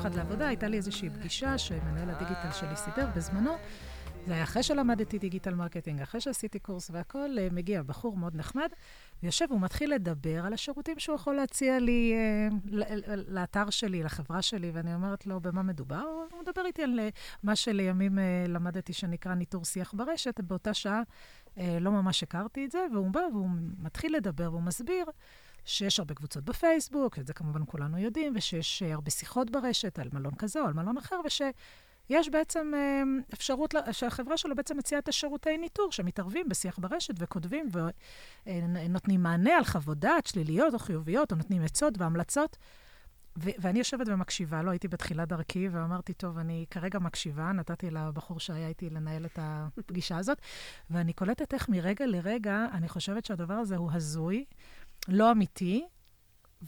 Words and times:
אחד 0.00 0.14
לעבודה, 0.14 0.48
הייתה 0.48 0.68
לי 0.68 0.76
איזושהי 0.76 1.10
פגישה 1.10 1.58
שמנהל 1.58 2.10
הדיגיטל 2.10 2.52
שלי 2.52 2.76
סידר 2.76 3.08
בזמנו. 3.16 3.52
זה 4.26 4.34
היה 4.34 4.42
אחרי 4.42 4.62
שלמדתי 4.62 5.18
digital 5.18 5.54
marketing, 5.54 6.00
אחרי 6.00 6.20
שעשיתי 6.20 6.58
קורס 6.58 6.90
והכול, 6.92 7.38
אה, 7.38 7.48
מגיע 7.52 7.82
בחור 7.82 8.16
מאוד 8.16 8.36
נחמד, 8.36 8.68
ויושב 9.22 9.52
ומתחיל 9.52 9.94
לדבר 9.94 10.46
על 10.46 10.52
השירותים 10.52 10.98
שהוא 10.98 11.14
יכול 11.14 11.34
להציע 11.34 11.78
לי 11.78 12.14
אה, 12.14 12.48
לאתר 13.28 13.70
שלי, 13.70 14.02
לחברה 14.02 14.42
שלי, 14.42 14.70
ואני 14.74 14.94
אומרת 14.94 15.26
לו, 15.26 15.40
במה 15.40 15.62
מדובר? 15.62 16.04
הוא 16.32 16.42
מדבר 16.42 16.66
איתי 16.66 16.82
על 16.82 17.00
אה, 17.00 17.08
מה 17.42 17.56
שלימים 17.56 18.18
למדתי 18.48 18.92
שנקרא 18.92 19.34
ניטור 19.34 19.64
שיח 19.64 19.94
ברשת. 19.94 20.40
באותה 20.40 20.74
שעה 20.74 21.02
לא 21.56 21.90
ממש 21.90 22.22
הכרתי 22.22 22.64
את 22.64 22.70
זה, 22.70 22.86
והוא 22.92 23.10
בא 23.10 23.20
והוא 23.32 23.48
מתחיל 23.78 24.16
לדבר 24.16 24.50
והוא 24.52 24.62
מסביר. 24.62 25.04
שיש 25.64 25.98
הרבה 25.98 26.14
קבוצות 26.14 26.44
בפייסבוק, 26.44 27.18
את 27.18 27.26
זה 27.26 27.32
כמובן 27.32 27.62
כולנו 27.66 27.98
יודעים, 27.98 28.32
ושיש 28.36 28.82
אה, 28.82 28.92
הרבה 28.92 29.10
שיחות 29.10 29.50
ברשת 29.50 29.98
על 29.98 30.08
מלון 30.12 30.34
כזה 30.34 30.60
או 30.60 30.66
על 30.66 30.72
מלון 30.72 30.98
אחר, 30.98 31.16
וש... 31.24 31.42
יש 32.10 32.28
בעצם 32.28 32.72
אה, 32.74 33.02
אפשרות, 33.34 33.74
שהחברה 33.92 34.36
שלו 34.36 34.56
בעצם 34.56 34.76
מציעה 34.76 34.98
את 34.98 35.08
השירותי 35.08 35.58
ניטור, 35.58 35.92
שמתערבים 35.92 36.48
בשיח 36.48 36.78
ברשת 36.78 37.14
וכותבים 37.18 37.68
ונותנים 38.46 39.22
מענה 39.22 39.56
על 39.56 39.64
חוות 39.64 39.98
דעת 39.98 40.26
שליליות 40.26 40.74
או 40.74 40.78
חיוביות, 40.78 41.32
או 41.32 41.36
נותנים 41.36 41.62
עצות 41.62 41.94
והמלצות. 41.98 42.56
ו- 43.38 43.50
ואני 43.58 43.78
יושבת 43.78 44.08
ומקשיבה 44.08 44.62
לו, 44.62 44.70
הייתי 44.70 44.88
בתחילת 44.88 45.28
דרכי, 45.28 45.68
ואמרתי, 45.68 46.14
טוב, 46.14 46.38
אני 46.38 46.66
כרגע 46.70 46.98
מקשיבה, 46.98 47.52
נתתי 47.52 47.90
לבחור 47.90 48.40
שהיה 48.40 48.68
איתי 48.68 48.90
לנהל 48.90 49.24
את 49.26 49.38
הפגישה 49.42 50.16
הזאת, 50.16 50.38
ואני 50.90 51.12
קולטת 51.12 51.54
איך 51.54 51.68
מרגע 51.68 52.06
לרגע, 52.06 52.66
אני 52.72 52.88
חושבת 52.88 53.24
שהדבר 53.24 53.54
הזה 53.54 53.76
הוא 53.76 53.90
הזוי, 53.92 54.44
לא 55.08 55.32
אמיתי, 55.32 55.84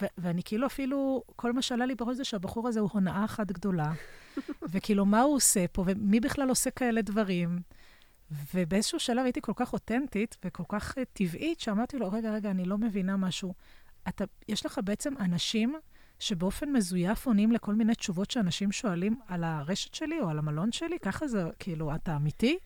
ו- 0.02 0.06
ואני 0.18 0.42
כאילו 0.42 0.66
אפילו, 0.66 1.22
כל 1.36 1.52
מה 1.52 1.62
שעלה 1.62 1.86
לי 1.86 1.94
בראש 1.94 2.16
זה 2.16 2.24
שהבחור 2.24 2.68
הזה 2.68 2.80
הוא 2.80 2.90
הונאה 2.92 3.24
אחת 3.24 3.52
גדולה. 3.52 3.92
וכאילו, 4.72 5.04
מה 5.04 5.20
הוא 5.20 5.34
עושה 5.34 5.68
פה, 5.68 5.84
ומי 5.86 6.20
בכלל 6.20 6.48
עושה 6.48 6.70
כאלה 6.70 7.02
דברים? 7.02 7.58
ובאיזשהו 8.54 9.00
שלב 9.00 9.24
הייתי 9.24 9.40
כל 9.40 9.52
כך 9.56 9.72
אותנטית 9.72 10.36
וכל 10.44 10.62
כך 10.68 10.98
uh, 10.98 11.00
טבעית, 11.12 11.60
שאמרתי 11.60 11.98
לו, 11.98 12.12
רגע, 12.12 12.32
רגע, 12.32 12.50
אני 12.50 12.64
לא 12.64 12.78
מבינה 12.78 13.16
משהו. 13.16 13.54
אתה, 14.08 14.24
יש 14.48 14.66
לך 14.66 14.80
בעצם 14.84 15.14
אנשים 15.20 15.74
שבאופן 16.18 16.72
מזויף 16.72 17.26
עונים 17.26 17.52
לכל 17.52 17.74
מיני 17.74 17.94
תשובות 17.94 18.30
שאנשים 18.30 18.72
שואלים 18.72 19.16
על 19.28 19.44
הרשת 19.44 19.94
שלי 19.94 20.20
או 20.20 20.28
על 20.28 20.38
המלון 20.38 20.72
שלי, 20.72 20.98
ככה 20.98 21.26
זה, 21.26 21.44
כאילו, 21.58 21.94
אתה 21.94 22.16
אמיתי? 22.16 22.58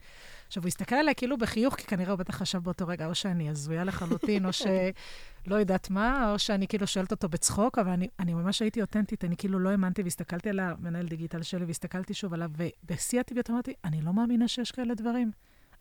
עכשיו, 0.47 0.63
הוא 0.63 0.69
הסתכל 0.69 0.95
עליי 0.95 1.15
כאילו 1.15 1.39
בחיוך, 1.39 1.75
כי 1.75 1.87
כנראה 1.87 2.11
הוא 2.11 2.19
בטח 2.19 2.37
חשב 2.37 2.59
באותו 2.59 2.87
רגע, 2.87 3.07
או 3.07 3.15
שאני 3.15 3.51
הזויה 3.51 3.85
לחלוטין, 3.85 4.47
או 4.47 4.53
שלא 4.61 5.55
יודעת 5.55 5.91
מה, 5.91 6.33
או 6.33 6.39
שאני 6.39 6.69
כאילו 6.69 6.87
שואלת 6.87 7.11
אותו 7.11 7.29
בצחוק, 7.29 7.79
אבל 7.79 7.91
אני, 7.91 8.09
אני 8.21 8.35
ממש 8.35 8.63
הייתי 8.63 8.81
אותנטית, 8.81 9.25
אני 9.25 9.37
כאילו 9.37 9.59
לא 9.59 9.69
האמנתי, 9.71 10.03
והסתכלתי 10.03 10.49
על 10.49 10.61
המנהל 10.61 11.07
דיגיטל 11.07 11.43
שלי, 11.43 11.65
והסתכלתי 11.65 12.15
שוב 12.15 12.35
עליו, 12.35 12.51
ובשיא 12.57 13.21
הטבעיות 13.21 13.51
אמרתי, 13.51 13.75
אני 13.85 14.03
לא 14.03 14.13
מאמינה 14.13 14.49
שיש 14.49 14.73
כאלה 14.73 14.95
דברים. 14.95 15.31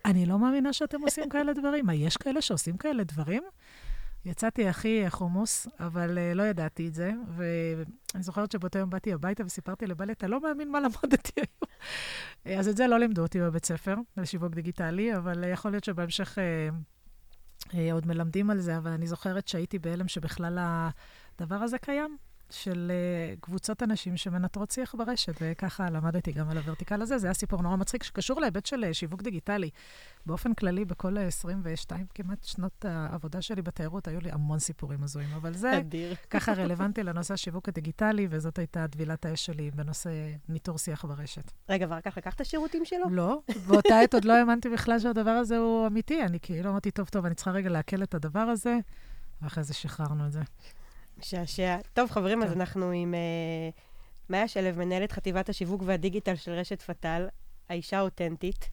אני 0.05 0.25
לא 0.25 0.39
מאמינה 0.39 0.73
שאתם 0.73 1.01
עושים 1.01 1.29
כאלה 1.29 1.53
דברים. 1.53 1.85
מה, 1.85 1.93
יש 1.93 2.17
כאלה 2.17 2.41
שעושים 2.41 2.77
כאלה 2.77 3.03
דברים? 3.03 3.43
יצאתי 4.25 4.67
הכי 4.67 5.05
חומוס, 5.09 5.67
אבל 5.79 6.17
uh, 6.17 6.35
לא 6.35 6.43
ידעתי 6.43 6.87
את 6.87 6.93
זה, 6.93 7.11
ואני 7.35 8.23
זוכרת 8.23 8.51
שבאותו 8.51 8.79
יום 8.79 8.89
באתי 8.89 9.13
הביתה 9.13 9.45
וסיפרתי 9.45 9.87
לבעלי, 9.87 10.13
אתה 10.13 10.27
לא 10.27 10.41
מאמין 10.41 10.71
מה 10.71 10.79
למדתי 10.79 11.31
היום. 11.35 11.71
אה, 12.47 12.59
אז 12.59 12.67
את 12.67 12.77
זה 12.77 12.87
לא 12.87 12.99
לימדו 12.99 13.21
אותי 13.21 13.39
בבית 13.39 13.65
ספר, 13.65 13.95
לשיווק 14.17 14.53
דיגיטלי, 14.53 15.15
אבל 15.17 15.43
uh, 15.43 15.47
יכול 15.47 15.71
להיות 15.71 15.83
שבהמשך 15.83 16.37
uh, 16.37 17.69
uh, 17.71 17.75
עוד 17.93 18.07
מלמדים 18.07 18.49
על 18.49 18.59
זה, 18.59 18.77
אבל 18.77 18.91
אני 18.91 19.07
זוכרת 19.07 19.47
שהייתי 19.47 19.79
בהלם 19.79 20.07
שבכלל 20.07 20.57
הדבר 20.59 21.55
הזה 21.55 21.77
קיים. 21.77 22.17
של 22.49 22.91
uh, 22.91 23.39
קבוצות 23.41 23.83
אנשים 23.83 24.17
שמנטרות 24.17 24.71
שיח 24.71 24.95
ברשת, 24.95 25.33
וככה 25.41 25.89
למדתי 25.89 26.31
גם 26.31 26.49
על 26.49 26.57
הוורטיקל 26.57 27.01
הזה. 27.01 27.17
זה 27.17 27.27
היה 27.27 27.33
סיפור 27.33 27.61
נורא 27.61 27.75
מצחיק, 27.75 28.03
שקשור 28.03 28.41
להיבט 28.41 28.65
של 28.65 28.85
uh, 28.89 28.93
שיווק 28.93 29.21
דיגיטלי. 29.21 29.69
באופן 30.25 30.53
כללי, 30.53 30.85
בכל 30.85 31.17
22 31.17 32.05
כמעט 32.15 32.43
שנות 32.43 32.85
העבודה 32.85 33.41
שלי 33.41 33.61
בתיירות, 33.61 34.07
היו 34.07 34.19
לי 34.19 34.31
המון 34.31 34.59
סיפורים 34.59 35.03
הזויים, 35.03 35.29
אבל 35.35 35.53
זה 35.53 35.77
אדיר. 35.77 36.15
ככה 36.29 36.53
רלוונטי 36.63 37.03
לנושא 37.03 37.33
השיווק 37.33 37.69
הדיגיטלי, 37.69 38.27
וזאת 38.29 38.59
הייתה 38.59 38.87
טבילת 38.87 39.25
האש 39.25 39.45
שלי 39.45 39.71
בנושא 39.71 40.09
ניטור 40.49 40.77
שיח 40.77 41.05
ברשת. 41.05 41.51
רגע, 41.69 41.85
ואחר 41.89 42.01
כך 42.01 42.17
לקחת 42.17 42.45
שירותים 42.45 42.85
שלו? 42.85 43.09
לא, 43.09 43.39
באותה 43.67 43.99
עת 43.99 44.13
עוד 44.13 44.25
לא 44.25 44.33
האמנתי 44.33 44.69
בכלל 44.69 44.99
שהדבר 44.99 45.29
הזה 45.29 45.57
הוא 45.57 45.87
אמיתי. 45.87 46.23
אני 46.23 46.39
כאילו 46.41 46.69
אמרתי, 46.69 46.91
טוב, 46.91 47.07
טוב, 47.07 47.25
אני 47.25 47.35
צריכה 47.35 47.51
רגע 47.51 47.69
לעכל 47.69 48.03
את 48.03 48.13
הדבר 48.13 48.39
הזה, 48.39 48.77
ואחרי 49.41 49.63
זה 49.63 49.73
שחררנו 49.73 50.27
את 50.27 50.31
זה. 50.31 50.41
משעשע. 51.17 51.77
טוב, 51.93 52.11
חברים, 52.11 52.43
אז 52.43 52.53
אנחנו 52.53 52.91
עם 52.91 53.13
uh, 53.13 53.79
מאיה 54.29 54.47
שלו, 54.47 54.69
מנהלת 54.77 55.11
חטיבת 55.11 55.49
השיווק 55.49 55.81
והדיגיטל 55.85 56.35
של 56.35 56.51
רשת 56.51 56.81
פתאל, 56.81 57.27
האישה 57.69 57.97
האותנטית. 57.97 58.69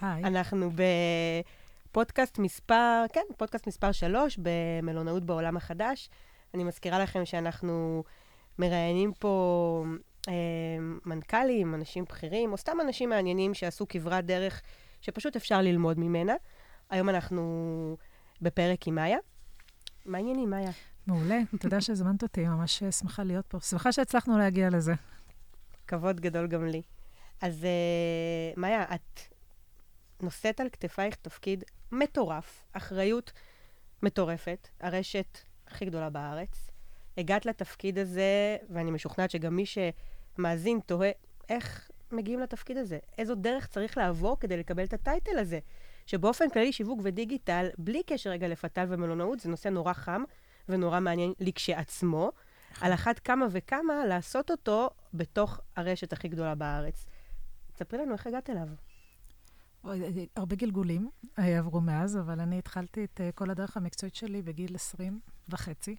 היי. 0.00 0.24
אנחנו 0.24 0.70
בפודקאסט 1.90 2.38
מספר, 2.38 3.04
כן, 3.12 3.24
פודקאסט 3.36 3.66
מספר 3.66 3.92
3 3.92 4.38
במלונאות 4.42 5.24
בעולם 5.24 5.56
החדש. 5.56 6.08
אני 6.54 6.64
מזכירה 6.64 6.98
לכם 6.98 7.24
שאנחנו 7.24 8.04
מראיינים 8.58 9.12
פה 9.18 9.84
אה, 10.28 10.34
מנכ"לים, 11.06 11.74
אנשים 11.74 12.04
בכירים, 12.04 12.52
או 12.52 12.56
סתם 12.56 12.80
אנשים 12.80 13.10
מעניינים 13.10 13.54
שעשו 13.54 13.88
כברת 13.88 14.26
דרך 14.26 14.62
שפשוט 15.00 15.36
אפשר 15.36 15.62
ללמוד 15.62 15.98
ממנה. 15.98 16.34
היום 16.90 17.08
אנחנו 17.08 17.96
בפרק 18.42 18.88
עם 18.88 18.94
מאיה. 18.94 19.18
מה 20.06 20.18
העניינים, 20.18 20.50
מאיה? 20.50 20.70
מעולה, 21.06 21.40
תודה 21.60 21.80
שהזמנת 21.80 22.22
אותי, 22.22 22.44
ממש 22.44 22.82
שמחה 22.82 23.22
להיות 23.22 23.46
פה. 23.46 23.60
שמחה 23.60 23.92
שהצלחנו 23.92 24.38
להגיע 24.38 24.70
לזה. 24.70 24.94
כבוד 25.86 26.20
גדול 26.20 26.46
גם 26.46 26.66
לי. 26.66 26.82
אז 27.40 27.62
uh, 27.62 28.60
מאיה, 28.60 28.84
את 28.94 29.20
נושאת 30.22 30.60
על 30.60 30.68
כתפייך 30.68 31.14
תפקיד 31.14 31.64
מטורף, 31.92 32.64
אחריות 32.72 33.32
מטורפת, 34.02 34.68
הרשת 34.80 35.38
הכי 35.66 35.84
גדולה 35.84 36.10
בארץ. 36.10 36.70
הגעת 37.18 37.46
לתפקיד 37.46 37.98
הזה, 37.98 38.56
ואני 38.70 38.90
משוכנעת 38.90 39.30
שגם 39.30 39.56
מי 39.56 39.64
שמאזין 39.66 40.80
תוהה, 40.86 41.10
איך 41.48 41.90
מגיעים 42.12 42.40
לתפקיד 42.40 42.76
הזה? 42.76 42.98
איזו 43.18 43.34
דרך 43.34 43.66
צריך 43.66 43.98
לעבור 43.98 44.36
כדי 44.40 44.56
לקבל 44.56 44.84
את 44.84 44.92
הטייטל 44.92 45.38
הזה? 45.38 45.58
שבאופן 46.06 46.50
כללי 46.50 46.72
שיווק 46.72 47.00
ודיגיטל, 47.02 47.66
בלי 47.78 48.02
קשר 48.06 48.30
רגע 48.30 48.48
לפתל 48.48 48.84
ומלונאות, 48.88 49.40
זה 49.40 49.48
נושא 49.48 49.68
נורא 49.68 49.92
חם 49.92 50.22
ונורא 50.68 51.00
מעניין 51.00 51.32
לי 51.40 51.52
כשעצמו. 51.52 52.30
על 52.80 52.94
אחת 52.94 53.18
כמה 53.18 53.46
וכמה 53.50 54.06
לעשות 54.06 54.50
אותו 54.50 54.90
בתוך 55.14 55.60
הרשת 55.76 56.12
הכי 56.12 56.28
גדולה 56.28 56.54
בארץ. 56.54 57.06
תספרי 57.72 57.98
לנו 57.98 58.12
איך 58.12 58.26
הגעת 58.26 58.50
אליו. 58.50 58.68
הרבה 60.36 60.56
גלגולים 60.56 61.10
עברו 61.36 61.80
מאז, 61.80 62.18
אבל 62.18 62.40
אני 62.40 62.58
התחלתי 62.58 63.04
את 63.04 63.20
uh, 63.20 63.32
כל 63.34 63.50
הדרך 63.50 63.76
המקצועית 63.76 64.14
שלי 64.14 64.42
בגיל 64.42 64.74
20 64.74 65.20
וחצי. 65.48 65.96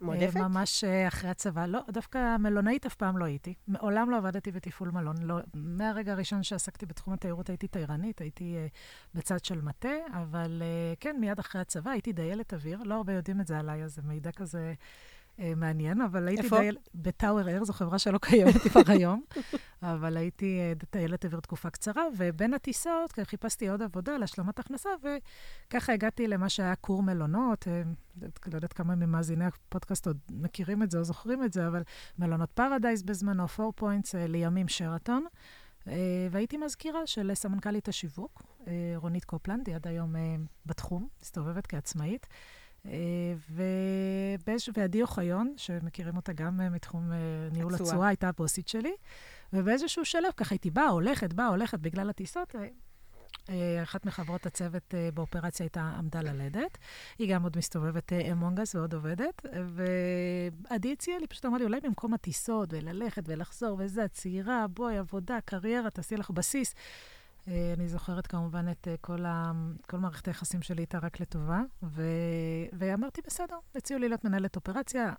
מועדפת? 0.00 0.36
Uh, 0.36 0.42
ממש 0.42 0.84
uh, 0.84 1.08
אחרי 1.08 1.30
הצבא. 1.30 1.66
לא, 1.66 1.80
דווקא 1.90 2.36
מלונאית 2.36 2.86
אף 2.86 2.94
פעם 2.94 3.18
לא 3.18 3.24
הייתי. 3.24 3.54
מעולם 3.68 4.10
לא 4.10 4.16
עבדתי 4.16 4.52
בתפעול 4.52 4.90
מלון. 4.90 5.16
לא, 5.22 5.38
מהרגע 5.54 6.12
הראשון 6.12 6.42
שעסקתי 6.42 6.86
בתחום 6.86 7.14
התיירות 7.14 7.48
הייתי 7.48 7.68
תיירנית, 7.68 8.20
הייתי 8.20 8.56
uh, 8.56 9.18
בצד 9.18 9.44
של 9.44 9.60
מטה, 9.60 9.94
אבל 10.12 10.62
uh, 10.62 10.96
כן, 11.00 11.16
מיד 11.20 11.38
אחרי 11.38 11.60
הצבא 11.60 11.90
הייתי 11.90 12.12
דיילת 12.12 12.54
אוויר. 12.54 12.82
לא 12.84 12.94
הרבה 12.94 13.12
יודעים 13.12 13.40
את 13.40 13.46
זה 13.46 13.58
עליי, 13.58 13.84
אז 13.84 13.94
זה 13.94 14.02
מידע 14.04 14.32
כזה... 14.32 14.74
אה, 15.40 15.52
מעניין, 15.56 16.00
אבל 16.00 16.28
הייתי 16.28 16.42
איפה? 16.42 16.58
דייל... 16.58 16.76
בטאוור 16.94 17.48
אייר, 17.48 17.64
זו 17.64 17.72
חברה 17.72 17.98
שלא 17.98 18.18
קיימת 18.18 18.54
כבר 18.54 18.80
היום, 18.94 19.22
אבל 19.82 20.16
הייתי 20.16 20.58
אה, 20.60 20.72
דיילת 20.90 21.24
אוויר 21.24 21.40
תקופה 21.40 21.70
קצרה, 21.70 22.02
ובין 22.16 22.54
הטיסות 22.54 23.12
חיפשתי 23.24 23.68
עוד 23.68 23.82
עבודה 23.82 24.16
להשלמת 24.16 24.58
הכנסה, 24.58 24.90
וככה 25.00 25.92
הגעתי 25.92 26.28
למה 26.28 26.48
שהיה 26.48 26.74
אקור 26.74 27.02
מלונות. 27.02 27.68
אה, 27.68 27.82
לא 28.22 28.54
יודעת 28.54 28.72
כמה 28.72 28.94
ממאזיני 28.94 29.44
הפודקאסט 29.44 30.06
עוד 30.06 30.18
מכירים 30.30 30.82
את 30.82 30.90
זה 30.90 30.98
או 30.98 31.04
זוכרים 31.04 31.44
את 31.44 31.52
זה, 31.52 31.66
אבל 31.66 31.82
מלונות 32.18 32.50
פרדייז 32.50 33.02
בזמנו, 33.02 33.48
פור 33.48 33.72
פוינטס, 33.76 34.14
לימים 34.14 34.68
שרתון. 34.68 35.24
והייתי 36.30 36.56
מזכירה 36.56 37.06
של 37.06 37.30
סמנכ"לית 37.34 37.88
השיווק, 37.88 38.42
רונית 38.96 39.24
קופלנד, 39.24 39.66
היא 39.66 39.76
עד 39.76 39.86
היום 39.86 40.14
בתחום, 40.66 41.08
מסתובבת 41.22 41.66
כעצמאית. 41.66 42.26
ועדי 44.74 45.02
אוחיון, 45.02 45.54
שמכירים 45.56 46.16
אותה 46.16 46.32
גם 46.32 46.60
אה, 46.60 46.70
מתחום 46.70 47.12
אה, 47.12 47.16
ניהול 47.52 47.74
התשואה, 47.74 48.08
הייתה 48.08 48.28
הבוסית 48.28 48.68
שלי. 48.68 48.92
ובאיזשהו 49.52 50.04
שלב, 50.04 50.30
ככה 50.36 50.54
הייתי 50.54 50.70
באה, 50.70 50.88
הולכת, 50.88 51.32
באה, 51.32 51.46
הולכת 51.46 51.78
בגלל 51.78 52.10
הטיסות. 52.10 52.54
אה, 53.48 53.82
אחת 53.82 54.06
מחברות 54.06 54.46
הצוות 54.46 54.94
באופרציה 55.14 55.64
הייתה 55.64 55.92
עמדה 55.98 56.22
ללדת. 56.22 56.78
היא 57.18 57.34
גם 57.34 57.42
עוד 57.42 57.58
מסתובבת 57.58 58.12
אמונגס 58.12 58.74
ועוד 58.74 58.94
עובדת. 58.94 59.46
ועדי 59.66 60.92
הציעה 60.92 61.18
לי, 61.18 61.26
פשוט 61.26 61.46
אמרה 61.46 61.58
לי, 61.58 61.64
אולי 61.64 61.80
במקום 61.80 62.14
הטיסות, 62.14 62.68
וללכת 62.72 63.22
ולחזור, 63.26 63.76
וזה, 63.78 64.08
צעירה, 64.08 64.66
בואי, 64.66 64.98
עבודה, 64.98 65.38
קריירה, 65.44 65.90
תעשי 65.90 66.16
לך 66.16 66.30
בסיס. 66.30 66.74
אה, 67.48 67.74
אני 67.76 67.88
זוכרת 67.88 68.26
כמובן 68.26 68.66
את 68.70 68.88
אה, 68.88 68.94
כל, 69.00 69.24
ה... 69.26 69.52
כל 69.88 69.96
מערכת 69.96 70.28
היחסים 70.28 70.62
שלי 70.62 70.80
איתה 70.80 70.98
רק 70.98 71.20
לטובה, 71.20 71.60
ו... 71.82 72.02
ואמרתי, 72.72 73.20
בסדר, 73.26 73.56
הציעו 73.74 74.00
לי 74.00 74.08
להיות 74.08 74.24
מנהלת 74.24 74.56
אופרציה. 74.56 75.12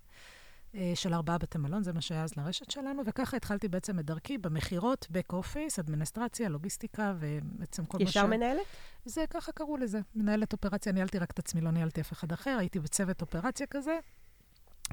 אה, 0.74 0.92
של 0.94 1.14
ארבעה 1.14 1.38
בתי 1.38 1.58
מלון, 1.58 1.82
זה 1.82 1.92
מה 1.92 2.00
שהיה 2.00 2.24
אז 2.24 2.36
לרשת 2.36 2.70
שלנו, 2.70 3.02
וככה 3.06 3.36
התחלתי 3.36 3.68
בעצם 3.68 3.98
את 3.98 4.04
דרכי 4.04 4.38
במכירות, 4.38 5.06
back 5.12 5.34
office, 5.34 5.80
אדמיניסטרציה, 5.80 6.48
לוגיסטיקה, 6.48 7.14
ובעצם 7.18 7.84
כל 7.84 7.98
מה 7.98 8.06
ש... 8.06 8.10
ישר 8.10 8.26
מנהלת? 8.26 8.62
זה, 9.04 9.24
ככה 9.30 9.52
קראו 9.52 9.76
לזה. 9.76 10.00
מנהלת 10.14 10.52
אופרציה, 10.52 10.92
ניהלתי 10.92 11.18
רק 11.18 11.30
את 11.30 11.38
עצמי, 11.38 11.60
לא 11.60 11.70
ניהלתי 11.70 12.00
אף 12.00 12.12
אחד 12.12 12.32
אחר, 12.32 12.56
הייתי 12.58 12.80
בצוות 12.80 13.22
אופרציה 13.22 13.66
כזה. 13.66 13.98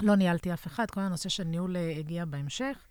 לא 0.02 0.16
ניהלתי 0.16 0.52
אף 0.52 0.66
אחד, 0.66 0.90
כל 0.90 1.00
הנושא 1.00 1.28
של 1.28 1.44
ניהול 1.44 1.76
הגיע 1.76 2.24
בהמשך. 2.24 2.86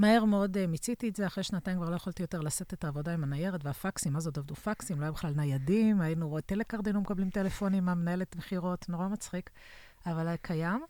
מהר 0.00 0.24
מאוד 0.24 0.56
uh, 0.56 0.66
מיציתי 0.66 1.08
את 1.08 1.16
זה, 1.16 1.26
אחרי 1.26 1.44
שנתיים 1.44 1.76
כבר 1.76 1.90
לא 1.90 1.96
יכולתי 1.96 2.22
יותר 2.22 2.40
לשאת 2.40 2.74
את 2.74 2.84
העבודה 2.84 3.14
עם 3.14 3.24
הניירת 3.24 3.64
והפקסים, 3.64 4.16
אז 4.16 4.26
עוד 4.26 4.38
עבדו 4.38 4.54
פקסים, 4.54 5.00
לא 5.00 5.04
היה 5.04 5.12
בכלל 5.12 5.32
ניידים, 5.36 6.00
היינו, 6.00 6.38
טלקארד 6.46 6.86
היינו 6.86 7.00
מקבלים 7.00 7.30
טלפונים 7.30 7.84
מהמנהלת 7.84 8.36
מכירות, 8.36 8.88
נורא 8.88 9.08
מצחיק, 9.08 9.50
אבל 10.06 10.28
היה 10.28 10.36
קיים. 10.36 10.84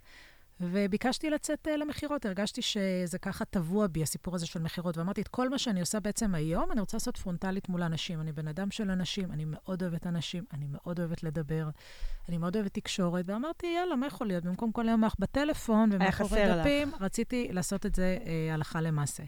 וביקשתי 0.61 1.31
לצאת 1.31 1.69
uh, 1.69 1.77
למכירות, 1.77 2.27
הרגשתי 2.27 2.63
שזה 2.63 3.19
ככה 3.19 3.45
טבוע 3.45 3.87
בי, 3.87 4.03
הסיפור 4.03 4.35
הזה 4.35 4.47
של 4.47 4.63
מכירות, 4.63 4.99
ואמרתי, 4.99 5.21
את 5.21 5.29
כל 5.29 5.49
מה 5.49 5.59
שאני 5.59 5.81
עושה 5.81 6.01
בעצם 6.01 6.35
היום, 6.35 6.73
אני 6.73 6.81
רוצה 6.81 6.97
לעשות 6.97 7.17
פרונטלית 7.17 7.69
מול 7.69 7.83
אנשים. 7.83 8.21
אני 8.21 8.33
בן 8.33 8.49
אדם 8.49 8.71
של 8.71 8.91
אנשים, 8.91 9.33
אני 9.33 9.45
מאוד 9.47 9.83
אוהבת 9.83 10.07
אנשים, 10.07 10.45
אני 10.53 10.67
מאוד 10.69 11.01
אוהבת 11.01 11.23
לדבר, 11.23 11.69
אני 12.29 12.39
מאוד 12.39 12.57
אוהבת 12.57 12.75
תקשורת, 12.75 13.25
ואמרתי, 13.29 13.67
יאללה, 13.67 13.97
מה 13.97 14.07
יכול 14.07 14.27
להיות? 14.27 14.45
במקום 14.45 14.73
כל 14.73 14.89
היום 14.89 15.03
בטלפון 15.19 15.91
ומאחורי 15.93 16.43
דפים, 16.49 16.89
לך. 16.89 17.03
רציתי 17.03 17.49
לעשות 17.53 17.87
את 17.87 17.95
זה 17.95 18.19
uh, 18.21 18.55
הלכה 18.55 18.81
למעשה. 18.81 19.23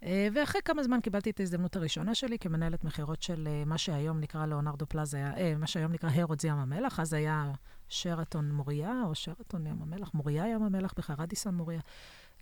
Uh, 0.00 0.06
ואחרי 0.32 0.60
כמה 0.64 0.82
זמן 0.82 1.00
קיבלתי 1.00 1.30
את 1.30 1.40
ההזדמנות 1.40 1.76
הראשונה 1.76 2.14
שלי 2.14 2.38
כמנהלת 2.38 2.84
מכירות 2.84 3.22
של 3.22 3.48
uh, 3.48 3.68
מה 3.68 3.78
שהיום 3.78 4.20
נקרא 4.20 4.46
לאונרדו 4.46 4.86
פלאזה, 4.86 5.32
uh, 5.34 5.58
מה 5.58 5.66
שהיום 5.66 5.92
נקרא 5.92 6.10
הרודס 6.14 6.44
ים 6.44 6.56
המלח, 6.56 7.00
אז 7.00 7.12
היה 7.12 7.52
שרתון 7.88 8.52
מוריה, 8.52 9.02
או 9.06 9.14
שרתון 9.14 9.66
ים 9.66 9.82
המלח, 9.82 10.10
מוריה 10.14 10.48
ים 10.48 10.62
המלח, 10.62 10.94
בכלל 10.96 11.16
רדיסון 11.18 11.54
מוריה, 11.54 11.80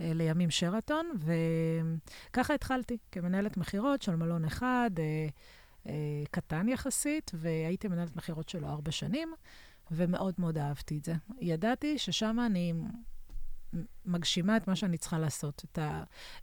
אה, 0.01 0.13
לימים 0.15 0.51
שרתון, 0.51 1.11
וככה 2.31 2.55
התחלתי 2.55 2.99
כמנהלת 3.13 3.57
מכירות 3.57 4.03
של 4.03 4.17
מלון 4.17 4.45
אחד, 4.45 4.91
אה, 4.99 5.29
אה, 5.87 6.25
קטן 6.31 6.69
יחסית, 6.69 7.31
והייתי 7.35 7.89
מנהלת 7.89 8.17
מכירות 8.17 8.49
שלו 8.49 8.69
ארבע 8.69 8.91
שנים, 8.91 9.35
ומאוד 9.91 10.35
מאוד 10.39 10.59
אהבתי 10.59 10.99
את 10.99 11.05
זה. 11.05 11.15
ידעתי 11.41 11.99
ששם 11.99 12.37
אני 12.47 12.75
מגשימה 14.07 14.57
את 14.57 14.69
מה 14.69 14.77
שאני 14.77 14.99
צריכה 14.99 15.19
לעשות, 15.19 15.63
את, 15.65 15.79
ה, 15.79 16.03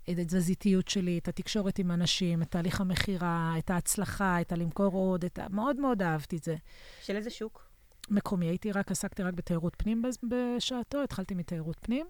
את 0.10 0.20
התזזיתיות 0.20 0.88
שלי, 0.88 1.18
את 1.18 1.28
התקשורת 1.28 1.80
עם 1.80 1.92
אנשים, 1.92 2.42
את 2.42 2.52
תהליך 2.52 2.82
המכירה, 2.82 3.54
את 3.58 3.70
ההצלחה, 3.70 4.42
את 4.42 4.52
הלמכור 4.52 4.94
עוד, 4.94 5.26
את 5.26 5.40
ה... 5.40 5.46
מאוד 5.50 5.80
מאוד 5.80 6.02
אהבתי 6.02 6.38
את 6.38 6.44
זה. 6.44 6.56
של 7.02 7.16
איזה 7.16 7.30
שוק? 7.30 7.70
מקומי. 8.10 8.46
הייתי 8.46 8.72
רק, 8.72 8.92
עסקתי 8.92 9.24
רק 9.24 9.34
בתיירות 9.34 9.74
פנים 9.78 10.04
בשעתו, 10.24 11.04
התחלתי 11.04 11.36
מתיירות 11.36 11.78
פנים. 11.82 12.08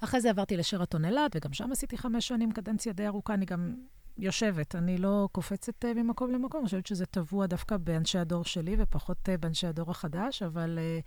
אחרי 0.00 0.20
זה 0.20 0.30
עברתי 0.30 0.56
לשרתון 0.56 1.04
אילת, 1.04 1.36
וגם 1.36 1.52
שם 1.52 1.72
עשיתי 1.72 1.98
חמש 1.98 2.28
שנים, 2.28 2.52
קדנציה 2.52 2.92
די 2.92 3.06
ארוכה. 3.06 3.34
אני 3.34 3.44
גם 3.44 3.74
יושבת, 4.18 4.74
אני 4.74 4.98
לא 4.98 5.28
קופצת 5.32 5.84
uh, 5.84 5.88
ממקום 5.94 6.32
למקום, 6.32 6.60
אני 6.60 6.66
חושבת 6.66 6.86
שזה 6.86 7.06
טבוע 7.06 7.46
דווקא 7.46 7.76
באנשי 7.76 8.18
הדור 8.18 8.44
שלי 8.44 8.76
ופחות 8.78 9.28
uh, 9.28 9.40
באנשי 9.40 9.66
הדור 9.66 9.90
החדש, 9.90 10.42
אבל, 10.42 10.78
uh, 10.78 11.02
uh, 11.02 11.06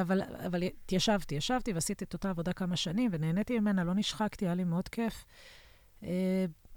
אבל, 0.00 0.22
אבל 0.46 0.62
ישבתי, 0.92 1.34
ישבתי 1.34 1.72
ועשיתי 1.72 2.04
את 2.04 2.12
אותה 2.12 2.30
עבודה 2.30 2.52
כמה 2.52 2.76
שנים, 2.76 3.10
ונהניתי 3.14 3.60
ממנה, 3.60 3.84
לא 3.84 3.94
נשחקתי, 3.94 4.44
היה 4.44 4.54
לי 4.54 4.64
מאוד 4.64 4.88
כיף. 4.88 5.24
Uh, 6.00 6.04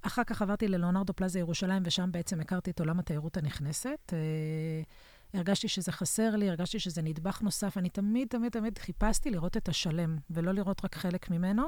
אחר 0.01 0.23
כך 0.23 0.41
עברתי 0.41 0.67
ללאונרדו 0.67 1.13
פלאזה 1.13 1.39
ירושלים, 1.39 1.83
ושם 1.85 2.11
בעצם 2.11 2.39
הכרתי 2.39 2.71
את 2.71 2.79
עולם 2.79 2.99
התיירות 2.99 3.37
הנכנסת. 3.37 3.99
Uh, 4.07 5.35
הרגשתי 5.37 5.67
שזה 5.67 5.91
חסר 5.91 6.35
לי, 6.35 6.49
הרגשתי 6.49 6.79
שזה 6.79 7.01
נדבך 7.01 7.41
נוסף. 7.41 7.77
אני 7.77 7.89
תמיד, 7.89 8.27
תמיד, 8.27 8.51
תמיד 8.51 8.77
חיפשתי 8.77 9.29
לראות 9.29 9.57
את 9.57 9.69
השלם, 9.69 10.17
ולא 10.29 10.51
לראות 10.51 10.85
רק 10.85 10.95
חלק 10.95 11.29
ממנו. 11.29 11.63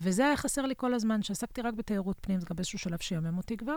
וזה 0.00 0.26
היה 0.26 0.36
חסר 0.36 0.66
לי 0.66 0.74
כל 0.76 0.94
הזמן, 0.94 1.22
שעסקתי 1.22 1.62
רק 1.62 1.74
בתיירות 1.74 2.16
פנים, 2.20 2.40
זה 2.40 2.46
גם 2.50 2.56
באיזשהו 2.56 2.78
שלב 2.78 2.98
שיאמם 2.98 3.36
אותי 3.36 3.56
כבר. 3.56 3.76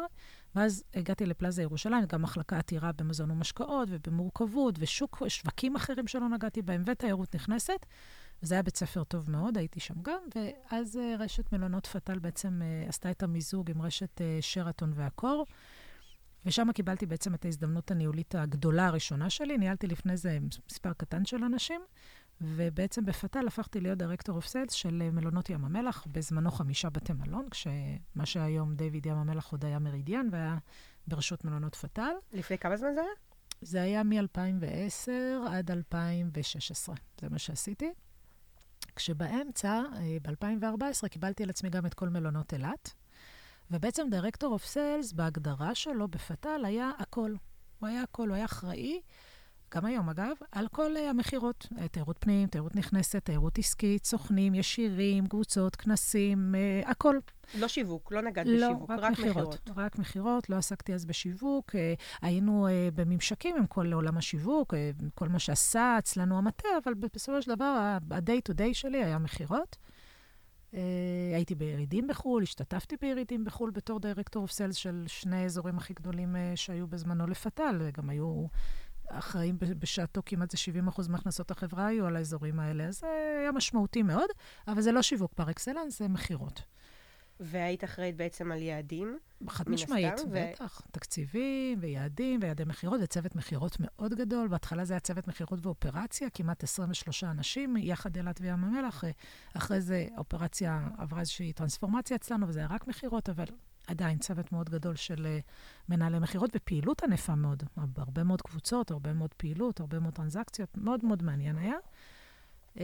ואז 0.56 0.84
הגעתי 0.94 1.26
לפלאזה 1.26 1.62
ירושלים, 1.62 2.06
גם 2.06 2.22
מחלקה 2.22 2.58
עתירה 2.58 2.92
במזון 2.92 3.32
ומשקאות 3.32 3.88
ובמורכבות, 3.92 4.76
ושווקים 4.80 5.76
אחרים 5.76 6.08
שלא 6.08 6.30
נגעתי 6.30 6.62
בהם, 6.62 6.84
ותיירות 6.86 7.36
נכנסת. 7.36 7.86
וזה 8.44 8.56
היה 8.56 8.64
בית 8.64 8.78
ספר 8.78 9.04
טוב 9.04 9.32
מאוד, 9.32 9.58
הייתי 9.58 9.80
שם 9.80 10.02
גם, 10.02 10.20
ואז 10.36 10.98
אה, 10.98 11.16
רשת 11.20 11.54
מלונות 11.54 11.88
פטל 11.88 12.20
בעצם 12.20 12.62
אה, 12.62 12.86
עשתה 12.90 13.12
את 13.12 13.24
המיזוג 13.24 13.72
עם 13.72 13.82
רשת 13.82 14.22
אה, 14.22 14.38
שרתון 14.42 14.92
והקור. 14.96 15.46
ושם 16.46 16.72
קיבלתי 16.72 17.06
בעצם 17.06 17.34
את 17.34 17.46
ההזדמנות 17.46 17.92
הניהולית 17.92 18.36
הגדולה 18.36 18.88
הראשונה 18.88 19.30
שלי. 19.30 19.58
ניהלתי 19.58 19.88
לפני 19.88 20.18
זה 20.18 20.38
מספר 20.70 20.94
קטן 20.94 21.26
של 21.26 21.44
אנשים, 21.44 21.82
ובעצם 22.42 23.06
בפת"ל 23.06 23.48
הפכתי 23.48 23.82
להיות 23.82 23.98
דירקטור 23.98 24.36
אוף 24.36 24.46
סיילס 24.46 24.74
של 24.74 25.10
מלונות 25.12 25.50
ים 25.50 25.66
המלח, 25.66 26.08
בזמנו 26.12 26.52
חמישה 26.52 26.90
בתי 26.90 27.14
מלון, 27.14 27.50
כשמה 27.50 28.26
שהיום 28.26 28.76
דיוויד 28.76 29.06
ים 29.06 29.18
המלח 29.18 29.52
עוד 29.52 29.66
היה 29.66 29.80
מרידיאן, 29.80 30.28
והיה 30.32 30.58
ברשות 31.08 31.46
מלונות 31.46 31.76
פת"ל. 31.76 32.12
לפני 32.34 32.58
כמה 32.58 32.78
זמן 32.78 32.94
זה 32.96 33.02
היה? 33.02 33.12
זה 33.62 33.82
היה 33.82 34.04
מ-2010 34.04 35.12
עד 35.50 35.72
2016, 35.72 36.96
זה 37.22 37.30
מה 37.30 37.40
שעשיתי. 37.40 37.92
כשבאמצע, 38.96 39.82
אה, 39.96 40.18
ב-2014, 40.22 41.08
קיבלתי 41.08 41.44
על 41.44 41.50
עצמי 41.50 41.70
גם 41.70 41.86
את 41.86 41.94
כל 41.94 42.10
מלונות 42.10 42.54
אילת. 42.54 42.94
ובעצם 43.72 44.08
דירקטור 44.12 44.54
אוף 44.54 44.66
סיילס, 44.66 45.14
בהגדרה 45.14 45.76
שלו 45.76 46.08
בפת"ל, 46.08 46.66
היה 46.66 46.92
הכל. 47.00 47.34
הוא 47.80 47.90
היה 47.90 48.02
הכל, 48.02 48.28
הוא 48.28 48.36
היה 48.36 48.46
אחראי, 48.46 49.02
גם 49.76 49.86
היום 49.86 50.10
אגב, 50.10 50.36
על 50.52 50.68
כל 50.68 50.96
uh, 50.96 51.00
המכירות. 51.00 51.68
Uh, 51.74 51.88
תיירות 51.88 52.18
פנים, 52.20 52.48
תיירות 52.48 52.76
נכנסת, 52.76 53.26
תיירות 53.26 53.58
עסקית, 53.58 54.06
סוכנים, 54.06 54.56
ישירים, 54.56 55.28
קבוצות, 55.28 55.76
כנסים, 55.76 56.56
uh, 56.56 56.90
הכל. 56.90 57.16
לא 57.60 57.68
שיווק, 57.68 58.12
לא 58.12 58.22
נגעת 58.22 58.46
לא, 58.50 58.68
בשיווק, 58.68 58.90
רק, 58.90 59.00
רק 59.00 59.12
מכירות. 59.12 59.70
רק 59.76 60.00
מכירות, 60.00 60.50
לא 60.50 60.56
עסקתי 60.56 60.94
אז 60.94 61.06
בשיווק. 61.06 61.76
Uh, 61.76 61.78
היינו 62.22 62.68
uh, 62.68 62.72
בממשקים 62.96 63.58
עם 63.58 63.68
כל 63.68 63.94
עולם 63.94 64.18
השיווק, 64.18 64.74
uh, 64.74 64.78
כל 65.16 65.30
מה 65.30 65.40
שעשה 65.40 65.96
אצלנו 65.98 66.38
המטה, 66.38 66.70
אבל 66.84 66.94
בסופו 66.94 67.42
של 67.42 67.56
דבר, 67.56 67.66
ה-day 68.12 68.52
to 68.52 68.54
day 68.54 68.74
שלי 68.74 69.04
היה 69.04 69.18
מכירות. 69.18 69.78
Uh, 70.72 70.76
הייתי 71.36 71.56
בירידים 71.56 72.08
בחו"ל, 72.08 72.44
השתתפתי 72.44 72.96
בירידים 73.02 73.46
בחו"ל 73.46 73.72
בתור 73.72 74.00
director 74.00 74.44
of 74.44 74.52
sales 74.52 74.76
של 74.76 75.04
שני 75.08 75.36
האזורים 75.36 75.78
הכי 75.78 75.94
גדולים 75.94 76.36
uh, 76.36 76.56
שהיו 76.56 76.88
בזמנו 76.88 77.28
לפתאל, 77.28 77.90
גם 77.98 78.10
היו 78.10 78.46
אחראים 79.12 79.58
בשעתו 79.60 80.22
כמעט 80.26 80.52
זה 80.52 80.58
70 80.58 80.88
אחוז 80.88 81.08
מהכנסות 81.08 81.52
החברה 81.52 81.88
היו 81.88 82.06
על 82.06 82.16
האזורים 82.16 82.60
האלה, 82.60 82.84
אז 82.84 83.00
זה 83.00 83.08
היה 83.42 83.52
משמעותי 83.52 84.04
מאוד, 84.04 84.30
אבל 84.68 84.82
זה 84.82 84.92
לא 84.92 85.02
שיווק 85.02 85.34
par 85.34 85.50
excellence, 85.52 86.00
זה 86.00 86.08
מכירות. 86.08 86.64
והיית 87.40 87.84
אחראית 87.84 88.18
בעצם 88.18 88.52
על 88.52 88.62
יעדים? 88.62 89.20
חד 89.50 89.70
משמעית, 89.70 90.20
ו... 90.20 90.32
בטח. 90.32 90.82
תקציבים 90.92 91.80
ויעדים 91.82 92.40
ויעדי 92.44 92.64
מכירות 92.66 93.00
וצוות 93.04 93.36
מכירות 93.36 93.78
מאוד 93.80 94.14
גדול. 94.14 94.48
בהתחלה 94.48 94.86
זה 94.86 94.94
היה 94.94 95.00
צוות 95.00 95.28
מכירות 95.28 95.66
ואופרציה, 95.66 96.30
כמעט 96.30 96.64
23 96.64 97.24
אנשים, 97.24 97.78
יחד 97.78 98.16
אילת 98.16 98.42
וים 98.42 98.64
המלח. 98.64 99.04
אחרי 99.54 99.82
זה 99.82 100.08
האופרציה 100.16 100.88
עברה 100.98 101.20
איזושהי 101.20 101.54
טרנספורמציה 101.54 102.16
אצלנו, 102.16 102.48
וזה 102.48 102.60
היה 102.60 102.68
רק 102.72 102.88
מכירות, 102.88 103.30
אבל 103.30 103.46
עדיין 103.88 104.18
צוות 104.18 104.52
מאוד 104.52 104.70
גדול 104.70 104.96
של 104.96 105.28
uh, 105.40 105.52
מנהלי 105.90 106.20
מכירות, 106.20 106.50
ופעילות 106.56 107.04
ענפה 107.04 107.36
מאוד. 107.36 107.64
הרבה 107.98 108.24
מאוד 108.24 108.42
קבוצות, 108.42 108.92
הרבה 108.92 109.14
מאוד 109.14 109.34
פעילות, 109.34 109.80
הרבה 109.80 110.00
מאוד 110.00 110.14
טרנזקציות, 110.14 110.78
מאוד 110.78 111.06
מאוד 111.06 111.24
מעניין 111.24 111.58
היה. 111.58 111.76
Uh, 112.76 112.80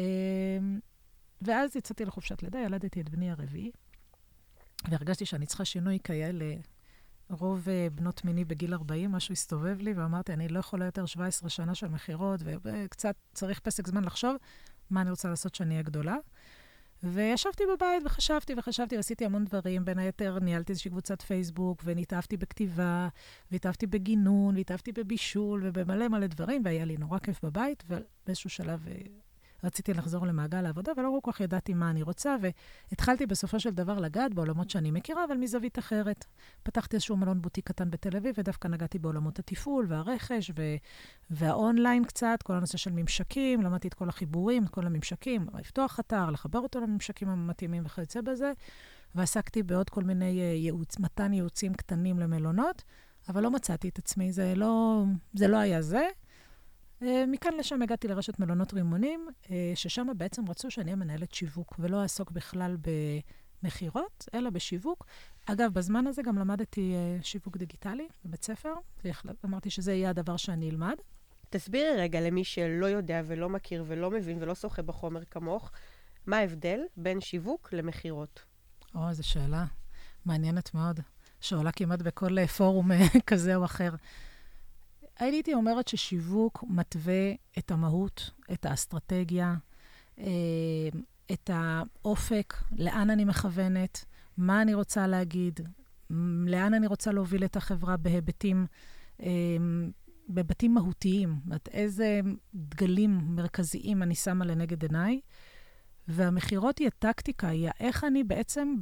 ואז 1.42 1.76
יצאתי 1.76 2.06
לחופשת 2.06 2.44
לידה, 2.44 2.60
ילדתי 2.60 3.02
את 3.02 3.10
בני 3.10 3.32
הרביעי. 3.32 3.72
והרגשתי 4.90 5.26
שאני 5.26 5.46
צריכה 5.46 5.66
שינוי 5.66 6.00
כאלה. 6.04 6.56
רוב 7.30 7.68
uh, 7.68 7.94
בנות 7.96 8.26
מיני 8.26 8.46
בגיל 8.46 8.74
40, 8.74 9.12
משהו 9.12 9.34
הסתובב 9.34 9.78
לי, 9.80 9.94
ואמרתי, 9.94 10.34
אני 10.34 10.48
לא 10.48 10.60
יכולה 10.60 10.86
יותר 10.86 11.06
17 11.06 11.50
שנה 11.50 11.76
של 11.76 11.88
מכירות, 11.88 12.40
וקצת 12.44 13.16
צריך 13.34 13.60
פסק 13.60 13.88
זמן 13.88 14.04
לחשוב 14.04 14.36
מה 14.90 15.02
אני 15.02 15.10
רוצה 15.10 15.30
לעשות 15.30 15.56
שאני 15.56 15.74
אהיה 15.74 15.84
גדולה. 15.84 16.16
וישבתי 17.04 17.64
בבית 17.74 18.04
וחשבתי 18.06 18.54
וחשבתי, 18.58 18.96
ועשיתי 18.96 19.26
המון 19.26 19.46
דברים. 19.46 19.86
בין 19.86 20.00
היתר, 20.00 20.40
ניהלתי 20.40 20.72
איזושהי 20.72 20.92
קבוצת 20.92 21.22
פייסבוק, 21.22 21.82
ונתאהבתי 21.86 22.38
בכתיבה, 22.38 23.08
והתאהבתי 23.52 23.88
בגינון, 23.88 24.56
והתאהבתי 24.56 24.92
בבישול, 24.92 25.62
ובמלא 25.66 26.08
מלא 26.08 26.28
דברים, 26.28 26.62
והיה 26.66 26.86
לי 26.86 26.98
נורא 26.98 27.20
כיף 27.20 27.46
בבית, 27.46 27.84
ובאיזשהו 27.88 28.50
שלב 28.50 28.88
אה, 28.88 28.98
רציתי 29.64 29.94
לחזור 29.94 30.28
למעגל 30.28 30.66
העבודה, 30.66 30.92
ולא 30.98 31.20
כל 31.24 31.32
כך 31.32 31.40
ידעתי 31.40 31.74
מה 31.74 31.90
אני 31.90 32.02
רוצה, 32.02 32.36
והתחלתי 32.92 33.26
בסופו 33.26 33.60
של 33.60 33.70
דבר 33.70 34.00
לגעת 34.00 34.34
בעולמות 34.34 34.70
שאני 34.70 34.92
מכירה, 34.92 35.26
אבל 35.26 35.38
מזווית 35.38 35.80
אחרת. 35.80 36.26
פתחתי 36.64 36.96
איזשהו 36.96 37.18
מלון 37.18 37.42
בוטיק 37.42 37.68
קטן 37.68 37.90
בתל 37.90 38.18
אביב, 38.18 38.36
ודווקא 38.38 38.68
נגעתי 38.68 39.00
בעולמות 39.00 39.40
התפעול 39.40 39.86
והרכש 39.90 40.52
ו... 40.58 40.62
והאונליין 41.30 42.06
קצת, 42.06 42.40
כל 42.44 42.54
הנושא 42.54 42.78
של 42.78 42.92
ממשקים, 42.92 43.62
למדתי 43.62 43.88
את 43.88 43.94
כל 43.94 44.10
החיבורים, 44.10 44.64
את 44.64 44.70
כל 44.70 44.86
הממשקים, 44.86 45.48
לפתוח 45.60 46.00
אתר, 46.00 46.30
לחבר 46.30 46.60
אותו 46.60 46.80
לממשקים 46.80 47.30
המתאימים 47.30 47.84
וכיוצא 47.86 48.22
בזה, 48.22 48.52
ועסקתי 49.16 49.64
בעוד 49.64 49.90
כל 49.90 50.04
מיני 50.04 50.42
אה, 50.42 50.46
ייעוץ, 50.46 51.00
מתן 51.00 51.34
ייעוצים 51.34 51.74
קטנים 51.74 52.20
למלונות, 52.20 52.84
אבל 53.30 53.44
לא 53.44 53.52
מצאתי 53.52 53.90
את 53.90 53.98
עצמי, 53.98 54.32
זה 54.32 54.54
לא, 54.56 55.04
זה 55.34 55.48
לא 55.48 55.58
היה 55.58 55.82
זה. 55.82 56.08
אה, 57.02 57.26
מכאן 57.28 57.54
לשם 57.54 57.82
הגעתי 57.82 58.08
לרשת 58.08 58.40
מלונות 58.40 58.74
רימונים, 58.74 59.28
אה, 59.52 59.72
ששם 59.76 60.08
בעצם 60.18 60.50
רצו 60.50 60.72
שאני 60.72 60.86
אהיה 60.86 60.96
מנהלת 60.96 61.34
שיווק, 61.34 61.76
ולא 61.80 62.02
אעסוק 62.02 62.32
בכלל 62.32 62.78
במכירות, 63.64 64.26
אלא 64.34 64.50
בשיווק. 64.50 65.06
אגב, 65.46 65.74
בזמן 65.74 66.08
הזה 66.08 66.22
גם 66.22 66.38
למדתי 66.38 66.94
אה, 66.96 67.24
שיווק 67.24 67.58
דיגיטלי 67.58 68.08
בבית 68.26 68.44
ספר, 68.44 68.74
ואמרתי 69.44 69.70
שזה 69.70 69.94
יהיה 69.94 70.10
הדבר 70.10 70.38
שאני 70.38 70.70
אלמד. 70.70 70.96
תסבירי 71.50 71.98
רגע 71.98 72.22
למי 72.22 72.44
שלא 72.44 72.86
יודע 72.86 73.22
ולא 73.26 73.50
מכיר 73.50 73.84
ולא 73.88 74.12
מבין 74.12 74.38
ולא 74.42 74.56
שוחה 74.56 74.82
בחומר 74.82 75.26
כמוך, 75.32 75.72
מה 76.26 76.38
ההבדל 76.38 76.80
בין 76.98 77.22
שיווק 77.22 77.74
למכירות? 77.74 78.46
או, 78.96 79.14
זו 79.14 79.28
שאלה 79.28 79.66
מעניינת 80.26 80.74
מאוד, 80.74 81.00
שעולה 81.42 81.72
כמעט 81.72 82.02
בכל 82.02 82.46
פורום 82.46 82.92
כזה 83.28 83.56
או 83.56 83.66
אחר. 83.66 83.90
הייתי 85.20 85.54
אומרת 85.54 85.88
ששיווק 85.88 86.64
מתווה 86.70 87.32
את 87.58 87.72
המהות, 87.72 88.32
את 88.54 88.66
האסטרטגיה, 88.66 89.56
אה, 90.20 90.26
את 91.32 91.50
האופק, 91.54 92.54
לאן 92.72 93.10
אני 93.10 93.26
מכוונת, 93.26 94.06
מה 94.38 94.62
אני 94.62 94.74
רוצה 94.74 95.08
להגיד, 95.08 95.60
לאן 96.46 96.74
אני 96.74 96.88
רוצה 96.88 97.12
להוביל 97.12 97.46
את 97.46 97.56
החברה 97.56 97.98
בהיבטים, 97.98 98.66
אה, 99.24 99.28
בהיבטים 100.28 100.74
מהותיים. 100.74 101.36
זאת 101.36 101.46
אומרת, 101.46 101.70
איזה 101.72 102.22
דגלים 102.56 103.20
מרכזיים 103.36 104.04
אני 104.04 104.16
שמה 104.16 104.46
לנגד 104.46 104.84
עיניי. 104.84 105.20
והמכירות 106.08 106.78
היא 106.78 106.88
הטקטיקה, 106.88 107.48
היא 107.48 107.70
איך 107.80 108.04
אני 108.04 108.24
בעצם 108.24 108.76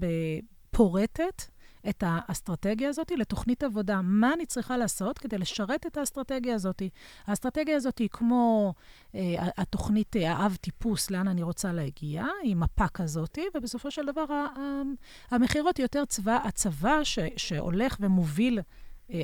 פורטת 0.72 1.42
את 1.90 2.04
האסטרטגיה 2.08 2.90
הזאת 2.90 3.12
לתוכנית 3.12 3.64
עבודה. 3.64 4.02
מה 4.04 4.34
אני 4.34 4.46
צריכה 4.46 4.78
לעשות 4.78 5.18
כדי 5.18 5.38
לשרת 5.38 5.86
את 5.86 5.98
האסטרטגיה 5.98 6.56
הזאת? 6.56 6.82
האסטרטגיה 7.28 7.76
הזאת 7.76 7.98
היא 7.98 8.10
כמו 8.12 8.74
אה, 9.16 9.36
התוכנית 9.58 10.16
אה, 10.16 10.34
האב 10.34 10.56
טיפוס, 10.62 11.12
לאן 11.12 11.28
אני 11.28 11.44
רוצה 11.44 11.74
להגיע, 11.74 12.26
היא 12.44 12.56
מפה 12.56 12.88
כזאת, 12.88 13.38
ובסופו 13.56 13.92
של 13.92 14.06
דבר 14.06 14.26
המכירות 15.32 15.80
יותר 15.80 16.06
צבא, 16.06 16.40
הצבא 16.44 17.04
ש, 17.04 17.20
שהולך 17.38 17.98
ומוביל 18.00 18.60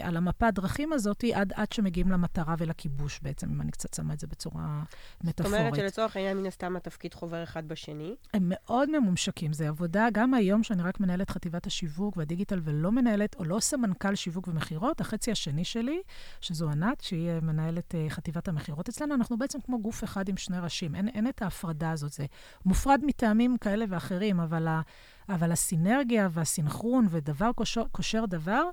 על 0.02 0.18
המפה 0.18 0.48
הדרכים 0.48 0.94
הזאת 0.94 1.24
עד, 1.34 1.54
עד 1.56 1.72
שמגיעים 1.72 2.12
למטרה 2.12 2.56
ולכיבוש 2.58 3.20
בעצם, 3.22 3.50
אם 3.50 3.62
אני 3.62 3.72
קצת 3.72 3.94
שמה 3.94 4.14
את 4.14 4.20
זה 4.20 4.28
בצורה 4.28 4.84
מטאפורית. 5.24 5.60
זאת 5.60 5.62
אומרת 5.62 5.76
שלצורך 5.76 6.16
העניין, 6.16 6.38
מן 6.38 6.46
הסתם 6.46 6.76
התפקיד 6.76 7.14
חובר 7.14 7.44
אחד 7.44 7.68
בשני. 7.68 8.16
הם 8.34 8.44
מאוד 8.46 9.00
ממומשקים. 9.00 9.54
זו 9.54 9.66
עבודה, 9.66 10.08
גם 10.14 10.34
היום 10.34 10.64
שאני 10.64 10.84
רק 10.84 11.00
מנהלת 11.00 11.30
חטיבת 11.30 11.68
השיווק 11.68 12.18
והדיגיטל 12.18 12.60
ולא 12.64 12.92
מנהלת, 12.92 13.36
או 13.36 13.44
לא 13.44 13.60
סמנכ"ל 13.60 14.16
שיווק 14.16 14.48
ומכירות, 14.48 15.02
החצי 15.02 15.32
השני 15.32 15.64
שלי, 15.64 16.02
שזו 16.42 16.70
ענת, 16.70 17.02
שהיא 17.02 17.30
מנהלת 17.42 17.96
uh, 17.96 18.10
חטיבת 18.10 18.48
המכירות 18.48 18.90
אצלנו, 18.90 19.16
אנחנו 19.16 19.38
בעצם 19.38 19.62
כמו 19.62 19.82
גוף 19.82 20.04
אחד 20.04 20.30
עם 20.30 20.38
שני 20.38 20.60
ראשים. 20.60 20.96
אין, 20.96 21.08
אין 21.08 21.28
את 21.28 21.42
ההפרדה 21.42 21.92
הזאת. 21.92 22.12
זה 22.12 22.26
מופרד 22.66 23.02
מטעמים 23.06 23.58
כאלה 23.58 23.86
ואחרים, 23.90 24.40
אבל, 24.40 24.68
ה, 24.68 24.82
אבל 25.30 25.52
הסינרגיה 25.52 26.30
והסינכרון 26.32 27.08
ודבר 27.10 27.52
קושר, 27.56 27.84
קושר 27.92 28.26
דבר, 28.26 28.64
אה, 28.64 28.72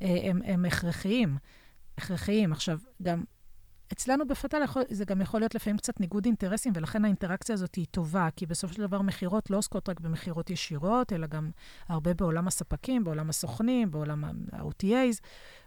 הם, 0.00 0.42
הם 0.44 0.64
הכרחיים. 0.64 1.36
הכרחיים. 1.98 2.52
עכשיו, 2.52 2.78
גם 3.02 3.24
אצלנו 3.92 4.28
בפתל 4.28 4.62
זה 4.90 5.04
גם 5.04 5.20
יכול 5.20 5.40
להיות 5.40 5.54
לפעמים 5.54 5.76
קצת 5.76 6.00
ניגוד 6.00 6.24
אינטרסים, 6.24 6.72
ולכן 6.76 7.04
האינטראקציה 7.04 7.54
הזאת 7.54 7.74
היא 7.74 7.86
טובה, 7.90 8.28
כי 8.36 8.46
בסופו 8.46 8.74
של 8.74 8.82
דבר 8.82 9.02
מכירות 9.02 9.50
לא 9.50 9.56
עוסקות 9.56 9.88
רק 9.88 10.00
במכירות 10.00 10.50
ישירות, 10.50 11.12
אלא 11.12 11.26
גם 11.26 11.50
הרבה 11.88 12.14
בעולם 12.14 12.48
הספקים, 12.48 13.04
בעולם 13.04 13.30
הסוכנים, 13.30 13.90
בעולם 13.90 14.24
ה-OTAs, 14.24 15.20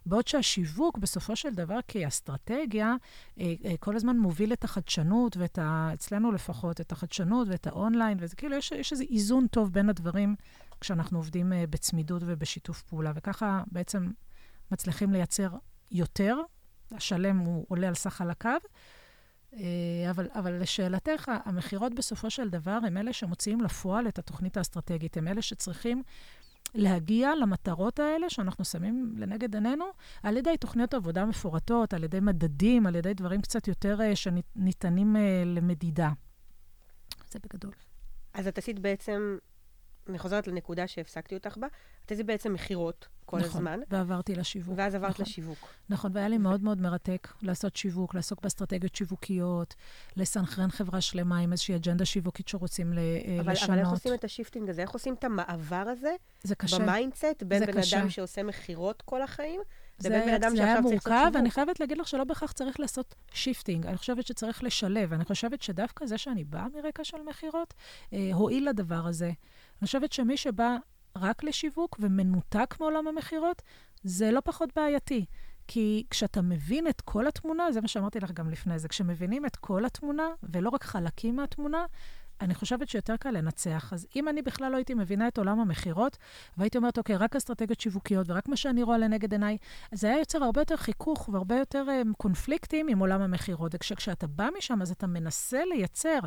בעוד 0.06 0.28
שהשיווק 0.28 0.98
בסופו 0.98 1.36
של 1.36 1.54
דבר 1.54 1.80
כאסטרטגיה, 1.88 2.96
אה, 3.40 3.54
אה, 3.66 3.74
כל 3.80 3.96
הזמן 3.96 4.18
מוביל 4.18 4.54
את 4.54 4.64
החדשנות, 4.64 5.38
ואת 5.38 5.60
ה... 5.60 5.90
אצלנו 5.94 6.32
לפחות, 6.32 6.82
את 6.82 6.92
החדשנות 6.92 7.48
ואת 7.48 7.68
האונליין, 7.68 8.18
וזה 8.22 8.36
כאילו, 8.36 8.56
יש, 8.56 8.72
יש 8.72 8.92
איזה 8.92 9.04
איזון 9.10 9.48
טוב 9.48 9.74
בין 9.74 9.90
הדברים 9.90 10.36
כשאנחנו 10.84 11.18
עובדים 11.18 11.54
אה, 11.54 11.68
בצמידות 11.70 12.22
ובשיתוף 12.26 12.82
פעולה, 12.82 13.12
וככה 13.16 13.64
בעצם 13.72 14.12
מצליחים 14.72 15.12
לייצר 15.12 15.50
יותר, 15.92 16.38
השלם 16.92 17.38
הוא 17.38 17.66
עולה 17.70 17.88
על 17.88 17.94
סך 17.94 18.14
חלקיו. 18.14 18.60
אה, 19.54 20.10
אבל, 20.10 20.28
אבל 20.34 20.62
לשאלתך, 20.62 21.32
המכירות 21.46 21.94
בסופו 21.94 22.30
של 22.30 22.50
דבר 22.50 22.80
הם 22.88 22.98
אלה 22.98 23.14
שמוציאים 23.14 23.62
לפועל 23.62 24.08
את 24.08 24.20
התוכנית 24.20 24.58
האסטרטגית, 24.58 25.18
הם 25.18 25.28
אלה 25.28 25.42
שצריכים 25.42 26.04
להגיע 26.76 27.36
למטרות 27.36 28.00
האלה 28.00 28.30
שאנחנו 28.30 28.66
שמים 28.66 29.14
לנגד 29.18 29.56
עינינו 29.56 29.86
על 30.24 30.38
ידי 30.38 30.58
תוכניות 30.58 30.94
עבודה 30.94 31.26
מפורטות, 31.26 31.94
על 31.94 32.04
ידי 32.04 32.20
מדדים, 32.20 32.86
על 32.86 32.96
ידי 32.96 33.14
דברים 33.14 33.42
קצת 33.42 33.68
יותר 33.68 34.02
אה, 34.02 34.16
שניתנים 34.16 35.16
למדידה. 35.46 36.10
זה 37.32 37.40
בגדול. 37.40 37.72
אז 38.34 38.48
את 38.48 38.58
עשית 38.58 38.80
בעצם 38.80 39.38
אני 40.10 40.20
חוזרת 40.20 40.48
לנקודה 40.48 40.88
שהפסקתי 40.88 41.36
אותך 41.36 41.58
בה, 41.58 41.68
את 42.06 42.12
עשית 42.12 42.26
בעצם 42.26 42.54
מכירות 42.54 43.08
כל 43.26 43.38
נכון, 43.38 43.50
הזמן. 43.50 43.80
נכון, 43.80 44.00
ועברתי 44.00 44.36
לשיווק. 44.36 44.76
ואז 44.78 44.96
עברת 44.96 45.10
נכון. 45.10 45.26
לשיווק. 45.26 45.58
נכון, 45.90 46.12
והיה 46.14 46.28
לי 46.28 46.38
מאוד 46.38 46.64
מאוד 46.64 46.82
מרתק 46.82 47.28
לעשות 47.42 47.76
שיווק, 47.76 48.16
לעסוק 48.16 48.42
באסטרטגיות 48.42 48.96
שיווקיות, 48.96 49.76
לסנכרן 50.18 50.72
חברה 50.72 51.02
שלמה 51.02 51.38
עם 51.38 51.52
איזושהי 51.52 51.76
אג'נדה 51.76 52.06
שיווקית 52.06 52.48
שרוצים 52.48 52.94
ל- 52.94 52.98
אה, 53.00 53.40
אבל, 53.40 53.52
לשנות. 53.52 53.70
אבל 53.70 53.80
איך 53.80 53.90
עושים 53.90 54.14
את 54.14 54.24
השיפטינג 54.24 54.70
הזה? 54.70 54.82
איך 54.82 54.92
עושים 54.92 55.14
את 55.14 55.24
המעבר 55.24 55.76
הזה? 55.76 56.16
זה 56.44 56.56
קשה. 56.56 56.80
ב 56.80 56.87
mindset, 56.87 57.44
בין 57.44 57.66
בן 57.66 57.82
קשה. 57.82 58.00
אדם 58.00 58.10
שעושה 58.10 58.44
מכירות 58.44 59.02
כל 59.02 59.22
החיים, 59.22 59.62
זה, 59.98 60.10
שיווק. 60.10 60.56
זה 60.56 60.64
היה 60.64 60.82
מורכב, 60.82 61.32
ואני 61.34 61.52
חייבת 61.52 61.80
להגיד 61.80 61.98
לך 61.98 62.08
שלא 62.08 62.24
בהכרח 62.24 62.52
צריך 62.52 62.80
לעשות 62.80 63.16
shifting. 63.34 63.86
אני 63.86 63.98
חושבת 63.98 64.26
שצריך 64.28 64.64
לשלב. 64.64 65.14
אני 65.14 65.26
חושבת 65.26 65.62
שדווקא 65.62 66.06
זה 66.06 66.18
שאני 66.18 66.44
באה 66.44 66.68
מרקע 66.76 67.04
של 67.04 67.18
מכירות, 67.30 67.74
אה, 68.14 68.30
הועיל 68.34 68.70
לדבר 68.70 69.08
הזה. 69.08 69.32
אני 69.84 69.88
חושבת 69.88 70.14
שמי 70.14 70.38
שבא 70.38 70.78
רק 71.18 71.44
לשיווק 71.44 71.98
ומנותק 72.00 72.76
מעולם 72.80 73.08
המכירות, 73.08 73.62
זה 74.04 74.32
לא 74.32 74.40
פחות 74.40 74.70
בעייתי. 74.76 75.26
כי 75.68 76.06
כשאתה 76.10 76.42
מבין 76.42 76.88
את 76.88 77.02
כל 77.02 77.28
התמונה, 77.28 77.72
זה 77.72 77.82
מה 77.82 77.88
שאמרתי 77.88 78.20
לך 78.20 78.32
גם 78.32 78.50
לפני 78.50 78.80
זה, 78.80 78.88
כשמבינים 78.88 79.46
את 79.46 79.56
כל 79.56 79.86
התמונה, 79.86 80.24
ולא 80.44 80.70
רק 80.70 80.84
חלקים 80.84 81.36
מהתמונה, 81.36 81.86
אני 82.42 82.56
חושבת 82.56 82.90
שיותר 82.90 83.18
קל 83.18 83.32
לנצח. 83.32 83.94
אז 83.94 84.08
אם 84.16 84.30
אני 84.30 84.42
בכלל 84.42 84.72
לא 84.72 84.78
הייתי 84.78 84.94
מבינה 84.94 85.28
את 85.28 85.38
עולם 85.38 85.60
המכירות, 85.60 86.18
והייתי 86.58 86.78
אומרת, 86.78 86.98
אוקיי, 86.98 87.16
רק 87.18 87.36
אסטרטגיות 87.36 87.80
שיווקיות 87.80 88.30
ורק 88.30 88.48
מה 88.48 88.58
שאני 88.58 88.84
רואה 88.84 88.98
לנגד 88.98 89.32
עיניי, 89.32 89.58
זה 89.92 90.08
היה 90.08 90.20
יוצר 90.20 90.44
הרבה 90.44 90.62
יותר 90.62 90.78
חיכוך 90.78 91.30
והרבה 91.30 91.56
יותר 91.56 91.86
um, 91.88 92.14
קונפליקטים 92.18 92.88
עם 92.88 93.00
עולם 93.00 93.22
המכירות. 93.22 93.76
וכשאתה 93.76 94.28
בא 94.28 94.50
משם, 94.58 94.82
אז 94.82 94.92
אתה 94.92 95.08
מנסה 95.08 95.66
לייצר 95.66 96.20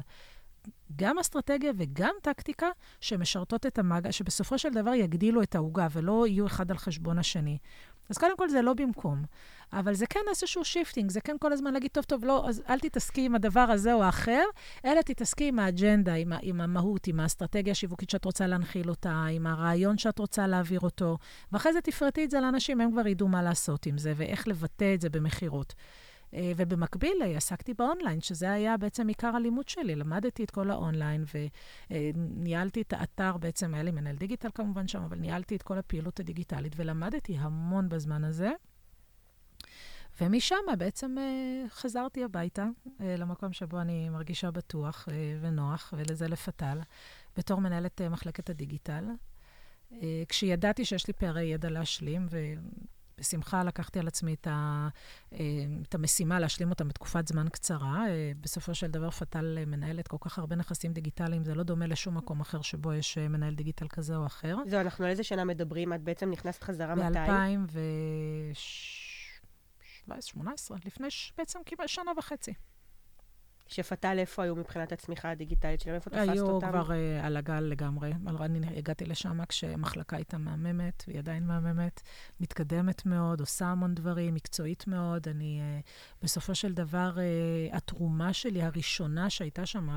גם 0.97 1.19
אסטרטגיה 1.19 1.73
וגם 1.77 2.15
טקטיקה 2.23 2.69
שמשרתות 3.01 3.67
את 3.67 3.79
המאגר, 3.79 4.11
שבסופו 4.11 4.59
של 4.59 4.71
דבר 4.71 4.95
יגדילו 4.95 5.43
את 5.43 5.55
העוגה 5.55 5.87
ולא 5.93 6.27
יהיו 6.27 6.47
אחד 6.47 6.71
על 6.71 6.79
חשבון 6.79 7.19
השני. 7.19 7.59
אז 8.11 8.19
קודם 8.19 8.37
כל 8.37 8.49
זה 8.49 8.63
לא 8.63 8.75
במקום, 8.75 9.25
אבל 9.73 9.95
זה 9.95 10.07
כן 10.07 10.21
איזשהו 10.29 10.65
shifting, 10.65 11.11
זה 11.11 11.21
כן 11.21 11.37
כל 11.41 11.53
הזמן 11.53 11.73
להגיד, 11.73 11.91
טוב, 11.91 12.05
טוב, 12.05 12.25
לא, 12.25 12.49
אז 12.49 12.63
אל 12.69 12.79
תתעסקי 12.79 13.27
עם 13.27 13.35
הדבר 13.35 13.61
הזה 13.61 13.95
או 13.95 14.03
האחר, 14.03 14.43
אלא 14.85 15.01
תתעסקי 15.01 15.49
עם 15.49 15.59
האג'נדה, 15.59 16.15
עם, 16.15 16.33
עם 16.43 16.61
המהות, 16.61 17.07
עם 17.07 17.21
האסטרטגיה 17.21 17.73
השיווקית 17.73 18.11
שאת 18.11 18.25
רוצה 18.25 18.47
להנחיל 18.47 18.91
אותה, 18.91 19.25
עם 19.31 19.47
הרעיון 19.47 19.99
שאת 19.99 20.19
רוצה 20.19 20.47
להעביר 20.47 20.81
אותו, 20.81 21.19
ואחרי 21.53 21.73
זה 21.73 21.81
תפרטי 21.81 22.25
את 22.25 22.31
זה 22.31 22.41
לאנשים, 22.41 22.81
הם 22.81 22.93
כבר 22.93 23.07
ידעו 23.07 23.29
מה 23.29 23.43
לעשות 23.43 23.87
עם 23.87 23.99
זה 23.99 24.13
ואיך 24.17 24.49
לבטא 24.49 24.95
את 24.95 25.01
זה 25.01 25.11
במכירות. 25.11 25.75
אה, 26.37 26.53
ובמקביל 26.57 27.23
אה, 27.23 27.37
עסקתי 27.37 27.75
באונליין, 27.75 28.21
שזה 28.21 28.53
היה 28.53 28.77
בעצם 28.77 29.09
עיקר 29.09 29.37
הלימוד 29.37 29.69
שלי. 29.69 29.95
למדתי 29.95 30.45
את 30.45 30.51
כל 30.51 30.71
האונליין 30.71 31.25
וניהלתי 31.91 32.83
את 32.83 32.93
האתר, 32.93 33.37
בעצם 33.37 33.75
היה 33.75 33.83
לי 33.83 33.91
מנהל 33.91 34.17
דיגיטל 34.17 34.49
כמובן 34.55 34.89
שם, 34.89 35.03
אבל 35.03 35.19
ניהלתי 35.19 35.57
את 35.57 35.63
כל 35.63 35.79
הפעילות 35.79 36.21
הדיגיטלית 36.21 36.73
ולמדתי 36.77 37.37
המון 37.39 37.89
בזמן 37.89 38.25
הזה. 38.25 38.51
ומשם 40.21 40.57
בעצם 40.79 41.17
חזרתי 41.69 42.25
הביתה, 42.25 42.67
למקום 43.01 43.53
שבו 43.53 43.81
אני 43.81 44.09
מרגישה 44.09 44.51
בטוח 44.51 45.09
ונוח, 45.41 45.95
ולזה 45.97 46.29
לפתל, 46.29 46.79
בתור 47.37 47.61
מנהלת 47.61 48.01
מחלקת 48.01 48.51
הדיגיטל. 48.51 49.05
כשידעתי 50.29 50.85
שיש 50.85 51.07
לי 51.07 51.13
פערי 51.13 51.45
ידע 51.45 51.71
להשלים, 51.71 52.27
בשמחה 53.19 53.65
לקחתי 53.65 53.99
על 53.99 54.07
עצמי 54.07 54.35
את, 54.35 54.47
ה, 54.47 54.89
אה, 55.33 55.39
את 55.89 55.95
המשימה 55.95 56.41
להשלים 56.41 56.71
אותם 56.71 56.89
בתקופת 56.89 57.29
זמן 57.29 57.49
קצרה. 57.49 58.09
אה, 58.09 58.33
בסופו 58.41 58.75
של 58.75 58.87
דבר 58.87 59.11
פתל 59.11 59.59
מנהלת 59.67 60.09
כל 60.09 60.17
כך 60.21 60.39
הרבה 60.39 60.57
נכסים 60.57 60.93
דיגיטליים, 60.93 61.45
זה 61.45 61.55
לא 61.55 61.63
דומה 61.63 61.87
לשום 61.87 62.17
מקום 62.17 62.41
אחר 62.41 62.63
שבו 62.63 62.93
יש 62.93 63.19
אה, 63.19 63.29
מנהל 63.29 63.55
דיגיטל 63.55 63.89
כזה 63.89 64.17
או 64.17 64.27
אחר. 64.27 64.57
זהו, 64.67 64.81
אנחנו 64.81 65.05
על 65.05 65.11
איזה 65.11 65.23
שנה 65.23 65.45
מדברים? 65.45 65.93
את 65.93 66.03
בעצם 66.03 66.31
נכנסת 66.31 66.63
חזרה 66.63 66.95
מתי? 66.95 67.19
ב-2018, 70.09 70.75
לפני 70.85 71.09
בעצם 71.39 71.59
כמעט 71.67 71.89
שנה 71.89 72.13
וחצי. 72.19 72.55
שפתאל, 73.69 74.19
איפה 74.19 74.43
היו 74.43 74.57
מבחינת 74.57 74.93
הצמיחה 74.93 75.31
הדיגיטלית 75.31 75.81
שלהם? 75.81 75.95
איפה 75.95 76.11
תפסת 76.11 76.29
היו 76.29 76.47
אותם? 76.47 76.69
כבר 76.69 76.89
uh, 76.89 77.25
על 77.25 77.37
הגל 77.37 77.61
לגמרי. 77.61 78.13
אני 78.41 78.79
הגעתי 78.79 79.05
לשם 79.05 79.45
כשמחלקה 79.45 80.17
הייתה 80.17 80.39
מהממת, 80.39 81.05
והיא 81.07 81.19
עדיין 81.19 81.47
מהממת, 81.47 82.03
מתקדמת 82.41 83.07
מאוד, 83.07 83.41
עושה 83.41 83.67
המון 83.67 83.95
דברים, 83.95 84.35
מקצועית 84.35 84.87
מאוד. 84.87 85.29
אני, 85.29 85.61
uh, 85.61 85.87
בסופו 86.23 86.55
של 86.55 86.73
דבר, 86.73 87.13
uh, 87.17 87.77
התרומה 87.77 88.33
שלי 88.33 88.63
הראשונה 88.63 89.31
שהייתה 89.31 89.67
שם, 89.67 89.89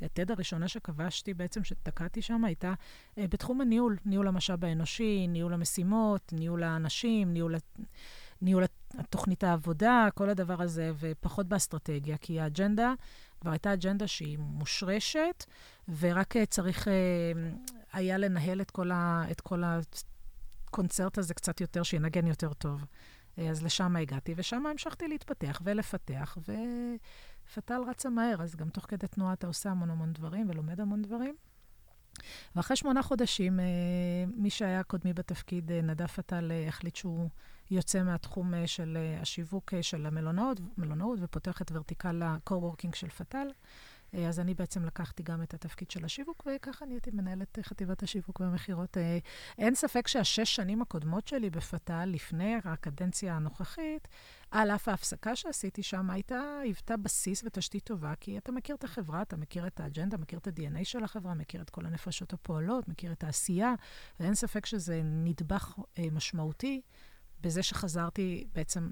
היתד 0.00 0.30
הראשונה 0.30 0.68
שכבשתי 0.68 1.34
בעצם, 1.34 1.64
שתקעתי 1.64 2.22
שם, 2.22 2.44
הייתה 2.44 2.72
uh, 2.72 3.20
בתחום 3.30 3.60
הניהול, 3.60 3.96
ניהול 4.04 4.28
המשאב 4.28 4.64
האנושי, 4.64 5.26
ניהול 5.26 5.54
המשימות, 5.54 6.32
ניהול 6.32 6.62
האנשים, 6.62 7.32
ניהול... 7.32 7.54
ניהול 8.44 8.64
תוכנית 9.10 9.44
העבודה, 9.44 10.08
כל 10.14 10.30
הדבר 10.30 10.62
הזה, 10.62 10.92
ופחות 10.98 11.46
באסטרטגיה, 11.46 12.16
כי 12.16 12.40
האג'נדה 12.40 12.94
כבר 13.40 13.50
הייתה 13.50 13.72
אג'נדה 13.72 14.06
שהיא 14.06 14.38
מושרשת, 14.38 15.44
ורק 15.98 16.34
צריך 16.48 16.88
היה 17.92 18.18
לנהל 18.18 18.60
את 18.60 18.70
כל, 18.70 18.90
ה, 18.90 19.24
את 19.30 19.40
כל 19.40 19.62
הקונצרט 20.66 21.18
הזה 21.18 21.34
קצת 21.34 21.60
יותר, 21.60 21.82
שינגן 21.82 22.26
יותר 22.26 22.52
טוב. 22.52 22.84
אז 23.36 23.64
לשם 23.64 23.96
הגעתי, 23.96 24.34
ושם 24.36 24.66
המשכתי 24.66 25.08
להתפתח 25.08 25.60
ולפתח, 25.64 26.38
ופתל 26.40 27.80
רצה 27.88 28.10
מהר, 28.10 28.42
אז 28.42 28.56
גם 28.56 28.68
תוך 28.68 28.84
כדי 28.88 29.06
תנועה 29.06 29.32
אתה 29.32 29.46
עושה 29.46 29.70
המון 29.70 29.90
המון 29.90 30.12
דברים 30.12 30.50
ולומד 30.50 30.80
המון 30.80 31.02
דברים. 31.02 31.36
ואחרי 32.56 32.76
שמונה 32.76 33.02
חודשים, 33.02 33.60
מי 34.36 34.50
שהיה 34.50 34.82
קודמי 34.82 35.12
בתפקיד, 35.12 35.72
נדב 35.72 36.06
פתל, 36.06 36.52
החליט 36.68 36.96
שהוא 36.96 37.28
יוצא 37.70 38.02
מהתחום 38.02 38.52
של 38.66 38.98
השיווק 39.20 39.74
של 39.82 40.06
המלונאות, 40.06 40.60
מלונאות 40.78 41.18
ופותח 41.22 41.62
את 41.62 41.72
ורטיקל 41.72 42.22
ה-co-working 42.22 42.96
של 42.96 43.08
פתל. 43.08 43.48
אז 44.28 44.40
אני 44.40 44.54
בעצם 44.54 44.84
לקחתי 44.84 45.22
גם 45.22 45.42
את 45.42 45.54
התפקיד 45.54 45.90
של 45.90 46.04
השיווק, 46.04 46.46
וככה 46.46 46.86
נהייתי 46.86 47.10
מנהלת 47.10 47.58
חטיבת 47.62 48.02
השיווק 48.02 48.40
והמכירות. 48.40 48.96
אין 49.58 49.74
ספק 49.74 50.08
שהשש 50.08 50.56
שנים 50.56 50.82
הקודמות 50.82 51.28
שלי 51.28 51.50
בפתל, 51.50 52.04
לפני 52.04 52.54
הקדנציה 52.64 53.36
הנוכחית, 53.36 54.08
על 54.50 54.70
אף 54.70 54.88
ההפסקה 54.88 55.36
שעשיתי 55.36 55.82
שם, 55.82 56.10
הייתה, 56.10 56.58
היוותה 56.62 56.96
בסיס 56.96 57.44
ותשתית 57.44 57.84
טובה, 57.84 58.14
כי 58.20 58.38
אתה 58.38 58.52
מכיר 58.52 58.76
את 58.76 58.84
החברה, 58.84 59.22
אתה 59.22 59.36
מכיר 59.36 59.66
את 59.66 59.80
האג'נדה, 59.80 60.16
מכיר 60.16 60.38
את 60.38 60.46
ה-DNA 60.46 60.84
של 60.84 61.04
החברה, 61.04 61.34
מכיר 61.34 61.62
את 61.62 61.70
כל 61.70 61.86
הנפשות 61.86 62.32
הפועלות, 62.32 62.88
מכיר 62.88 63.12
את 63.12 63.24
העשייה, 63.24 63.74
ואין 64.20 64.34
ספק 64.34 64.66
שזה 64.66 65.00
נדבך 65.04 65.78
אה, 65.98 66.04
משמעותי 66.12 66.80
בזה 67.44 67.62
שחזרתי 67.62 68.46
בעצם 68.54 68.90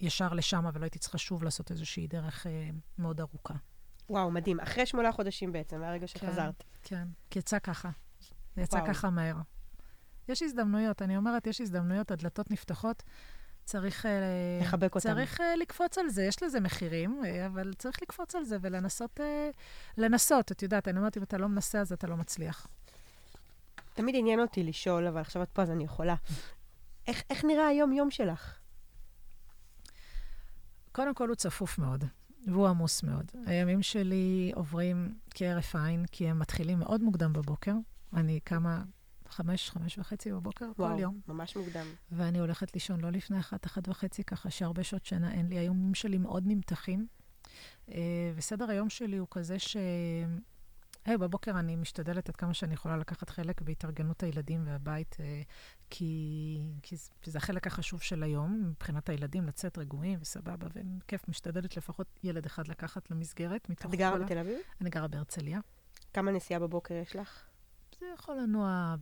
ישר 0.00 0.32
לשם, 0.32 0.66
אבל 0.66 0.80
לא 0.80 0.84
הייתי 0.84 0.98
צריכה 0.98 1.18
שוב 1.18 1.44
לעשות 1.44 1.70
איזושהי 1.70 2.06
דרך 2.06 2.46
אה, 2.46 2.70
מאוד 2.98 3.20
ארוכה. 3.20 3.54
וואו, 4.10 4.30
מדהים. 4.30 4.60
אחרי 4.60 4.86
שמונה 4.86 5.12
חודשים 5.12 5.52
בעצם, 5.52 5.80
מהרגע 5.80 6.06
שחזרת. 6.06 6.64
כן, 6.82 6.96
כן. 6.96 7.08
כי 7.30 7.38
יצא 7.38 7.58
ככה. 7.58 7.90
זה 8.56 8.62
יצא 8.62 8.76
וואו. 8.76 8.88
ככה 8.88 9.10
מהר. 9.10 9.36
יש 10.28 10.42
הזדמנויות, 10.42 11.02
אני 11.02 11.16
אומרת, 11.16 11.46
יש 11.46 11.60
הזדמנויות, 11.60 12.10
הדלתות 12.10 12.50
נפתחות. 12.50 13.02
צריך... 13.64 14.06
לחבק 14.60 14.94
אותם. 14.94 15.08
צריך 15.08 15.40
uh, 15.40 15.42
לקפוץ 15.60 15.98
על 15.98 16.08
זה. 16.08 16.24
יש 16.24 16.42
לזה 16.42 16.60
מחירים, 16.60 17.22
אבל 17.46 17.74
צריך 17.74 18.02
לקפוץ 18.02 18.34
על 18.34 18.44
זה 18.44 18.56
ולנסות... 18.60 19.20
לנסות, 19.96 20.52
את 20.52 20.62
יודעת, 20.62 20.88
אני 20.88 20.98
אומרת, 20.98 21.16
אם 21.16 21.22
אתה 21.22 21.38
לא 21.38 21.48
מנסה, 21.48 21.80
אז 21.80 21.92
אתה 21.92 22.06
לא 22.06 22.16
מצליח. 22.16 22.66
תמיד 23.94 24.14
עניין 24.18 24.40
אותי 24.40 24.62
לשאול, 24.62 25.06
אבל 25.06 25.20
עכשיו 25.20 25.42
את 25.42 25.48
פה, 25.52 25.62
אז 25.62 25.70
אני 25.70 25.84
יכולה. 25.84 26.14
איך, 27.08 27.22
איך 27.30 27.44
נראה 27.44 27.66
היום-יום 27.66 28.10
שלך? 28.10 28.58
קודם 30.92 31.14
כל, 31.14 31.28
הוא 31.28 31.36
צפוף 31.36 31.78
מאוד. 31.78 32.04
והוא 32.46 32.68
עמוס 32.68 33.02
מאוד. 33.02 33.32
הימים 33.46 33.82
שלי 33.82 34.52
עוברים 34.54 35.14
כהרף 35.30 35.76
עין, 35.76 36.04
כי 36.12 36.28
הם 36.28 36.38
מתחילים 36.38 36.78
מאוד 36.78 37.02
מוקדם 37.02 37.32
בבוקר. 37.32 37.72
אני 38.14 38.40
קמה 38.40 38.82
חמש, 39.28 39.70
חמש 39.70 39.98
וחצי 39.98 40.32
בבוקר 40.32 40.64
וואו, 40.64 40.74
כל 40.94 41.00
יום. 41.00 41.20
וואו, 41.26 41.36
ממש 41.36 41.56
מוקדם. 41.56 41.86
ואני 42.12 42.38
הולכת 42.38 42.74
לישון 42.74 43.00
לא 43.00 43.10
לפני 43.10 43.38
אחת, 43.38 43.66
אחת 43.66 43.88
וחצי, 43.88 44.24
ככה 44.24 44.50
שהרבה 44.50 44.82
שעות 44.82 45.06
שינה 45.06 45.32
אין 45.32 45.48
לי. 45.48 45.58
הימים 45.58 45.94
שלי 45.94 46.18
מאוד 46.18 46.42
נמתחים. 46.46 47.06
אה, 47.88 48.32
וסדר 48.34 48.70
היום 48.70 48.90
שלי 48.90 49.16
הוא 49.16 49.28
כזה 49.30 49.58
ש... 49.58 49.76
Hey, 51.08 51.16
בבוקר 51.16 51.58
אני 51.58 51.76
משתדלת 51.76 52.28
עד 52.28 52.36
כמה 52.36 52.54
שאני 52.54 52.74
יכולה 52.74 52.96
לקחת 52.96 53.30
חלק 53.30 53.60
בהתארגנות 53.60 54.22
הילדים 54.22 54.62
והבית, 54.66 55.16
אה, 55.20 55.42
כי, 55.90 56.60
כי 56.82 56.96
זה 57.24 57.38
החלק 57.38 57.66
החשוב 57.66 58.02
של 58.02 58.22
היום, 58.22 58.68
מבחינת 58.70 59.08
הילדים, 59.08 59.46
לצאת 59.46 59.78
רגועים 59.78 60.18
וסבבה, 60.22 60.66
וכיף, 60.74 61.28
משתדלת 61.28 61.76
לפחות 61.76 62.06
ילד 62.22 62.46
אחד 62.46 62.68
לקחת 62.68 63.10
למסגרת. 63.10 63.70
את 63.70 63.84
גרה 63.94 64.18
בתל 64.18 64.38
אביב? 64.38 64.58
אני 64.80 64.90
גרה 64.90 65.08
בהרצליה. 65.08 65.60
כמה 66.14 66.30
נסיעה 66.30 66.60
בבוקר 66.60 66.94
יש 66.94 67.16
לך? 67.16 67.42
זה 68.00 68.06
יכול 68.14 68.36
לנוע 68.36 68.94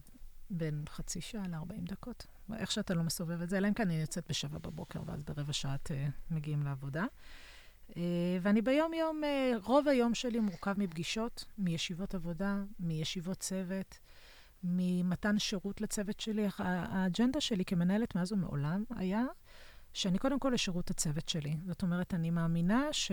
בין 0.51 0.85
חצי 0.89 1.21
שעה 1.21 1.49
ל-40 1.49 1.91
דקות. 1.91 2.27
איך 2.57 2.73
שאתה 2.73 2.95
לא 2.95 3.03
מסובב 3.03 3.43
את 3.43 3.51
זה, 3.51 3.57
אלא 3.57 3.69
אם 3.69 3.75
כן 3.75 3.83
אני 3.83 4.01
יוצאת 4.01 4.25
בשבע 4.29 4.59
בבוקר, 4.59 5.01
ואז 5.07 5.23
ברבע 5.23 5.53
שעה 5.53 5.77
uh, 5.89 5.91
מגיעים 6.31 6.63
לעבודה. 6.63 7.05
Uh, 7.91 7.95
ואני 8.43 8.63
ביום-יום, 8.63 9.23
uh, 9.25 9.67
רוב 9.67 9.89
היום 9.89 10.15
שלי 10.15 10.41
מורכב 10.41 10.75
מפגישות, 10.79 11.45
מישיבות 11.59 12.15
עבודה, 12.15 12.57
מישיבות 12.81 13.39
צוות, 13.39 13.99
ממתן 14.65 15.39
שירות 15.39 15.81
לצוות 15.81 16.21
שלי. 16.21 16.49
האג'נדה 16.59 17.41
שלי 17.41 17.65
כמנהלת 17.65 18.15
מאז 18.15 18.33
ומעולם 18.33 18.85
היה 18.97 19.25
שאני 19.97 20.19
קודם 20.19 20.39
כל 20.39 20.51
לשירות 20.55 20.91
הצוות 20.91 21.29
שלי. 21.29 21.57
זאת 21.67 21.83
אומרת, 21.83 22.15
אני 22.15 22.31
מאמינה 22.31 22.89
ש... 22.93 23.13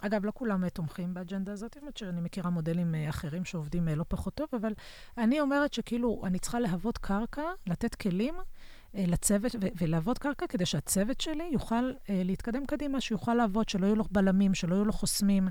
אגב, 0.00 0.24
לא 0.24 0.32
כולם 0.34 0.68
תומכים 0.68 1.14
באג'נדה 1.14 1.52
הזאת, 1.52 1.74
זאת 1.74 1.82
אומרת 1.82 1.96
שאני 1.96 2.20
מכירה 2.20 2.50
מודלים 2.50 2.94
אה, 2.94 3.08
אחרים 3.08 3.44
שעובדים 3.44 3.88
אה, 3.88 3.94
לא 3.94 4.04
פחות 4.08 4.34
טוב, 4.34 4.48
אבל 4.52 4.72
אני 5.18 5.40
אומרת 5.40 5.72
שכאילו, 5.72 6.22
אני 6.24 6.38
צריכה 6.38 6.60
להוות 6.60 6.98
קרקע, 6.98 7.42
לתת 7.66 7.94
כלים 7.94 8.34
אה, 8.34 8.42
לצוות, 8.94 9.52
ולהוות 9.80 10.18
קרקע 10.18 10.46
כדי 10.46 10.66
שהצוות 10.66 11.20
שלי 11.20 11.48
יוכל 11.52 11.92
להתקדם 12.08 12.66
קדימה, 12.66 13.00
שיוכל 13.00 13.34
לעבוד, 13.34 13.68
שלא 13.68 13.86
יהיו 13.86 13.96
לו 13.96 14.04
בלמים, 14.10 14.54
שלא 14.54 14.74
יהיו 14.74 14.84
לו 14.84 14.92
חוסמים. 14.92 15.48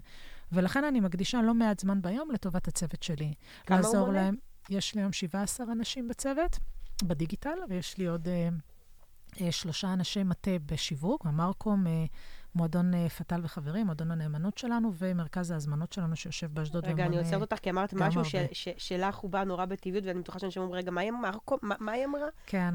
ולכן 0.52 0.84
אני 0.84 1.00
מקדישה 1.00 1.42
לא 1.42 1.54
מעט 1.54 1.80
זמן 1.80 2.02
ביום 2.02 2.32
לטובת 2.32 2.68
הצוות 2.68 3.04
שלי. 3.04 3.34
כמה 3.66 3.80
הוא 3.80 3.98
מונה? 4.00 4.12
להם. 4.12 4.36
יש 4.70 4.96
לי 4.96 5.02
היום 5.02 5.14
17 5.14 5.66
אנשים 5.72 6.08
בצוות, 6.08 6.60
בדיגיטל, 7.04 7.58
ויש 7.70 7.98
לי 7.98 8.08
עוד... 8.08 8.28
אה, 8.28 9.52
שלושה 9.52 9.94
אנשי 9.94 10.24
מטה 10.24 10.52
בשיווק, 10.66 11.26
המרקום, 11.26 11.88
אה, 11.88 12.06
מועדון 12.56 12.94
אה, 12.94 13.10
פתל 13.10 13.40
וחברים, 13.44 13.86
מועדון 13.86 14.12
הנאמנות 14.12 14.58
שלנו, 14.58 14.92
ומרכז 14.98 15.52
ההזמנות 15.52 15.94
שלנו 15.94 16.16
שיושב 16.16 16.54
באשדוד. 16.54 16.86
רגע, 16.86 17.06
אני 17.06 17.18
עוצרת 17.18 17.42
אותך, 17.42 17.58
כי 17.62 17.70
אמרת 17.70 17.94
משהו 17.94 18.22
שלך 18.78 19.16
הוא 19.16 19.32
בא 19.32 19.44
נורא 19.44 19.66
בטבעיות, 19.66 20.06
ואני 20.06 20.20
בטוחה 20.20 20.40
שאנשים 20.40 20.62
אומרים, 20.62 20.80
רגע, 20.80 20.92
מה 20.92 21.02
היא, 21.92 22.06
אמרה? 22.06 22.28
כן, 22.46 22.74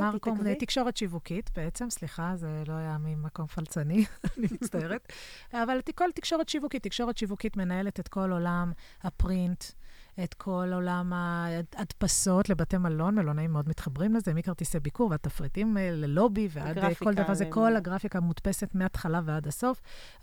מרקום, 0.00 0.36
תתקבי. 0.36 0.54
תקשורת 0.54 0.96
שיווקית 0.96 1.50
בעצם, 1.56 1.90
סליחה, 1.90 2.32
זה 2.36 2.62
לא 2.68 2.74
היה 2.74 2.96
ממקום 3.00 3.46
פלצני, 3.46 4.04
אני 4.38 4.46
מצטערת. 4.50 5.12
אבל 5.52 5.78
כל 5.94 6.12
תקשורת 6.14 6.48
שיווקית, 6.48 6.82
תקשורת 6.82 7.16
שיווקית 7.16 7.56
מנהלת 7.56 8.00
את 8.00 8.08
כל 8.08 8.32
עולם 8.32 8.72
הפרינט. 9.02 9.64
את 10.24 10.34
כל 10.34 10.70
עולם 10.74 11.12
ההדפסות 11.12 12.48
לבתי 12.48 12.78
מלון, 12.78 13.14
מלונאים 13.14 13.52
מאוד 13.52 13.68
מתחברים 13.68 14.14
לזה, 14.14 14.34
מכרטיסי 14.34 14.80
ביקור 14.80 15.10
ועד 15.10 15.18
תפריטים 15.20 15.78
אה, 15.78 15.90
ללובי 15.90 16.48
ועד 16.50 16.78
אה, 16.78 16.94
כל 16.94 17.14
דבר, 17.14 17.34
זה 17.34 17.44
כל 17.50 17.76
הגרפיקה 17.76 18.20
מודפסת 18.20 18.74
מההתחלה 18.74 19.20
ועד 19.24 19.46
הסוף, 19.46 19.80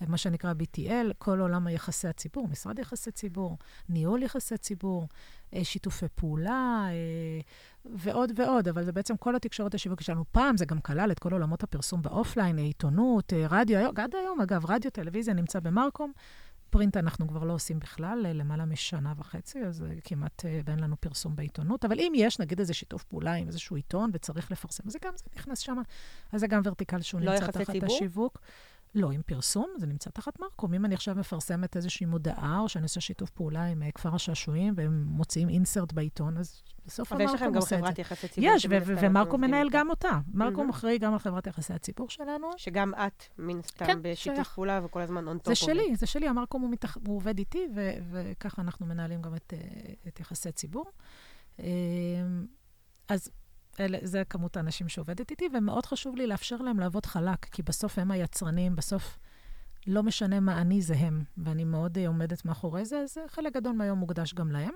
מה 0.08 0.17
שנקרא 0.17 0.53
BTL, 0.53 1.13
כל 1.17 1.39
עולם 1.39 1.67
היחסי 1.67 2.08
הציבור, 2.08 2.47
משרד 2.47 2.79
יחסי 2.79 3.12
ציבור, 3.12 3.58
ניהול 3.89 4.23
יחסי 4.23 4.58
ציבור, 4.58 5.08
אה, 5.53 5.63
שיתופי 5.63 6.05
פעולה, 6.15 6.88
ועוד 7.95 8.31
ועוד, 8.36 8.67
אבל 8.67 8.84
זה 8.84 8.91
בעצם 8.91 9.17
כל 9.17 9.36
התקשורת 9.36 9.73
השיווקית 9.73 10.05
שלנו. 10.05 10.23
פעם 10.31 10.58
זה 10.58 10.65
גם 10.65 10.81
כלל 10.81 11.12
את 11.12 11.19
כל 11.19 11.34
עולמות 11.34 11.63
הפרסום 11.63 12.01
באופליין, 12.01 12.58
עיתונות, 12.58 13.34
רדיו, 13.49 13.89
עד 13.95 14.15
היום, 14.15 14.41
אגב, 14.41 14.65
רדיו, 14.71 14.91
טלוויזיה 14.91 15.34
נמצא 15.34 15.60
במרקום. 15.60 16.12
פרינט 16.69 16.97
אנחנו 16.97 17.28
כבר 17.28 17.43
לא 17.43 17.54
עושים 17.54 17.80
בכלל, 17.80 18.25
למעלה 18.34 18.65
משנה 18.65 19.13
וחצי, 19.17 19.60
אז 19.60 19.86
כמעט 20.04 20.45
ואין 20.65 20.80
לנו 20.80 20.95
פרסום 20.99 21.36
בעיתונות. 21.36 21.86
אבל 21.86 21.99
אם 21.99 22.13
יש, 22.15 22.39
נגיד 22.39 22.60
איזה 22.60 22.73
שיתוף 22.73 23.04
פעולה 23.04 23.34
עם 23.34 23.47
איזשהו 23.47 23.75
עיתון 23.75 24.12
וצריך 24.13 24.51
לפרסם, 24.51 24.89
זה 24.89 24.99
גם, 25.04 25.12
זה 25.15 25.23
נכנס 25.36 25.60
שם. 25.60 25.78
אז 26.32 26.39
זה 26.39 26.47
גם 26.47 26.62
ורטיקל 26.65 27.01
שהוא 27.01 27.21
לא 27.21 27.34
נמצא 27.34 27.51
תחת 27.51 27.71
ציבור? 27.71 27.95
השיווק. 27.95 28.38
לא 28.41 28.49
עם 28.95 29.21
פרסום, 29.25 29.73
זה 29.77 29.88
נמצא 29.88 30.10
תחת 30.10 30.39
marcom. 30.39 30.73
אם 30.73 30.86
אני 30.86 30.93
עכשיו 30.93 31.15
מפרסמת 31.15 31.75
איזושהי 31.75 32.05
מודעה, 32.05 32.60
או 32.60 32.69
שאני 32.69 32.84
עושה 32.84 33.01
שיתוף 33.01 33.29
פעולה 33.29 33.65
עם 33.65 33.84
כפר 33.95 34.15
השעשועים, 34.15 34.73
והם 34.77 35.03
מוציאים 35.08 35.49
insert 35.49 35.93
בעיתון, 35.93 36.38
אז 36.38 36.62
בסוף 36.86 37.12
ה 37.12 37.14
marcom 37.14 37.27
עושה 37.36 37.36
את 37.36 37.39
זה. 37.39 37.45
אבל 37.45 37.62
יש 37.62 37.65
לכם 37.65 37.77
גם 37.77 37.84
חברת 37.84 37.99
יחסי 37.99 38.27
ציבור. 38.27 38.49
יש, 38.49 38.67
ו 38.86 38.93
marcom 38.93 39.41
מנהל 39.41 39.69
גם 39.71 39.89
אותה. 39.89 40.19
marcom 40.34 40.69
אחראי 40.69 40.97
גם 40.97 41.13
על 41.13 41.19
חברת 41.19 41.47
יחסי 41.47 41.73
הציבור 41.73 42.10
שלנו. 42.10 42.47
שגם 42.58 42.93
את, 42.93 43.23
מן 43.38 43.62
סתם, 43.62 43.86
כן, 43.86 43.99
בשיתוף 44.01 44.53
פעולה, 44.53 44.81
וכל 44.86 45.01
הזמן 45.01 45.27
on 45.27 45.38
top. 45.38 45.47
זה 45.47 45.55
שלי, 45.55 45.95
זה 45.95 46.05
שלי. 46.05 46.27
ה 46.27 46.32
marcom 46.32 46.62
הוא, 46.62 47.15
עובד 47.15 47.38
איתי. 47.38 47.67
וככה 48.12 48.62
אנחנו 48.62 48.86
מנהלים 48.86 49.21
גם 49.21 49.36
את, 49.36 49.53
את 50.08 50.19
יחסי 50.19 50.49
הציבור. 50.49 50.86
אמ, 51.60 51.65
אז 53.08 53.29
אלה, 53.79 53.97
זה 54.01 54.23
כמות 54.29 54.57
האנשים 54.57 54.89
שעובדת 54.89 55.31
איתי, 55.31 55.47
ומאוד 55.53 55.85
חשוב 55.85 56.15
לי 56.15 56.27
לאפשר 56.27 56.55
להם 56.55 56.79
לעבוד 56.79 57.05
חלק, 57.05 57.45
כי 57.45 57.63
בסוף 57.63 57.99
הם 57.99 58.11
היצרנים, 58.11 58.75
בסוף 58.75 59.17
לא 59.88 60.03
משנה 60.03 60.39
מה 60.39 60.61
אני, 60.61 60.81
זה 60.81 60.93
הם, 60.97 61.23
ואני 61.38 61.63
מאוד 61.63 61.97
uh, 61.97 62.07
עומדת 62.07 62.45
מאחורי 62.45 62.85
זה, 62.85 62.99
אז 62.99 63.17
חלק 63.27 63.53
גדול 63.53 63.73
מהיום 63.73 63.99
מוקדש 63.99 64.33
גם 64.33 64.51
להם. 64.51 64.71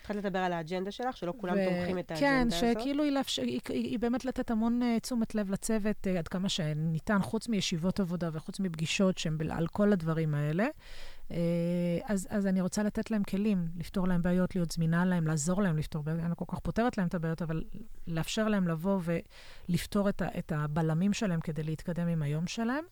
התחלת 0.00 0.16
לדבר 0.24 0.38
על 0.38 0.52
האג'נדה 0.52 0.90
שלך, 0.90 1.16
שלא 1.16 1.34
כולם 1.36 1.54
ו... 1.54 1.64
תומכים 1.64 1.98
את 1.98 2.08
כן, 2.08 2.14
האג'נדה 2.14 2.56
הזאת? 2.56 2.60
כן, 2.60 2.80
שכאילו 2.80 3.04
היא, 3.04 3.12
לאפשר, 3.12 3.42
היא, 3.42 3.60
היא, 3.68 3.84
היא 3.84 3.98
באמת 3.98 4.24
לתת 4.24 4.50
המון 4.50 4.82
uh, 4.82 5.00
תשומת 5.00 5.34
לב 5.34 5.50
לצוות, 5.50 6.06
uh, 6.06 6.18
עד 6.18 6.28
כמה 6.28 6.48
שניתן, 6.48 7.22
חוץ 7.22 7.48
מישיבות 7.48 8.00
עבודה 8.00 8.30
וחוץ 8.32 8.60
מפגישות 8.60 9.18
שהן 9.18 9.36
על 9.50 9.66
כל 9.66 9.92
הדברים 9.92 10.34
האלה. 10.34 10.66
Uh, 11.32 11.34
אז, 12.04 12.26
אז 12.30 12.46
אני 12.46 12.60
רוצה 12.60 12.82
לתת 12.82 13.10
להם 13.10 13.22
כלים, 13.22 13.68
לפתור 13.76 14.08
להם 14.08 14.22
בעיות, 14.22 14.54
להיות 14.54 14.70
זמינה 14.70 15.04
להם, 15.04 15.26
לעזור 15.26 15.62
להם 15.62 15.78
לפתור 15.78 16.02
בעיות. 16.02 16.20
אני 16.20 16.30
לא 16.30 16.34
כל 16.34 16.44
כך 16.48 16.58
פותרת 16.58 16.98
להם 16.98 17.06
את 17.06 17.14
הבעיות, 17.14 17.42
אבל 17.42 17.64
לאפשר 18.06 18.48
להם 18.48 18.68
לבוא 18.68 19.00
ולפתור 19.68 20.08
את, 20.08 20.22
ה, 20.22 20.38
את 20.38 20.52
הבלמים 20.52 21.12
שלהם 21.12 21.40
כדי 21.40 21.62
להתקדם 21.62 22.08
עם 22.08 22.22
היום 22.22 22.46
שלהם. 22.46 22.84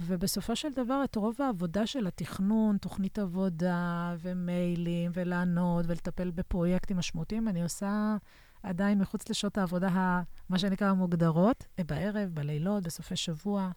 ובסופו 0.00 0.56
של 0.56 0.72
דבר, 0.72 1.00
את 1.04 1.16
רוב 1.16 1.42
העבודה 1.42 1.86
של 1.86 2.06
התכנון, 2.06 2.78
תוכנית 2.78 3.18
עבודה 3.18 4.14
ומיילים 4.18 5.10
ולענות 5.14 5.84
ולטפל 5.88 6.30
בפרויקטים 6.30 6.96
משמעותיים, 6.96 7.48
אני 7.48 7.62
עושה 7.62 8.16
עדיין 8.62 8.98
מחוץ 8.98 9.28
לשעות 9.28 9.58
העבודה, 9.58 9.88
ה, 9.88 10.22
מה 10.48 10.58
שנקרא 10.58 10.88
המוגדרות, 10.88 11.64
בערב, 11.86 12.30
בלילות, 12.34 12.82
בסופי 12.82 13.16
שבוע. 13.16 13.70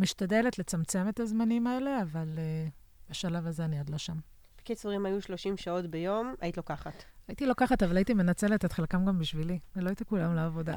משתדלת 0.00 0.58
לצמצם 0.58 1.08
את 1.08 1.20
הזמנים 1.20 1.66
האלה, 1.66 2.02
אבל 2.02 2.38
אה, 2.38 2.68
בשלב 3.10 3.46
הזה 3.46 3.64
אני 3.64 3.78
עוד 3.78 3.90
לא 3.90 3.98
שם. 3.98 4.16
בקיצור, 4.58 4.96
אם 4.96 5.06
היו 5.06 5.22
30 5.22 5.56
שעות 5.56 5.86
ביום, 5.86 6.34
היית 6.40 6.56
לוקחת. 6.56 7.04
הייתי 7.28 7.46
לוקחת, 7.46 7.82
אבל 7.82 7.96
הייתי 7.96 8.14
מנצלת 8.14 8.64
את 8.64 8.72
חלקם 8.72 9.04
גם 9.04 9.18
בשבילי. 9.18 9.58
ולא 9.76 9.88
הייתי 9.88 10.04
כולם 10.04 10.34
לעבודה. 10.34 10.74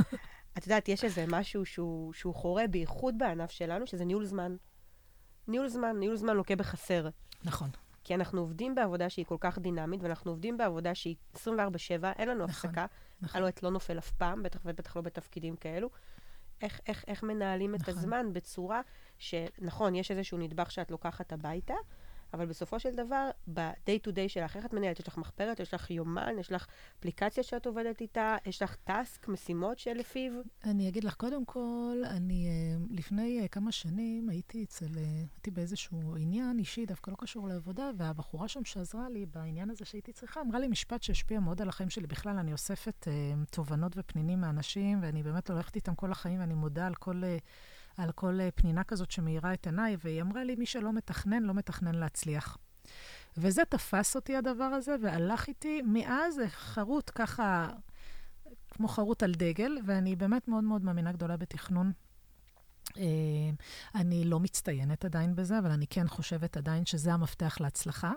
את 0.58 0.66
יודעת, 0.66 0.88
יש 0.88 1.04
איזה 1.04 1.24
משהו 1.28 1.66
שהוא, 1.66 2.12
שהוא 2.12 2.34
חורה, 2.34 2.66
בייחוד 2.66 3.14
בענף 3.18 3.50
שלנו, 3.50 3.86
שזה 3.86 4.04
ניהול 4.04 4.24
זמן. 4.24 4.56
ניהול 5.48 5.68
זמן, 5.68 5.96
ניהול 5.98 6.16
זמן 6.16 6.36
לוקה 6.36 6.56
בחסר. 6.56 7.08
נכון. 7.44 7.70
כי 8.04 8.14
אנחנו 8.14 8.40
עובדים 8.40 8.74
בעבודה 8.74 9.10
שהיא 9.10 9.24
כל 9.24 9.36
כך 9.40 9.58
דינמית, 9.58 10.02
ואנחנו 10.02 10.30
עובדים 10.30 10.56
בעבודה 10.56 10.94
שהיא 10.94 11.16
24-7, 11.36 11.38
אין 12.18 12.28
לנו 12.28 12.46
נכון, 12.46 12.50
הפסקה. 12.70 12.86
נכון. 13.22 13.38
הלוא 13.38 13.50
לא 13.62 13.70
נופל 13.70 13.98
אף 13.98 14.10
פעם, 14.10 14.42
בטח 14.42 14.60
ובטח 14.64 14.96
לא 14.96 15.02
בתפקידים 15.02 15.56
כאלו. 15.56 15.90
איך, 16.62 16.80
איך, 16.86 17.04
איך 17.08 17.22
מנהלים 17.22 17.74
נכון. 17.74 17.82
את 17.82 17.88
הזמן 17.88 18.32
בצורה 18.32 18.80
שנכון, 19.18 19.94
יש 19.94 20.10
איזשהו 20.10 20.38
נדבך 20.38 20.70
שאת 20.70 20.90
לוקחת 20.90 21.32
הביתה, 21.32 21.74
אבל 22.34 22.46
בסופו 22.46 22.80
של 22.80 22.94
דבר, 22.94 23.30
ב-day 23.54 24.08
to 24.08 24.10
day 24.10 24.28
שלך, 24.28 24.56
איך 24.56 24.66
את 24.66 24.72
מנהלת? 24.72 25.00
יש 25.00 25.08
לך 25.08 25.18
מחפרת, 25.18 25.60
יש 25.60 25.74
לך 25.74 25.90
יומן, 25.90 26.38
יש 26.40 26.52
לך 26.52 26.66
אפליקציה 26.98 27.42
שאת 27.42 27.66
עובדת 27.66 28.00
איתה, 28.00 28.36
יש 28.46 28.62
לך 28.62 28.76
טאסק, 28.84 29.28
משימות 29.28 29.78
שלפיו? 29.78 30.32
אני 30.64 30.88
אגיד 30.88 31.04
לך, 31.04 31.14
קודם 31.14 31.44
כל, 31.44 32.02
אני 32.04 32.46
אה, 32.46 32.86
לפני 32.90 33.40
אה, 33.40 33.48
כמה 33.48 33.72
שנים 33.72 34.28
הייתי 34.28 34.64
אצל, 34.64 34.98
אה, 34.98 35.02
הייתי 35.34 35.50
באיזשהו 35.50 36.16
עניין 36.16 36.58
אישי, 36.58 36.86
דווקא 36.86 37.10
לא 37.10 37.16
קשור 37.18 37.48
לעבודה, 37.48 37.90
והבחורה 37.96 38.48
שם 38.48 38.64
שעזרה 38.64 39.08
לי 39.08 39.26
בעניין 39.26 39.70
הזה 39.70 39.84
שהייתי 39.84 40.12
צריכה, 40.12 40.40
אמרה 40.40 40.58
לי 40.58 40.68
משפט 40.68 41.02
שהשפיע 41.02 41.40
מאוד 41.40 41.62
על 41.62 41.68
החיים 41.68 41.90
שלי. 41.90 42.06
בכלל, 42.06 42.36
אני 42.36 42.52
אוספת 42.52 43.08
תובנות 43.50 43.92
ופנינים 43.96 44.40
מאנשים, 44.40 44.98
ואני 45.02 45.22
באמת 45.22 45.50
הולכת 45.50 45.76
איתם 45.76 45.94
כל 45.94 46.12
החיים, 46.12 46.40
ואני 46.40 46.54
מודה 46.54 46.86
על 46.86 46.94
כל... 46.94 47.22
על 47.96 48.12
כל 48.12 48.40
אה, 48.40 48.50
פנינה 48.54 48.84
כזאת 48.84 49.10
שמאירה 49.10 49.54
את 49.54 49.66
עיניי, 49.66 49.96
והיא 50.04 50.22
אמרה 50.22 50.44
לי, 50.44 50.56
מי 50.56 50.66
שלא 50.66 50.92
מתכנן, 50.92 51.42
לא 51.42 51.54
מתכנן 51.54 51.94
להצליח. 51.94 52.58
וזה 53.36 53.62
תפס 53.68 54.16
אותי, 54.16 54.36
הדבר 54.36 54.64
הזה, 54.64 54.96
והלך 55.02 55.48
איתי 55.48 55.82
מאז 55.82 56.40
חרוט 56.48 57.10
ככה, 57.14 57.68
כמו 58.70 58.88
חרוט 58.88 59.22
על 59.22 59.32
דגל, 59.34 59.78
ואני 59.86 60.16
באמת 60.16 60.48
מאוד 60.48 60.64
מאוד 60.64 60.84
מאמינה 60.84 61.12
גדולה 61.12 61.36
בתכנון. 61.36 61.92
אה, 62.96 63.02
אני 63.94 64.24
לא 64.24 64.40
מצטיינת 64.40 65.04
עדיין 65.04 65.34
בזה, 65.34 65.58
אבל 65.58 65.70
אני 65.70 65.86
כן 65.86 66.08
חושבת 66.08 66.56
עדיין 66.56 66.86
שזה 66.86 67.12
המפתח 67.12 67.56
להצלחה. 67.60 68.12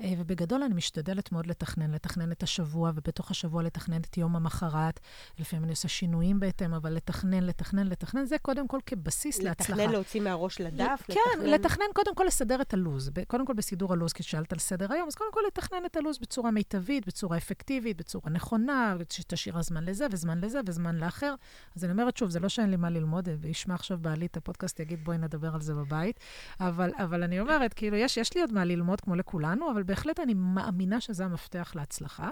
אה, 0.00 0.12
ובגדול 0.18 0.62
אני 0.62 0.74
משתדלת 0.74 1.32
מאוד 1.32 1.46
לתכנן, 1.46 1.90
לתכנן 1.90 2.32
את 2.32 2.42
השבוע, 2.42 2.92
ובתוך 2.94 3.30
השבוע 3.30 3.62
לתכנן 3.62 4.00
את 4.00 4.16
יום 4.16 4.36
המחרת. 4.36 5.00
לפעמים 5.38 5.64
אני 5.64 5.70
עושה 5.70 5.88
שינויים 5.88 6.40
בהתאם, 6.40 6.74
אבל 6.74 6.92
לתכנן, 6.92 7.42
לתכנן, 7.42 7.86
לתכנן, 7.86 8.24
זה 8.24 8.38
קודם 8.38 8.68
כל 8.68 8.78
כבסיס 8.86 9.36
לתכנן, 9.36 9.48
להצלחה. 9.48 9.72
לתכנן, 9.72 9.92
להוציא 9.92 10.20
מהראש 10.20 10.60
לדף? 10.60 11.02
כן, 11.06 11.14
לתכנן... 11.34 11.50
לתכנן, 11.50 11.84
קודם 11.94 12.14
כל 12.14 12.24
לסדר 12.24 12.60
את 12.60 12.74
הלו"ז. 12.74 13.10
קודם 13.26 13.46
כל 13.46 13.52
בסידור 13.52 13.92
הלו"ז, 13.92 14.12
כי 14.12 14.22
שאלת 14.22 14.52
על 14.52 14.58
סדר 14.58 14.92
היום, 14.92 15.08
אז 15.08 15.14
קודם 15.14 15.32
כל 15.32 15.40
לתכנן 15.46 15.86
את 15.86 15.96
הלו"ז 15.96 16.18
בצורה 16.18 16.50
מיטבית, 16.50 17.06
בצורה 17.06 17.36
אפקטיבית, 17.36 17.96
בצורה 17.96 18.30
נכונה, 18.30 18.96
שתשאיר 19.10 19.62
זמן 19.62 19.84
לזה 19.84 20.06
וזמן 20.12 20.40
לזה 20.40 20.60
וזמן 20.66 20.96
לאחר. 20.96 21.34
אז 21.76 21.84
אני 21.84 21.92
אומרת 21.92 22.16
שוב, 22.16 22.30
זה 22.30 22.40
לא 22.40 22.48
שאין 22.48 22.70
לי 22.70 22.76
מה 22.76 22.90
ללמוד, 22.90 23.28
וישמע 23.40 23.74
עכשיו 23.74 23.98
בעלי 23.98 24.26
את 24.26 24.36
הפודקאסט, 24.36 24.80
יגיד, 24.80 25.04
בואי 25.04 25.18
נדבר 25.18 25.54
על 25.54 25.60
זה 25.60 25.74
בבית. 25.74 26.20
אבל, 26.60 26.90
אבל 26.98 27.22
אני 27.22 27.40
אומרת, 27.40 27.74
כאילו, 27.74 27.96
יש, 27.96 28.16
יש 28.16 28.34
לי 28.34 28.40
עוד 28.40 28.52
מה 28.52 28.64
ללמוד 28.64 29.00
כמו 29.00 29.14
לכולנו, 29.14 29.70
אבל 29.70 29.82
בהחלט 29.86 30.20
אני 30.20 30.34
מאמינה 30.34 31.00
שזה 31.00 31.24
המפתח 31.24 31.72
להצלחה. 31.74 32.30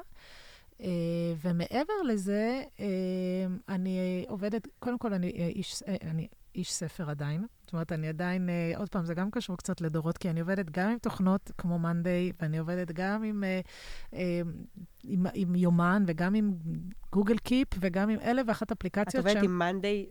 Uh, 0.79 0.85
ומעבר 1.45 2.03
לזה, 2.05 2.62
uh, 2.77 2.81
אני 3.69 4.25
עובדת, 4.29 4.69
קודם 4.79 4.99
כל, 4.99 5.12
אני 5.14 5.31
uh, 5.31 5.35
איש, 5.37 5.83
אני 6.03 6.29
איש 6.55 6.73
ספר 6.73 7.11
עדיין. 7.11 7.47
אומרת, 7.75 7.93
אני 7.93 8.09
עדיין, 8.09 8.49
uh, 8.49 8.79
עוד 8.79 8.89
פעם, 8.89 9.05
זה 9.05 9.15
גם 9.15 9.31
קשור 9.31 9.57
קצת 9.57 9.81
לדורות, 9.81 10.19
כי 10.19 10.31
אני 10.31 10.41
עובדת 10.41 10.71
גם 10.71 10.91
עם 10.91 10.99
תוכנות 10.99 11.51
כמו 11.59 11.79
מאנדיי, 11.79 12.33
ואני 12.41 12.59
עובדת 12.59 12.93
גם 12.93 13.23
עם, 13.23 13.45
uh, 13.45 14.15
uh, 14.15 14.17
עם, 15.05 15.27
עם 15.35 15.55
יומן, 15.55 16.05
וגם 16.07 16.35
עם 16.35 16.55
גוגל 17.13 17.39
קיפ, 17.39 17.69
וגם 17.81 18.09
עם 18.09 18.21
אלף 18.21 18.47
ואחת 18.49 18.73
אפליקציות. 18.73 19.27
את 19.27 19.31
עובדת 19.31 19.45
עם 19.45 19.59
מאנדיי 19.59 20.07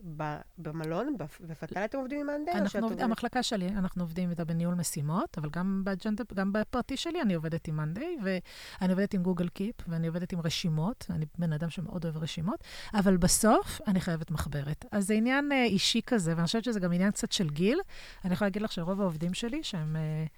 במלון? 0.58 1.16
בפתל 1.42 1.80
אתם 1.80 1.98
עובדים 1.98 2.20
עם 2.20 2.28
מאנדיי? 2.28 2.54
אנחנו, 2.54 2.80
עובד... 2.80 3.02
המחלקה 3.02 3.44
שלי, 3.44 3.68
אנחנו 3.68 4.04
עובדים 4.04 4.30
איתה 4.30 4.46
בניהול 4.46 4.76
משימות, 4.76 5.38
אבל 5.38 5.50
גם 5.50 5.82
באג'נדה, 5.84 6.24
גם 6.34 6.54
בפרטי 6.54 6.98
שלי 6.98 7.22
אני 7.22 7.34
עובדת 7.34 7.68
עם 7.68 7.76
מאנדיי, 7.76 8.18
ואני 8.24 8.94
עובדת 8.94 9.14
עם 9.14 9.24
גוגל 9.24 9.48
קיפ, 9.48 9.76
ואני 9.88 10.08
עובדת 10.08 10.34
עם 10.34 10.40
רשימות, 10.42 11.08
אני 11.10 11.26
בן 11.38 11.54
אדם 11.54 11.70
שמאוד 11.70 12.06
אוהב 12.06 12.18
רשימות, 12.18 12.64
אבל 12.94 13.18
בסוף 13.18 13.82
אני 13.88 14.02
חייבת 14.02 14.32
מחברת. 14.32 14.86
אז 14.92 15.08
זה 15.08 15.14
עניין 15.14 15.52
אישי 15.52 16.02
כזה, 16.06 16.34
ואני 16.36 16.46
חושבת 16.46 16.64
שזה 16.64 16.80
גם 16.80 16.94
עניין 16.94 17.12
קצת 17.12 17.32
של 17.32 17.50
גיל. 17.54 17.80
אני 18.26 18.34
יכולה 18.34 18.48
להגיד 18.48 18.62
לך 18.62 18.72
שרוב 18.72 19.02
העובדים 19.02 19.34
שלי, 19.34 19.64
שהם... 19.64 19.96
Uh, 19.96 20.30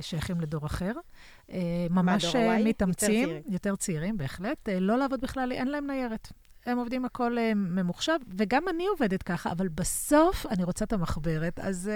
שייכים 0.00 0.40
לדור 0.40 0.66
אחר. 0.66 0.92
אה, 1.50 1.86
ממש 1.90 2.34
מתאמצים, 2.64 3.28
יותר. 3.28 3.48
יותר 3.48 3.76
צעירים, 3.76 4.16
בהחלט. 4.16 4.68
לא 4.80 4.98
לעבוד 4.98 5.20
בכלל, 5.20 5.52
אין 5.52 5.68
להם 5.68 5.86
ניירת. 5.86 6.32
הם 6.66 6.78
עובדים 6.78 7.04
הכל 7.04 7.36
uh, 7.38 7.54
ממוחשב, 7.54 8.18
וגם 8.36 8.68
אני 8.68 8.86
עובדת 8.86 9.22
ככה, 9.22 9.52
אבל 9.52 9.68
בסוף 9.68 10.46
אני 10.46 10.64
רוצה 10.64 10.84
את 10.84 10.92
המחברת, 10.92 11.60
אז... 11.60 11.90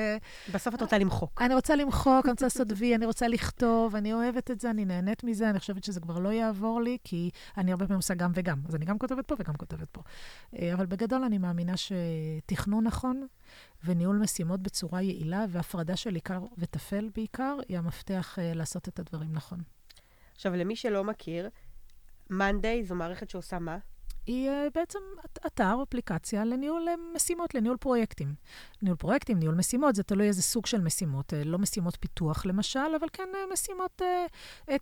Uh, 0.48 0.52
בסוף 0.52 0.74
את 0.74 0.83
רוצה 0.83 0.98
למחוק. 0.98 1.42
אני 1.42 1.54
רוצה 1.54 1.76
למחוק, 1.76 2.24
אני 2.24 2.31
רוצה 2.31 2.46
לעשות 2.46 2.68
וי, 2.76 2.94
אני 2.94 3.07
רוצה 3.07 3.28
לכתוב, 3.28 3.96
אני 3.96 4.12
אוהבת 4.12 4.50
את 4.50 4.61
זה, 4.61 4.70
אני 4.70 4.85
נהנית 4.85 5.24
מזה, 5.24 5.50
אני 5.50 5.59
חושבת 5.59 5.85
שזה 5.85 6.00
כבר 6.00 6.18
לא 6.18 6.28
יעבור 6.28 6.81
לי, 6.83 6.98
כי 7.04 7.31
אני 7.57 7.70
הרבה 7.70 7.87
פעמים 7.87 7.98
עושה 7.98 8.14
גם 8.14 8.31
וגם. 8.35 8.61
אז 8.68 8.74
אני 8.74 8.85
גם 8.85 8.98
כותבת 8.98 9.26
פה 9.26 9.35
וגם 9.38 9.54
כותבת 9.54 9.88
פה. 9.92 10.00
Uh, 10.54 10.59
אבל 10.74 10.87
בגדול 10.87 11.24
אני 11.24 11.38
מאמינה 11.38 11.74
שתכנון 11.76 12.85
נכון, 12.85 13.26
וניהול 13.85 14.16
משימות 14.16 14.61
בצורה 14.61 15.02
יעילה, 15.02 15.44
והפרדה 15.48 15.96
של 15.96 16.14
עיקר 16.14 16.40
וטפל 16.59 17.09
בעיקר, 17.14 17.57
היא 17.68 17.78
המפתח 17.78 18.38
לעשות 18.54 18.88
את 18.88 18.98
הדברים 18.98 19.33
נכון. 19.33 19.59
עכשיו, 20.35 20.57
למי 20.57 20.76
שלא 20.76 21.04
מכיר, 21.04 21.48
מאנדיי 22.31 22.85
זו 22.85 22.94
מערכת 22.94 23.31
שעושה 23.31 23.59
מה? 23.59 23.78
היא 24.28 24.50
uh, 24.50 24.70
בעצם 24.74 24.98
אתר, 25.46 25.82
אפליקציה 25.82 26.44
לניהול 26.44 26.88
uh, 26.88 27.14
משימות, 27.16 27.54
לניהול 27.54 27.76
פרויקטים. 27.76 28.34
ניהול 28.82 28.96
פרויקטים, 28.96 29.38
ניהול 29.38 29.54
משימות, 29.54 29.94
זה 29.94 30.02
תלוי 30.02 30.26
איזה 30.26 30.42
סוג 30.42 30.66
של 30.66 30.80
משימות. 30.80 31.32
Uh, 31.32 31.36
לא 31.44 31.58
משימות 31.58 31.96
פיתוח 32.00 32.46
למשל, 32.46 32.94
אבל 33.00 33.08
כן 33.12 33.28
משימות 33.52 34.02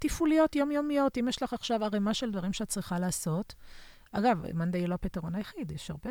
תפעוליות, 0.00 0.56
יומיומיות. 0.56 1.18
אם 1.18 1.28
יש 1.28 1.42
לך 1.42 1.52
עכשיו 1.52 1.85
ערימה 1.85 2.14
של 2.14 2.30
דברים 2.30 2.52
שאת 2.52 2.68
צריכה 2.68 2.98
לעשות, 2.98 3.54
אגב, 4.12 4.44
מאנדיי 4.54 4.80
היא 4.80 4.88
לא 4.88 4.94
הפתרון 4.94 5.35
היחיד, 5.35 5.70
יש 5.72 5.90
הרבה 5.90 6.11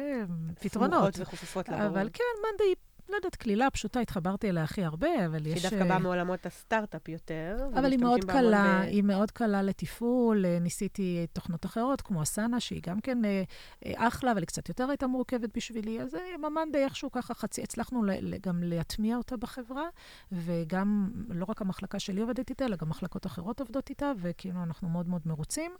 פתרונות. 0.60 1.16
סמוכות 1.16 1.20
וחופפות 1.20 1.70
לעבור. 1.70 1.88
אבל 1.88 2.10
כן, 2.14 2.24
מאנדיי 2.44 2.76
לא 3.10 3.16
יודעת, 3.16 3.36
קלילה 3.36 3.70
פשוטה, 3.70 4.00
התחברתי 4.00 4.50
אליה 4.50 4.64
הכי 4.64 4.84
הרבה, 4.84 5.26
אבל 5.26 5.46
יש... 5.46 5.64
היא 5.64 5.72
דווקא 5.72 5.90
באה 5.90 6.00
מעולמות 6.00 6.46
הסטארט-אפ 6.46 7.10
יותר. 7.10 7.58
אבל 7.74 7.92
היא 7.92 8.00
מאוד 8.00 8.24
קלה, 8.24 8.82
ב... 8.84 8.88
היא 8.88 9.04
מאוד 9.04 9.32
קלה 9.32 9.62
לתפעול. 9.62 10.46
אה, 10.46 10.60
ניסיתי 10.60 11.28
תוכנות 11.34 11.66
אחרות, 11.66 12.02
כמו 12.02 12.24
אסנה, 12.24 12.60
שהיא 12.60 12.82
גם 12.84 13.00
כן 13.00 13.26
אה, 13.26 13.44
אה, 13.86 14.08
אחלה, 14.08 14.32
אבל 14.32 14.40
היא 14.40 14.48
קצת 14.48 14.70
יותר 14.70 14.90
הייתה 14.90 15.08
מורכבת 15.08 15.50
בשבילי. 15.56 16.02
אז 16.02 16.18
monday 16.40 16.84
איכשהו 16.84 17.12
ככה 17.12 17.34
חצי, 17.34 17.64
הצלחנו 17.64 18.04
גם 18.42 18.64
להטמיע 18.64 19.18
אותה 19.18 19.38
בחברה, 19.38 19.88
וגם, 20.32 21.12
לא 21.30 21.46
רק 21.50 21.62
המחלקה 21.62 22.00
שלי 22.00 22.22
עובדת 22.22 22.50
איתה, 22.50 22.66
אלא 22.66 22.76
גם 22.76 22.90
מחלקות 22.90 23.26
אחרות 23.26 23.60
עובדות 23.60 23.90
איתה, 23.90 24.12
וכאילו 24.18 24.64
אנחנו 24.64 24.90
מאוד 24.90 25.08
מאוד 25.10 25.22
מרוצים. 25.26 25.72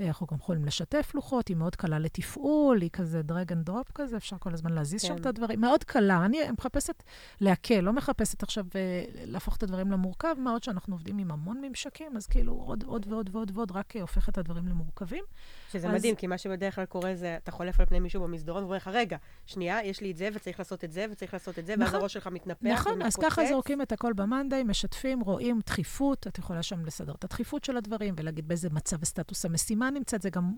אנחנו 0.00 0.26
גם 0.30 0.36
יכולים 0.36 0.64
לשתף 0.64 1.12
לוחות, 1.14 1.48
היא 1.48 1.56
מאוד 1.56 1.76
קלה 1.76 1.98
לתפעול, 1.98 2.80
היא 2.80 2.90
כזה 2.90 3.22
drag 3.22 3.52
and 3.52 3.66
drop 3.66 3.90
כזה, 3.94 4.16
אפשר 4.16 4.36
כל 4.38 4.52
הזמן 4.52 4.72
להזיז 4.72 5.02
כן. 5.02 5.08
שם 5.08 5.16
את 5.16 5.26
הדברים. 5.26 5.60
מאוד 5.60 5.84
קלה. 5.84 6.24
אני 6.24 6.48
מחפשת 6.76 7.02
להקל, 7.40 7.80
לא 7.80 7.92
מחפשת 7.92 8.42
עכשיו 8.42 8.64
אה, 8.74 9.04
להפוך 9.24 9.56
את 9.56 9.62
הדברים 9.62 9.92
למורכב, 9.92 10.34
מה 10.38 10.50
עוד 10.50 10.62
שאנחנו 10.62 10.94
עובדים 10.94 11.18
עם 11.18 11.30
המון 11.30 11.60
ממשקים, 11.60 12.16
אז 12.16 12.26
כאילו 12.26 12.52
עוד, 12.52 12.84
עוד 12.86 13.06
ועוד 13.08 13.30
ועוד 13.32 13.50
ועוד 13.54 13.70
רק 13.72 13.96
הופך 13.96 14.28
את 14.28 14.38
הדברים 14.38 14.68
למורכבים. 14.68 15.24
שזה 15.72 15.88
אז- 15.88 15.94
מדהים, 15.94 16.14
כי 16.14 16.26
מה 16.26 16.38
שבדרך 16.38 16.74
כלל 16.74 16.84
קורה 16.84 17.14
זה, 17.14 17.36
אתה 17.42 17.50
חולף 17.50 17.80
על 17.80 17.86
פני 17.86 18.00
מישהו 18.00 18.22
במסדרון 18.22 18.62
ואומר 18.62 18.76
לך, 18.76 18.88
רגע, 18.92 19.16
שנייה, 19.46 19.84
יש 19.84 20.00
לי 20.00 20.10
את 20.10 20.16
זה, 20.16 20.28
וצריך 20.34 20.58
לעשות 20.58 20.84
את 20.84 20.92
זה, 20.92 21.06
וצריך 21.10 21.32
לעשות 21.34 21.58
את 21.58 21.66
זה, 21.66 21.74
ואז 21.78 21.88
נכון. 21.88 22.00
הראש 22.00 22.12
שלך 22.12 22.26
מתנפח 22.26 22.66
נכון, 22.72 23.02
אז 23.02 23.16
ככה 23.16 23.24
ומתפוצץ. 23.24 23.48
זורקים 23.48 23.82
את 23.82 23.92
הכל 23.92 24.12
במאנדיי, 24.12 24.64
משתפים, 24.64 25.20
רואים 25.20 25.60
דחיפות, 25.66 26.26
את 26.26 26.38
יכולה 26.38 26.62
שם 26.62 26.84
לסדר 26.84 27.12
את 27.12 27.24
הדחיפות 27.24 27.64
של 27.64 27.76
הדברים 27.76 28.14
ולהגיד 28.16 28.48
באיזה 28.48 28.70
מצב 28.70 28.96
וסטטוס 29.02 29.44
המשימה 29.44 29.90
נמצאת, 29.90 30.22
זה 30.22 30.30
גם 30.30 30.52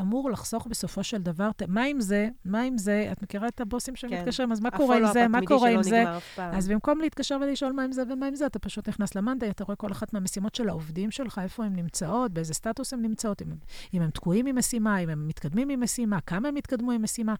אמור 0.00 0.30
לחסוך 0.30 0.66
בסופו 0.66 1.04
של 1.04 1.22
דבר, 1.22 1.50
מה 1.68 1.82
עם 1.82 2.00
זה, 2.00 2.28
מה 2.44 2.62
עם 2.62 2.78
זה, 2.78 3.08
את 3.12 3.22
מכירה 3.22 3.48
את 3.48 3.60
הבוסים 3.60 3.96
שמתקשרים, 3.96 4.52
אז 4.52 4.60
מה 4.60 4.70
קורה 4.70 4.96
עם 4.96 5.04
הפולו-אפ 5.04 5.12
זה, 5.12 5.28
מה 5.28 5.40
קורה 5.46 5.70
עם 5.70 5.82
זה? 5.82 6.04
אז 6.36 6.68
במקום 6.68 7.00
להתקשר 7.00 7.38
ולשאול 7.40 7.72
מה 7.72 7.82
עם 7.82 7.92
זה 7.92 8.02
ומה 8.10 8.26
עם 8.26 8.34
זה, 8.34 8.46
אתה 8.46 8.58
פשוט 8.58 8.88
נכנס 8.88 9.14
למאנדיי, 9.14 9.50
אתה 9.50 9.64
רואה 9.64 9.76
כל 9.76 9.92
אחת 9.92 10.12
מהמשימות 10.12 10.54
של 10.54 10.68
העובדים 10.68 11.10
שלך, 11.10 11.40
איפה 11.42 11.64
הן 11.64 11.76
נמצאות, 11.76 12.32
באיזה 12.32 12.54
סטטוס 12.54 12.92
הן 12.92 13.02
נמצאות, 13.02 13.42
אם, 13.42 13.48
אם 13.94 14.02
הם 14.02 14.10
תקועים 14.10 14.46
עם 14.46 14.58
משימה, 14.58 14.98
אם 14.98 15.08
הם 15.08 15.28
מתקדמים 15.28 15.68
עם 15.68 15.80
משימה, 15.80 16.20
כמה 16.20 16.48
הם 16.48 16.56
התקדמו 16.56 16.92
עם 16.92 17.02
משימה. 17.02 17.34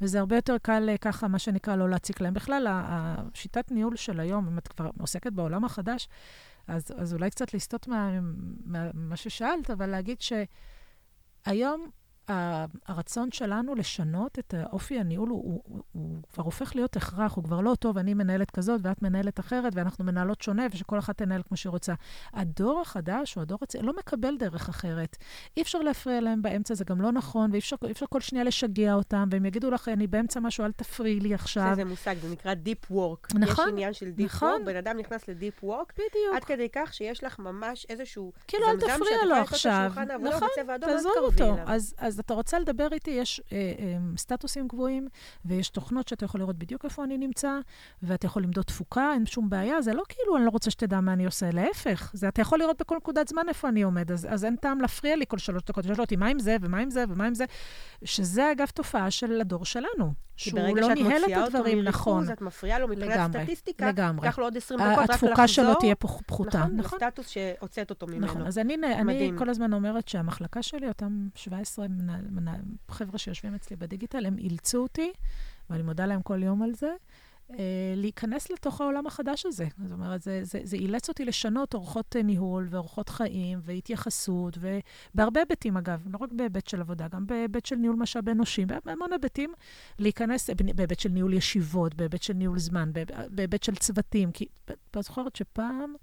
וזה 0.00 0.18
הרבה 0.18 0.36
יותר 0.36 0.58
קל 0.62 0.88
אה, 0.88 0.98
ככה, 0.98 1.28
מה 1.28 1.38
שנקרא, 1.38 1.76
לא 1.76 1.88
להציק 1.88 2.20
להם. 2.20 2.34
בכלל, 2.34 2.66
השיטת 2.70 3.70
ניהול 3.70 3.96
של 3.96 4.20
היום, 4.20 4.48
אם 4.48 4.58
את 4.58 4.68
כבר 4.68 4.90
עוסקת 5.00 5.32
בעולם 5.32 5.64
החדש, 5.64 6.08
אז, 6.66 6.84
אז 6.96 7.14
אולי 7.14 7.30
קצת 7.30 7.54
לסטות 7.54 7.88
מה, 7.88 8.10
מה, 8.64 8.90
מה 8.94 9.16
ששאלת, 9.16 9.70
אבל 9.70 9.86
להגיד 9.86 10.18
שהיום 10.20 11.90
הרצון 12.86 13.32
שלנו 13.32 13.74
לשנות 13.74 14.38
את 14.38 14.54
האופי 14.58 14.98
הניהול, 14.98 15.28
הוא, 15.28 15.42
הוא, 15.44 15.62
הוא, 15.64 15.82
הוא 15.92 16.16
כבר 16.32 16.44
הופך 16.44 16.76
להיות 16.76 16.96
הכרח, 16.96 17.34
הוא 17.34 17.44
כבר 17.44 17.60
לא 17.60 17.74
טוב, 17.74 17.98
אני 17.98 18.14
מנהלת 18.14 18.50
כזאת 18.50 18.80
ואת 18.84 19.02
מנהלת 19.02 19.40
אחרת, 19.40 19.72
ואנחנו 19.76 20.04
מנהלות 20.04 20.42
שונה, 20.42 20.66
ושכל 20.72 20.98
אחת 20.98 21.18
תנהל 21.18 21.42
כמו 21.48 21.56
שהיא 21.56 21.70
רוצה. 21.70 21.94
הדור 22.32 22.80
החדש, 22.80 23.36
או 23.36 23.42
הדור 23.42 23.58
הצעיר, 23.62 23.84
לא 23.84 23.92
מקבל 23.98 24.36
דרך 24.38 24.68
אחרת. 24.68 25.16
אי 25.56 25.62
אפשר 25.62 25.78
להפריע 25.78 26.20
להם 26.20 26.42
באמצע, 26.42 26.74
זה 26.74 26.84
גם 26.84 27.00
לא 27.00 27.12
נכון, 27.12 27.50
ואי 27.50 27.58
אפשר, 27.58 27.76
אפשר 27.90 28.06
כל 28.06 28.20
שנייה 28.20 28.44
לשגע 28.44 28.94
אותם, 28.94 29.28
והם 29.30 29.46
יגידו 29.46 29.70
לך, 29.70 29.88
אני 29.88 30.06
באמצע 30.06 30.40
משהו, 30.40 30.64
אל 30.64 30.72
תפריעי 30.72 31.20
לי 31.20 31.34
עכשיו. 31.34 31.70
איזה 31.70 31.84
מושג, 31.84 32.14
זה 32.22 32.30
נקרא 32.30 32.54
Deep 32.64 32.92
Work. 32.92 33.38
נכון, 33.38 33.68
יש 33.68 33.72
עניין 33.72 33.92
של 33.92 34.12
Deep 34.18 34.24
נכון. 34.24 34.62
Work, 34.62 34.66
בן 34.66 34.76
אדם 34.76 34.96
נכנס 34.96 35.28
ל-Deep 35.28 35.64
Work, 35.64 35.92
בדיוק. 35.92 36.36
עד 36.36 36.44
כדי 36.44 36.68
כך 36.72 36.94
שיש 36.94 37.24
לך 37.24 37.38
ממש 37.38 37.86
איזשהו 37.88 38.32
כאילו, 38.48 38.66
אל 38.68 38.76
תפריע 38.76 39.24
לו 39.28 39.34
עכשיו. 39.34 39.92
נכון, 40.20 40.48
תעזוב 40.80 41.12
אותו. 41.18 41.54
אליו. 41.54 41.64
אז, 41.98 42.17
אז 42.18 42.22
אתה 42.24 42.34
רוצה 42.34 42.58
לדבר 42.58 42.88
איתי, 42.92 43.10
יש 43.10 43.40
אה, 43.52 43.56
אה, 43.78 43.96
סטטוסים 44.16 44.68
קבועים, 44.68 45.08
ויש 45.44 45.68
תוכנות 45.68 46.08
שאתה 46.08 46.24
יכול 46.24 46.40
לראות 46.40 46.58
בדיוק 46.58 46.84
איפה 46.84 47.04
אני 47.04 47.18
נמצא, 47.18 47.58
ואתה 48.02 48.26
יכול 48.26 48.42
למדוד 48.42 48.64
תפוקה, 48.64 49.10
אין 49.14 49.26
שום 49.26 49.50
בעיה. 49.50 49.82
זה 49.82 49.92
לא 49.94 50.02
כאילו, 50.08 50.36
אני 50.36 50.44
לא 50.44 50.50
רוצה 50.50 50.70
שתדע 50.70 51.00
מה 51.00 51.12
אני 51.12 51.24
עושה, 51.24 51.50
להפך. 51.52 52.10
זה 52.14 52.28
אתה 52.28 52.40
יכול 52.40 52.58
לראות 52.58 52.76
בכל 52.80 52.96
נקודת 52.96 53.28
זמן 53.28 53.42
איפה 53.48 53.68
אני 53.68 53.82
עומד, 53.82 54.12
אז, 54.12 54.26
אז 54.30 54.44
אין 54.44 54.56
טעם 54.56 54.80
להפריע 54.80 55.16
לי 55.16 55.24
כל 55.28 55.38
שלוש 55.38 55.62
דקות. 55.62 55.84
לשאול 55.86 56.00
אותי, 56.00 56.16
מה 56.16 56.26
עם 56.26 56.38
זה, 56.38 56.56
ומה 56.60 56.78
עם 56.78 56.90
זה, 56.90 57.04
ומה 57.08 57.26
עם 57.26 57.34
זה? 57.34 57.44
שזה, 58.04 58.52
אגב, 58.52 58.66
תופעה 58.66 59.10
של 59.10 59.40
הדור 59.40 59.64
שלנו, 59.64 60.12
כי 60.36 60.50
שהוא 60.50 60.60
ברגע 60.60 60.80
לא 60.80 60.88
שאת 60.88 60.96
ניהל 61.06 61.22
את 61.24 61.46
הדברים 61.46 61.82
נכון. 61.84 62.14
מריכוז, 62.14 62.30
את 62.30 62.40
מפריעה 62.42 62.78
לו 62.78 62.88
מבחינת 62.88 63.30
סטטיסטיקה, 63.30 63.88
לגמרי. 63.88 64.28
קח 64.28 64.38
לו 64.38 64.44
עוד 64.44 64.56
20 64.56 64.80
דקות 64.80 64.92
רק 64.92 65.10
לחזור. 65.10 65.28
התפוקה 65.30 65.48
שלו 65.48 65.74
תהיה 65.74 65.94
פח- 65.94 66.20
פחותה. 66.26 66.58
נכון, 66.58 66.76
נכון. 66.76 66.98
לסטטוס 67.02 67.28
שהוצאת 67.28 67.90
אותו 67.90 68.06
ממנו. 68.06 68.26
נכון, 68.26 68.46
אז 68.46 68.58
אני, 68.58 68.74
אני. 68.74 69.32
כל 69.38 69.48
הזמן 69.50 69.72
אומרת 69.72 70.08
שהמחלקה 70.08 70.62
שלי, 70.62 70.88
אותם 70.88 71.28
17 71.34 71.86
מנהל, 72.30 72.60
חבר'ה 72.88 73.18
שיושבים 73.18 73.54
אצלי 73.54 73.76
בדיגיטל, 73.76 74.26
הם 74.26 74.38
אילצו 74.38 74.78
אותי, 74.78 75.12
ואני 75.70 75.82
מודה 75.82 76.06
להם 76.06 76.22
כל 76.22 76.42
יום 76.42 76.62
על 76.62 76.74
זה, 76.74 76.94
אה, 77.50 77.56
להיכנס 77.96 78.50
לתוך 78.50 78.80
העולם 78.80 79.06
החדש 79.06 79.46
הזה. 79.46 79.66
זאת 79.82 79.92
אומרת, 79.92 80.22
זה, 80.22 80.40
זה, 80.42 80.60
זה 80.64 80.76
אילץ 80.76 81.08
אותי 81.08 81.24
לשנות 81.24 81.74
אורחות 81.74 82.16
אה, 82.16 82.22
ניהול 82.22 82.66
ואורחות 82.70 83.08
חיים 83.08 83.58
והתייחסות, 83.62 84.58
ובהרבה 84.60 85.40
היבטים, 85.40 85.76
אגב, 85.76 86.02
לא 86.10 86.18
רק 86.20 86.32
בהיבט 86.32 86.66
של 86.66 86.80
עבודה, 86.80 87.08
גם 87.08 87.26
בהיבט 87.26 87.66
של 87.66 87.76
ניהול 87.76 87.96
משאבי 87.96 88.30
אנושי, 88.30 88.64
בהמון 88.84 89.12
היבטים, 89.12 89.52
להיכנס, 89.98 90.50
בהיבט 90.74 91.00
של 91.00 91.08
ניהול 91.08 91.34
ישיבות, 91.34 91.94
בהיבט 91.94 92.22
של 92.22 92.32
ניהול 92.32 92.58
זמן, 92.58 92.90
בהיבט 93.30 93.62
של 93.62 93.74
צוותים. 93.74 94.32
כי 94.32 94.46
את 94.70 94.96
זוכרת 95.02 95.36
שפעם... 95.36 95.94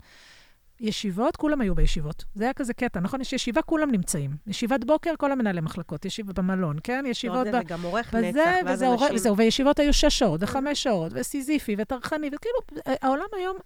ישיבות, 0.79 1.35
כולם 1.35 1.61
היו 1.61 1.75
בישיבות. 1.75 2.25
זה 2.33 2.43
היה 2.43 2.53
כזה 2.53 2.73
קטע, 2.73 2.99
נכון? 2.99 3.21
יש 3.21 3.33
ישיבה, 3.33 3.61
כולם 3.61 3.91
נמצאים. 3.91 4.31
ישיבת 4.47 4.83
בוקר, 4.83 5.13
כל 5.17 5.31
המנהלי 5.31 5.61
מחלקות, 5.61 6.05
ישיבה 6.05 6.33
במלון, 6.33 6.77
כן? 6.83 7.03
לא 7.03 7.09
ישיבות. 7.09 7.47
זה, 7.51 7.59
גם 7.67 7.81
עורך 7.83 8.13
נצח, 8.13 8.39
ואז 8.65 8.75
וזה 8.75 8.87
עורך, 8.87 9.01
אנשים... 9.01 9.15
וזהו, 9.15 9.37
וישיבות 9.37 9.79
היו 9.79 9.93
שש 9.93 10.19
שעות, 10.19 10.43
וחמש 10.43 10.83
שעות, 10.83 11.11
וסיזיפי, 11.15 11.75
וטרחני, 11.77 12.29
וכאילו, 12.33 12.83
העולם 13.01 13.25
היום 13.37 13.57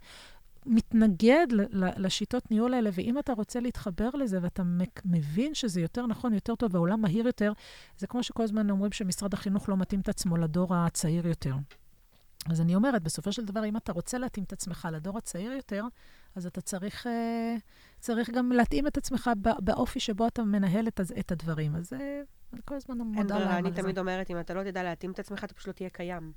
מתנגד 0.66 1.48
לשיטות 1.74 2.52
ניהול 2.52 2.74
האלה, 2.74 2.90
ואם 2.94 3.20
אתה 3.20 3.34
רוצה 3.34 3.60
להתחבר 3.60 4.10
לזה, 4.14 4.40
ואתה 4.42 4.64
מבין 5.06 5.54
שזה 5.54 5.82
יותר 5.82 6.06
נכון, 6.06 6.34
יותר 6.34 6.56
טוב, 6.56 6.74
והעולם 6.74 7.02
מהיר 7.02 7.26
יותר, 7.26 7.54
זה 7.98 8.08
כמו 8.08 8.24
שכל 8.24 8.44
הזמן 8.44 8.70
אומרים 8.70 8.92
שמשרד 8.92 9.34
החינוך 9.34 9.70
לא 9.70 9.78
מתאים 9.78 10.00
את 10.00 10.10
עצמו 10.10 10.38
לדור 10.38 10.76
הצעיר 10.76 11.28
יותר. 11.28 11.54
אז 12.46 12.62
אני 12.62 12.76
אומרת, 12.76 13.04
בסופו 13.04 13.32
של 13.32 13.46
דבר, 13.46 13.66
אם 13.66 13.78
אתה 13.78 13.92
רוצה 13.92 14.18
להתאים 14.18 14.44
את 14.44 14.54
עצמך 14.54 14.88
לדור 14.92 15.18
הצעיר 15.18 15.52
יותר, 15.52 15.84
אז 16.36 16.46
אתה 16.46 16.62
צריך, 16.62 17.08
אה, 17.08 17.56
צריך 18.00 18.30
גם 18.30 18.52
להתאים 18.52 18.88
את 18.88 18.98
עצמך 18.98 19.30
בא- 19.38 19.60
באופי 19.60 20.00
שבו 20.00 20.28
אתה 20.28 20.44
מנהל 20.44 20.88
את, 20.88 21.00
את 21.20 21.32
הדברים. 21.32 21.76
אז 21.76 21.94
אה, 21.94 22.22
אני 22.54 22.62
כל 22.66 22.76
הזמן 22.76 23.00
אין 23.00 23.08
מודה 23.08 23.36
ברירה, 23.36 23.50
להם 23.50 23.58
אני 23.58 23.70
על 23.70 23.76
זה. 23.76 23.82
תמיד 23.82 24.00
אומרת, 24.00 24.30
אם 24.32 24.40
אתה 24.40 24.54
לא 24.54 24.64
תדע 24.64 24.84
להתאים 24.84 25.12
את 25.12 25.20
עצמך, 25.20 25.44
אתה 25.44 25.54
פשוט 25.54 25.68
לא 25.68 25.74
תהיה 25.74 25.90
קיים. 25.90 26.34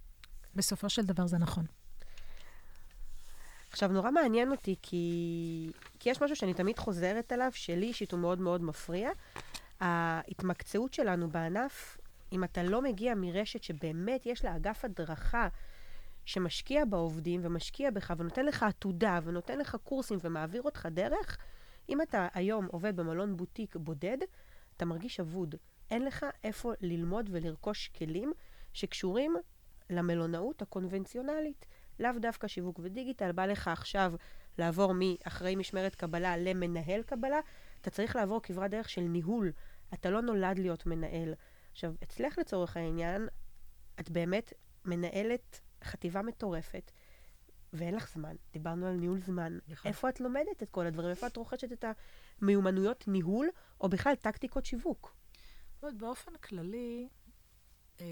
בסופו 0.55 0.89
של 0.89 1.05
דבר 1.05 1.27
זה 1.27 1.39
נכון. 1.39 1.65
עכשיו, 3.71 3.89
נורא 3.93 4.11
מעניין 4.11 4.51
אותי, 4.51 4.77
כי, 4.83 5.71
כי 5.99 6.11
יש 6.11 6.23
משהו 6.23 6.37
שאני 6.37 6.55
תמיד 6.55 6.79
חוזרת 6.79 7.33
עליו, 7.33 7.51
שלי 7.53 7.87
אישית 7.87 8.13
הוא 8.13 8.21
מאוד 8.21 8.41
מאוד 8.41 8.63
מפריע. 8.63 9.11
ההתמקצעות 9.81 10.95
שלנו 10.95 11.31
בענף, 11.31 11.99
אם 12.33 12.45
אתה 12.45 12.63
לא 12.63 12.83
מגיע 12.83 13.15
מרשת 13.17 13.63
שבאמת 13.63 14.27
יש 14.27 14.45
לה 14.45 14.57
אגף 14.57 14.85
הדרכה 14.85 15.49
שמשקיע 16.25 16.85
בעובדים 16.85 17.41
ומשקיע 17.45 17.91
בך 17.91 18.13
ונותן 18.19 18.47
לך 18.47 18.63
עתודה 18.63 19.21
ונותן 19.25 19.59
לך 19.59 19.77
קורסים 19.85 20.19
ומעביר 20.23 20.63
אותך 20.63 20.89
דרך, 20.91 21.39
אם 21.89 22.03
אתה 22.03 22.29
היום 22.35 22.67
עובד 22.67 22.97
במלון 22.97 23.37
בוטיק 23.37 23.77
בודד, 23.77 24.19
אתה 24.77 24.85
מרגיש 24.85 25.21
אבוד. 25.21 25.55
אין 25.91 26.05
לך 26.05 26.27
איפה 26.45 26.73
ללמוד 26.81 27.29
ולרכוש 27.33 27.89
כלים 27.89 28.33
שקשורים 28.73 29.37
למלונאות 29.91 30.63
הקונבנציונלית. 30.63 31.67
לאו 32.01 32.11
דווקא 32.21 32.49
שיווק 32.49 32.81
ודיגיטל, 32.83 33.33
בא 33.33 33.47
לך 33.47 33.69
עכשיו 33.69 34.13
לעבור 34.59 34.93
מאחראי 34.97 35.57
משמרת 35.57 35.95
קבלה 35.95 36.37
למנהל 36.37 37.03
קבלה, 37.03 37.41
אתה 37.81 37.91
צריך 37.91 38.17
לעבור 38.17 38.41
כברת 38.43 38.71
דרך 38.71 38.89
של 38.89 39.01
ניהול. 39.01 39.53
אתה 39.95 40.11
לא 40.11 40.23
נולד 40.23 40.59
להיות 40.59 40.87
מנהל. 40.87 41.35
עכשיו, 41.73 41.95
אצלך 42.03 42.39
לצורך 42.39 42.77
העניין, 42.77 43.29
את 44.01 44.11
באמת 44.11 44.53
מנהלת 44.85 45.61
חטיבה 45.85 46.23
מטורפת, 46.23 46.91
ואין 47.73 47.95
לך 47.95 48.09
זמן. 48.09 48.37
דיברנו 48.53 48.87
על 48.87 48.95
ניהול 48.95 49.21
זמן. 49.21 49.59
נכון. 49.69 49.89
איפה 49.89 50.09
את 50.09 50.21
לומדת 50.21 50.63
את 50.63 50.71
כל 50.71 50.87
הדברים? 50.87 51.11
איפה 51.11 51.27
את 51.27 51.37
רוכשת 51.37 51.73
את 51.73 51.85
המיומנויות 52.43 53.09
ניהול, 53.09 53.49
או 53.81 53.89
בכלל 53.89 54.15
טקטיקות 54.15 54.65
שיווק? 54.67 55.17
זאת 55.75 55.83
אומרת, 55.83 55.99
באופן 55.99 56.37
כללי, 56.37 57.09
אה, 58.01 58.07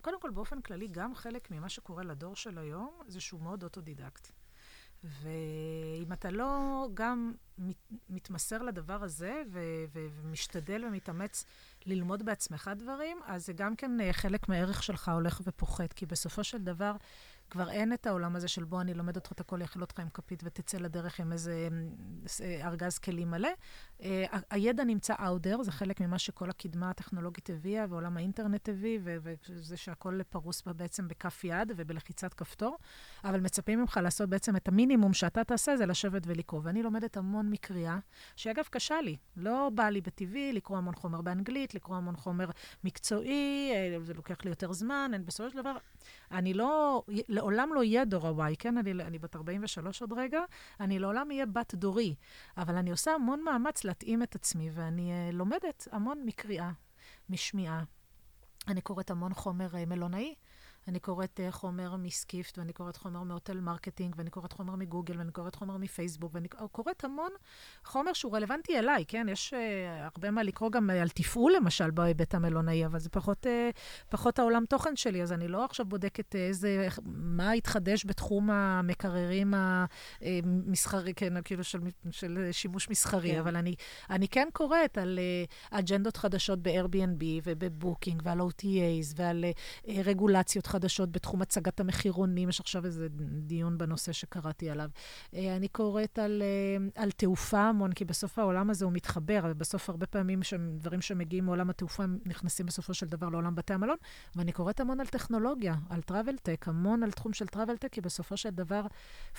קודם 0.00 0.20
כל, 0.20 0.30
באופן 0.30 0.60
כללי, 0.62 0.88
גם 0.88 1.14
חלק 1.14 1.50
ממה 1.50 1.68
שקורה 1.68 2.02
לדור 2.02 2.36
של 2.36 2.58
היום, 2.58 3.00
זה 3.06 3.20
שהוא 3.20 3.40
מאוד 3.40 3.62
אוטודידקט. 3.62 4.30
ואם 5.04 6.12
אתה 6.12 6.30
לא 6.30 6.88
גם 6.94 7.32
מת, 7.58 7.76
מתמסר 8.08 8.62
לדבר 8.62 9.02
הזה 9.02 9.42
ו- 9.50 9.84
ו- 9.92 10.06
ומשתדל 10.12 10.84
ומתאמץ 10.84 11.44
ללמוד 11.86 12.22
בעצמך 12.22 12.70
דברים, 12.76 13.18
אז 13.26 13.46
זה 13.46 13.52
גם 13.52 13.76
כן 13.76 14.00
אה, 14.00 14.12
חלק 14.12 14.48
מהערך 14.48 14.82
שלך 14.82 15.08
הולך 15.08 15.40
ופוחת, 15.46 15.92
כי 15.92 16.06
בסופו 16.06 16.44
של 16.44 16.58
דבר 16.58 16.92
כבר 17.52 17.70
אין 17.70 17.92
את 17.92 18.06
העולם 18.06 18.36
הזה 18.36 18.48
של 18.48 18.64
בוא 18.64 18.80
אני 18.80 18.94
לומד 18.94 19.16
אותך 19.16 19.32
את 19.32 19.40
הכל, 19.40 19.60
יאכיל 19.60 19.82
אותך 19.82 20.00
עם 20.00 20.08
כפית 20.14 20.42
ותצא 20.44 20.78
לדרך 20.78 21.20
עם 21.20 21.32
איזה 21.32 21.68
אה, 22.40 22.68
ארגז 22.68 22.98
כלים 22.98 23.30
מלא. 23.30 23.48
אה, 24.02 24.24
הידע 24.50 24.84
נמצא 24.84 25.14
there, 25.14 25.62
זה 25.62 25.72
חלק 25.72 26.00
ממה 26.00 26.18
שכל 26.18 26.50
הקדמה 26.50 26.90
הטכנולוגית 26.90 27.50
הביאה, 27.50 27.84
ועולם 27.88 28.16
האינטרנט 28.16 28.68
הביא, 28.68 28.98
וזה 29.02 29.76
שהכל 29.76 30.20
פרוס 30.30 30.62
בה 30.62 30.72
בעצם 30.72 31.08
בכף 31.08 31.44
יד 31.44 31.72
ובלחיצת 31.76 32.34
כפתור, 32.34 32.78
אבל 33.24 33.40
מצפים 33.40 33.80
ממך 33.80 34.00
לעשות 34.02 34.28
בעצם 34.28 34.56
את 34.56 34.68
המינימום 34.68 35.12
שאתה 35.12 35.44
תעשה, 35.44 35.76
זה 35.76 35.86
לשבת 35.86 36.22
ולקרוא. 36.26 36.60
ואני 36.64 36.82
לומדת 36.82 37.16
המון 37.16 37.50
מקריאה, 37.50 37.98
שאגב, 38.36 38.64
קשה 38.70 39.00
לי. 39.00 39.16
לא 39.36 39.70
בא 39.74 39.88
לי 39.88 40.00
בטבעי 40.00 40.52
לקרוא 40.52 40.78
המון 40.78 40.94
חומר 40.94 41.20
באנגלית, 41.20 41.74
לקרוא 41.74 41.96
המון 41.96 42.16
חומר 42.16 42.50
מקצועי, 42.84 43.70
אה, 43.74 43.96
זה 44.00 44.14
לוקח 44.14 44.36
לי 44.44 44.50
יותר 44.50 44.72
זמן, 44.72 45.12
בסופו 45.24 45.50
של 45.50 45.56
דבר, 45.56 45.76
אני 46.30 46.54
לא, 46.54 47.02
לעולם 47.42 47.70
לא 47.74 47.80
אהיה 47.80 48.04
דור 48.04 48.42
ה-Y, 48.42 48.54
כן? 48.58 48.78
אני, 48.78 48.92
אני 48.92 49.18
בת 49.18 49.36
43 49.36 50.00
עוד 50.00 50.12
רגע, 50.12 50.40
אני 50.80 50.98
לעולם 50.98 51.30
אהיה 51.30 51.46
בת 51.46 51.74
דורי, 51.74 52.14
אבל 52.56 52.74
אני 52.76 52.90
עושה 52.90 53.14
המון 53.14 53.42
מאמץ 53.42 53.84
להתאים 53.84 54.22
את 54.22 54.34
עצמי, 54.34 54.70
ואני 54.74 55.12
uh, 55.12 55.34
לומדת 55.34 55.88
המון 55.92 56.22
מקריאה, 56.26 56.70
משמיעה. 57.30 57.84
אני 58.68 58.80
קוראת 58.80 59.10
המון 59.10 59.34
חומר 59.34 59.68
uh, 59.72 59.86
מלונאי, 59.86 60.34
אני 60.88 61.00
קוראת 61.00 61.40
uh, 61.48 61.52
חומר 61.52 61.96
מסקיפט, 61.96 62.58
ואני 62.58 62.72
קוראת 62.72 62.96
חומר 62.96 63.22
מ 63.22 63.28
Hotel 63.28 63.60
Marketing, 63.60 64.14
ואני 64.18 64.30
קוראת 64.30 64.52
חומר 64.52 64.76
מגוגל, 64.76 65.18
ואני 65.18 65.32
קוראת 65.32 65.54
חומר 65.54 65.76
מפייסבוק, 65.76 66.34
ואני 66.34 66.48
קוראת 66.48 67.04
המון 67.04 67.30
חומר 67.84 68.12
שהוא 68.12 68.36
רלוונטי 68.36 68.78
אליי, 68.78 69.04
כן? 69.08 69.26
יש 69.30 69.54
uh, 69.54 69.56
הרבה 70.02 70.30
מה 70.30 70.42
לקרוא 70.42 70.70
גם 70.70 70.90
על 70.90 71.08
תפעול, 71.08 71.52
למשל, 71.56 71.90
בהיבט 71.90 72.34
המלונאי, 72.34 72.86
אבל 72.86 72.98
זה 72.98 73.08
פחות, 73.08 73.46
uh, 73.46 73.48
פחות 74.08 74.38
העולם 74.38 74.64
תוכן 74.64 74.96
שלי, 74.96 75.22
אז 75.22 75.32
אני 75.32 75.48
לא 75.48 75.64
עכשיו 75.64 75.86
בודקת 75.86 76.36
איזה, 76.36 76.88
מה 77.04 77.52
התחדש 77.52 78.04
בתחום 78.06 78.50
המקררים 78.50 79.54
המסחרי, 79.56 81.14
כן, 81.14 81.42
כאילו 81.42 81.64
של, 81.64 81.80
של 82.10 82.48
שימוש 82.52 82.90
מסחרי, 82.90 83.32
כן. 83.32 83.38
אבל 83.38 83.56
אני, 83.56 83.74
אני 84.10 84.28
כן 84.28 84.48
קוראת 84.52 84.98
על 84.98 85.18
uh, 85.18 85.78
אג'נדות 85.78 86.16
חדשות 86.16 86.62
ב-Airbnb 86.62 87.24
ובבוקינג 87.44 88.22
ועל 88.24 88.40
OTAs 88.40 89.14
ועל 89.16 89.44
uh, 89.84 89.90
רגולציות 90.04 90.71
חדשות 90.72 91.12
בתחום 91.12 91.42
הצגת 91.42 91.80
המחירונים. 91.80 92.48
יש 92.48 92.60
עכשיו 92.60 92.84
איזה 92.84 93.08
דיון 93.40 93.78
בנושא 93.78 94.12
שקראתי 94.12 94.70
עליו. 94.70 94.90
Uh, 95.30 95.36
אני 95.56 95.68
קוראת 95.68 96.18
על, 96.18 96.42
uh, 96.42 97.00
על 97.02 97.10
תעופה 97.10 97.60
המון, 97.60 97.92
כי 97.92 98.04
בסוף 98.04 98.38
העולם 98.38 98.70
הזה 98.70 98.84
הוא 98.84 98.92
מתחבר, 98.92 99.40
ובסוף 99.44 99.90
הרבה 99.90 100.06
פעמים 100.06 100.40
דברים 100.78 101.00
שמגיעים 101.00 101.44
מעולם 101.44 101.70
התעופה 101.70 102.04
נכנסים 102.26 102.66
בסופו 102.66 102.94
של 102.94 103.06
דבר 103.06 103.28
לעולם 103.28 103.54
בתי 103.54 103.74
המלון. 103.74 103.96
ואני 104.36 104.52
קוראת 104.52 104.80
המון 104.80 105.00
על 105.00 105.06
טכנולוגיה, 105.06 105.74
על 105.90 106.02
travel 106.02 106.36
tech, 106.36 106.64
המון 106.68 107.02
על 107.02 107.10
תחום 107.10 107.32
של 107.32 107.46
travel 107.46 107.76
tech, 107.76 107.92
כי 107.92 108.00
בסופו 108.00 108.36
של 108.36 108.50
דבר 108.50 108.86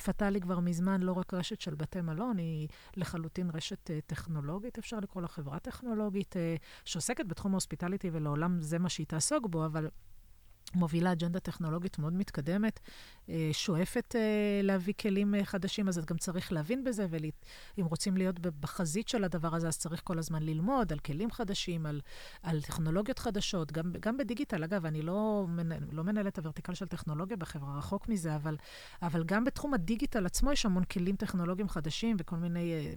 פתאל 0.04 0.25
היא 0.25 0.42
כבר 0.42 0.60
מזמן 0.60 1.02
לא 1.02 1.12
רק 1.12 1.34
רשת 1.34 1.62
של 1.62 1.76
בתי 1.76 2.02
מלון, 2.02 2.38
היא 2.38 2.68
לחלוטין 2.98 3.50
רשת 3.54 3.90
uh, 3.90 3.94
טכנולוגית, 4.06 4.78
אפשר 4.78 5.00
לקרוא 5.00 5.22
לה 5.22 5.28
חברה 5.28 5.60
טכנולוגית, 5.60 6.36
שעוסקת 6.86 7.26
בתחום 7.26 7.52
ה 7.52 7.56
hospitality, 7.56 8.10
ולעולם 8.14 8.62
זה 8.62 8.80
מה 8.80 8.90
שהיא 8.90 9.08
תעסוק 9.08 9.48
בו, 9.48 9.66
אבל... 9.66 9.88
מובילה 10.76 11.12
אג'נדה 11.12 11.40
טכנולוגית 11.40 12.00
מאוד 12.00 12.14
מתקדמת, 12.14 12.80
אה, 13.30 13.50
שואפת 13.52 14.16
אה, 14.16 14.62
להביא 14.64 14.94
כלים 15.02 15.36
אה, 15.36 15.46
חדשים, 15.46 15.88
אז 15.88 15.98
את 15.98 16.06
גם 16.06 16.18
צריך 16.18 16.52
להבין 16.52 16.84
בזה, 16.84 17.08
ואם 17.10 17.86
רוצים 17.86 18.18
להיות 18.18 18.40
בחזית 18.40 19.08
של 19.08 19.24
הדבר 19.24 19.56
הזה, 19.56 19.68
אז 19.68 19.78
צריך 19.78 20.02
כל 20.04 20.20
הזמן 20.20 20.44
ללמוד 20.44 20.94
על 20.94 21.00
כלים 21.00 21.32
חדשים, 21.32 21.86
על, 21.86 22.02
על 22.44 22.62
טכנולוגיות 22.62 23.20
חדשות, 23.20 23.72
גם, 23.72 23.94
גם 24.00 24.18
בדיגיטל. 24.18 24.64
אגב, 24.64 24.86
אני 24.86 25.02
לא, 25.02 25.46
לא 25.92 26.04
מנהלת 26.04 26.38
הוורטיקל 26.38 26.74
של 26.74 26.86
טכנולוגיה 26.86 27.38
בחברה, 27.38 27.78
רחוק 27.78 28.10
מזה, 28.10 28.36
אבל, 28.36 28.58
אבל 29.02 29.24
גם 29.24 29.44
בתחום 29.44 29.74
הדיגיטל 29.74 30.26
עצמו 30.26 30.52
יש 30.52 30.66
המון 30.66 30.84
כלים 30.84 31.16
טכנולוגיים 31.16 31.70
חדשים 31.70 32.16
וכל 32.20 32.36
מיני 32.36 32.96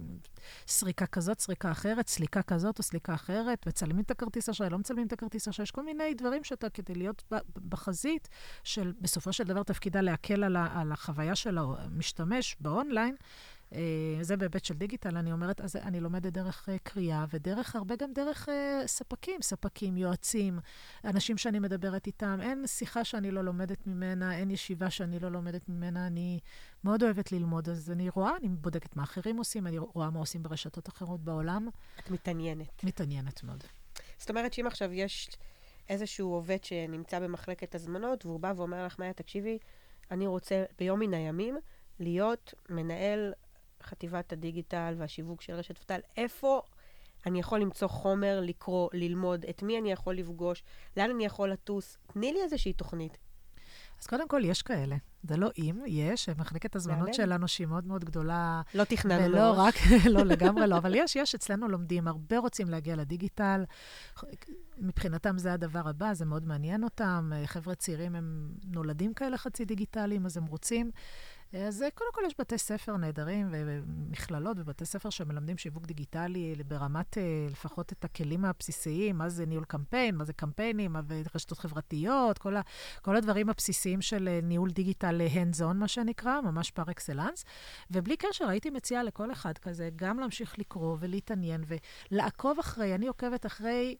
סריקה 0.67 1.05
כזאת, 1.05 1.39
סריקה 1.39 1.71
אחרת, 1.71 2.07
סליקה 2.07 2.41
כזאת 2.41 2.77
או 2.77 2.83
סליקה 2.83 3.13
אחרת, 3.13 3.67
מצלמים 3.67 3.99
את 3.99 4.11
הכרטיס 4.11 4.49
אשראי, 4.49 4.69
לא 4.69 4.77
מצלמים 4.77 5.07
את 5.07 5.13
הכרטיס 5.13 5.47
אשראי, 5.47 5.63
יש 5.63 5.71
כל 5.71 5.83
מיני 5.83 6.13
דברים 6.13 6.43
שאתה, 6.43 6.69
כדי 6.69 6.95
להיות 6.95 7.23
בחזית 7.69 8.29
של, 8.63 8.93
בסופו 9.01 9.33
של 9.33 9.43
דבר, 9.43 9.63
תפקידה 9.63 10.01
להקל 10.01 10.43
על, 10.43 10.55
ה, 10.55 10.81
על 10.81 10.91
החוויה 10.91 11.35
של 11.35 11.57
המשתמש 11.57 12.55
באונליין, 12.59 13.15
אה, 13.73 14.17
זה 14.21 14.37
בהיבט 14.37 14.65
של 14.65 14.73
דיגיטל, 14.73 15.17
אני 15.17 15.31
אומרת, 15.31 15.61
אז 15.61 15.75
אני 15.75 15.99
לומדת 15.99 16.33
דרך 16.33 16.69
uh, 16.69 16.71
קריאה, 16.83 17.25
ודרך, 17.33 17.75
הרבה 17.75 17.95
גם 17.95 18.13
דרך 18.13 18.49
uh, 18.49 18.51
ספקים, 18.87 19.41
ספקים, 19.41 19.97
יועצים, 19.97 20.59
אנשים 21.05 21.37
שאני 21.37 21.59
מדברת 21.59 22.07
איתם. 22.07 22.39
אין 22.41 22.67
שיחה 22.67 23.03
שאני 23.03 23.31
לא 23.31 23.41
לומדת 23.41 23.87
ממנה, 23.87 24.37
אין 24.37 24.51
ישיבה 24.51 24.89
שאני 24.89 25.19
לא 25.19 25.31
לומדת 25.31 25.69
ממנה. 25.69 26.07
אני 26.07 26.39
מאוד 26.83 27.03
אוהבת 27.03 27.31
ללמוד, 27.31 27.69
אז 27.69 27.91
אני 27.91 28.09
רואה, 28.09 28.31
אני 28.39 28.49
בודקת 28.49 28.95
מה 28.95 29.03
אחרים 29.03 29.37
עושים, 29.37 29.67
אני 29.67 29.77
רואה 29.77 30.09
מה 30.09 30.19
עושים 30.19 30.43
ברשתות 30.43 30.89
אחרות 30.89 31.23
בעולם. 31.23 31.69
את 31.99 32.11
מתעניינת. 32.11 32.83
מתעניינת 32.83 33.43
מאוד. 33.43 33.63
זאת 34.17 34.29
אומרת 34.29 34.53
שאם 34.53 34.67
עכשיו 34.67 34.93
יש 34.93 35.29
איזשהו 35.89 36.33
עובד 36.33 36.63
שנמצא 36.63 37.19
במחלקת 37.19 37.75
הזמנות, 37.75 38.25
והוא 38.25 38.39
בא 38.39 38.53
ואומר 38.55 38.85
לך, 38.85 38.99
מאיה, 38.99 39.13
תקשיבי, 39.13 39.57
אני 40.11 40.27
רוצה 40.27 40.63
ביום 40.79 40.99
מן 40.99 41.13
הימים 41.13 41.57
להיות 41.99 42.53
מנהל 42.69 43.33
חטיבת 43.83 44.33
הדיגיטל 44.33 44.93
והשיווק 44.97 45.41
של 45.41 45.53
רשת 45.53 45.77
פתל. 45.77 45.99
איפה 46.17 46.61
אני 47.25 47.39
יכול 47.39 47.59
למצוא 47.59 47.87
חומר, 47.87 48.39
לקרוא, 48.43 48.89
ללמוד, 48.93 49.45
את 49.45 49.63
מי 49.63 49.77
אני 49.77 49.91
יכול 49.91 50.15
לפגוש, 50.15 50.63
לאן 50.97 51.09
אני 51.09 51.25
יכול 51.25 51.51
לטוס? 51.51 51.97
תני 52.13 52.33
לי 52.33 52.41
איזושהי 52.41 52.73
תוכנית. 52.73 53.17
אז 54.01 54.07
קודם 54.07 54.27
כל, 54.27 54.41
יש 54.45 54.61
כאלה. 54.61 54.95
זה 55.23 55.37
לא 55.37 55.49
אם, 55.57 55.81
יש. 55.87 56.29
מחלקת 56.29 56.75
הזמנות 56.75 57.13
שלנו, 57.13 57.47
שהיא 57.47 57.67
מאוד 57.67 57.87
מאוד 57.87 58.05
גדולה. 58.05 58.61
לא 58.75 58.83
תכננו 58.83 59.23
ולא 59.23 59.53
רק, 59.57 59.75
לא, 60.13 60.23
לגמרי 60.31 60.67
לא. 60.67 60.77
אבל 60.77 60.95
יש, 60.95 61.15
יש, 61.15 61.35
אצלנו 61.35 61.67
לומדים. 61.67 62.07
הרבה 62.07 62.37
רוצים 62.37 62.69
להגיע 62.69 62.95
לדיגיטל. 62.95 63.63
מבחינתם 64.77 65.37
זה 65.37 65.53
הדבר 65.53 65.87
הבא, 65.89 66.13
זה 66.13 66.25
מאוד 66.25 66.45
מעניין 66.45 66.83
אותם. 66.83 67.31
חבר'ה 67.45 67.75
צעירים, 67.75 68.15
הם 68.15 68.51
נולדים 68.65 69.13
כאלה 69.13 69.37
חצי 69.37 69.65
דיגיטליים, 69.65 70.25
אז 70.25 70.37
הם 70.37 70.45
רוצים. 70.45 70.91
אז 71.53 71.81
אה, 71.81 71.91
קודם 71.91 72.09
כל 72.13 72.21
יש 72.27 72.35
בתי 72.39 72.57
ספר 72.57 72.97
נהדרים 72.97 73.47
ומכללות 73.51 74.57
ובתי 74.59 74.85
ספר 74.85 75.09
שמלמדים 75.09 75.57
שיווק 75.57 75.85
דיגיטלי 75.85 76.55
ברמת 76.67 77.17
אה, 77.17 77.47
לפחות 77.49 77.91
את 77.91 78.05
הכלים 78.05 78.45
הבסיסיים, 78.45 79.17
מה 79.17 79.29
זה 79.29 79.45
ניהול 79.45 79.65
קמפיין, 79.65 80.15
מה 80.15 80.23
זה 80.23 80.33
קמפיינים, 80.33 80.93
מה 80.93 81.01
זה 81.09 81.21
רשתות 81.35 81.57
חברתיות, 81.57 82.37
כל, 82.37 82.55
ה, 82.55 82.61
כל 83.01 83.15
הדברים 83.15 83.49
הבסיסיים 83.49 84.01
של 84.01 84.27
אה, 84.27 84.39
ניהול 84.43 84.69
דיגיטל 84.69 85.21
hands 85.33 85.59
on, 85.59 85.73
מה 85.73 85.87
שנקרא, 85.87 86.41
ממש 86.41 86.71
פר 86.71 86.91
אקסלנס. 86.91 87.45
ובלי 87.91 88.17
קשר, 88.17 88.47
הייתי 88.49 88.69
מציעה 88.69 89.03
לכל 89.03 89.31
אחד 89.31 89.57
כזה 89.57 89.89
גם 89.95 90.19
להמשיך 90.19 90.59
לקרוא 90.59 90.97
ולהתעניין 90.99 91.63
ולעקוב 92.11 92.59
אחרי, 92.59 92.95
אני 92.95 93.07
עוקבת 93.07 93.45
אחרי 93.45 93.95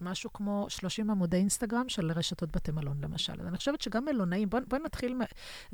משהו 0.00 0.32
כמו 0.32 0.66
30 0.68 1.10
עמודי 1.10 1.36
אינסטגרם 1.36 1.88
של 1.88 2.12
רשתות 2.12 2.56
בתי 2.56 2.72
מלון, 2.72 2.96
למשל. 3.02 3.32
אז 3.40 3.46
אני 3.46 3.56
חושבת 3.56 3.80
שגם 3.80 4.04
מלונאים, 4.04 4.50
בואי 4.50 4.62
בוא 4.68 4.78
נתחיל, 4.78 5.18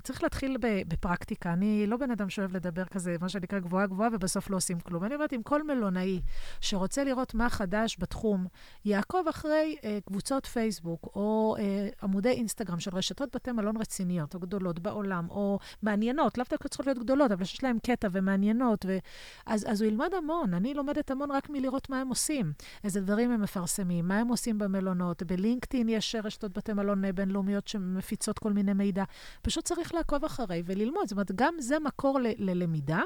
צריך 0.02 0.22
להתחיל 0.22 0.56
בפרקטיקה. 0.88 1.52
אני 1.52 1.86
לא 1.86 1.96
בן 1.96 2.10
אדם 2.10 2.30
שאוהב 2.30 2.56
לדבר 2.56 2.84
כזה, 2.84 3.16
מה 3.20 3.28
שנקרא 3.28 3.58
גבוהה 3.58 3.86
גבוהה, 3.86 4.08
ובסוף 4.12 4.50
לא 4.50 4.56
עושים 4.56 4.80
כלום. 4.80 5.04
אני 5.04 5.14
אומרת, 5.14 5.32
אם 5.32 5.42
כל 5.42 5.62
מלונאי 5.62 6.20
שרוצה 6.60 7.04
לראות 7.04 7.34
מה 7.34 7.50
חדש 7.50 7.96
בתחום, 8.00 8.46
יעקוב 8.84 9.28
אחרי 9.28 9.76
אה, 9.84 9.98
קבוצות 10.06 10.46
פייסבוק 10.46 11.08
או 11.14 11.56
אה, 11.58 11.88
עמודי 12.02 12.28
אינסטגרם 12.28 12.80
של 12.80 12.90
רשתות 12.94 13.36
בתי 13.36 13.52
מלון 13.52 13.76
רציניות 13.76 14.34
או 14.34 14.40
גדולות 14.40 14.78
בעולם, 14.78 15.30
או 15.30 15.58
מעניינות, 15.82 16.38
לאו 16.38 16.46
דווקא 16.50 16.68
צריכות 16.68 16.86
להיות 16.86 16.98
גדולות, 16.98 17.30
אבל 17.30 17.44
שיש 17.44 17.64
להן 17.64 17.78
קטע 17.78 18.08
ומעניינות, 18.12 18.84
ו... 18.88 18.98
אז, 19.46 19.66
אז 19.68 19.80
הוא 19.82 19.88
ילמד 19.88 20.14
המון. 20.14 20.54
אני 20.54 20.74
לומדת 20.74 21.10
המון 21.10 21.30
רק 21.30 21.50
מלראות 21.50 21.90
מה 21.90 22.00
הם 22.00 22.08
עושים, 22.08 22.52
איזה 22.84 23.00
דברים 23.00 23.30
הם 23.30 23.42
מפרסמים, 23.42 24.08
מה 24.12 24.18
הם 24.18 24.28
עושים 24.28 24.58
במלונות. 24.58 25.22
בלינקדאין 25.22 25.88
יש 25.88 26.14
רשתות 26.24 26.52
בתי 26.52 26.72
מלון 26.72 27.02
בינלאומיות 27.14 27.68
שמפיצות 27.68 28.38
כל 28.38 28.52
מיני 28.52 28.72
מידע. 28.72 29.04
פשוט 29.42 29.64
צריך 29.64 29.94
לעקוב 29.94 30.24
אחרי 30.24 30.62
וללמוד. 30.66 31.02
זאת 31.02 31.12
אומרת, 31.12 31.32
גם 31.34 31.54
זה 31.58 31.78
מקור 31.78 32.18
ללמידה, 32.38 33.00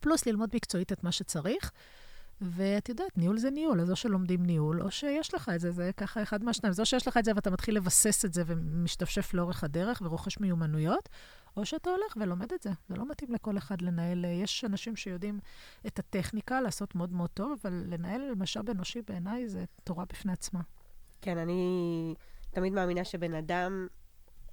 פלוס 0.00 0.26
ללמוד 0.26 0.50
מקצועית 0.54 0.92
את 0.92 1.04
מה 1.04 1.12
שצריך. 1.12 1.70
ואת 2.50 2.88
יודעת, 2.88 3.18
ניהול 3.18 3.38
זה 3.38 3.50
ניהול, 3.50 3.80
אז 3.80 3.90
או 3.90 3.96
שלומדים 3.96 4.46
ניהול, 4.46 4.82
או 4.82 4.90
שיש 4.90 5.34
לך 5.34 5.50
את 5.54 5.60
זה, 5.60 5.70
זה 5.70 5.90
ככה 5.96 6.22
אחד 6.22 6.44
מהשניים. 6.44 6.72
זה 6.72 6.82
או 6.82 6.86
שיש 6.86 7.08
לך 7.08 7.16
את 7.16 7.24
זה 7.24 7.32
ואתה 7.34 7.50
מתחיל 7.50 7.76
לבסס 7.76 8.24
את 8.24 8.34
זה 8.34 8.42
ומשתפשף 8.46 9.34
לאורך 9.34 9.64
הדרך 9.64 10.02
ורוכש 10.04 10.38
מיומנויות, 10.40 11.08
או 11.56 11.66
שאתה 11.66 11.90
הולך 11.90 12.16
ולומד 12.16 12.52
את 12.52 12.62
זה. 12.62 12.70
זה 12.88 12.96
לא 12.96 13.10
מתאים 13.10 13.32
לכל 13.32 13.58
אחד 13.58 13.82
לנהל. 13.82 14.24
יש 14.24 14.64
אנשים 14.64 14.96
שיודעים 14.96 15.40
את 15.86 15.98
הטכניקה 15.98 16.60
לעשות 16.60 16.94
מאוד 16.94 17.12
מאוד 17.12 17.30
טוב, 17.30 17.52
אבל 17.62 17.84
לנהל 17.86 18.34
משאב 18.36 18.70
אנושי 18.70 19.02
בעיניי 19.02 19.48
זה 19.48 19.64
תורה 19.84 20.04
בפני 20.04 20.32
עצמה. 20.32 20.60
כן, 21.22 21.38
אני 21.38 22.14
תמיד 22.50 22.72
מאמינה 22.72 23.04
שבן 23.04 23.34
אדם... 23.34 23.86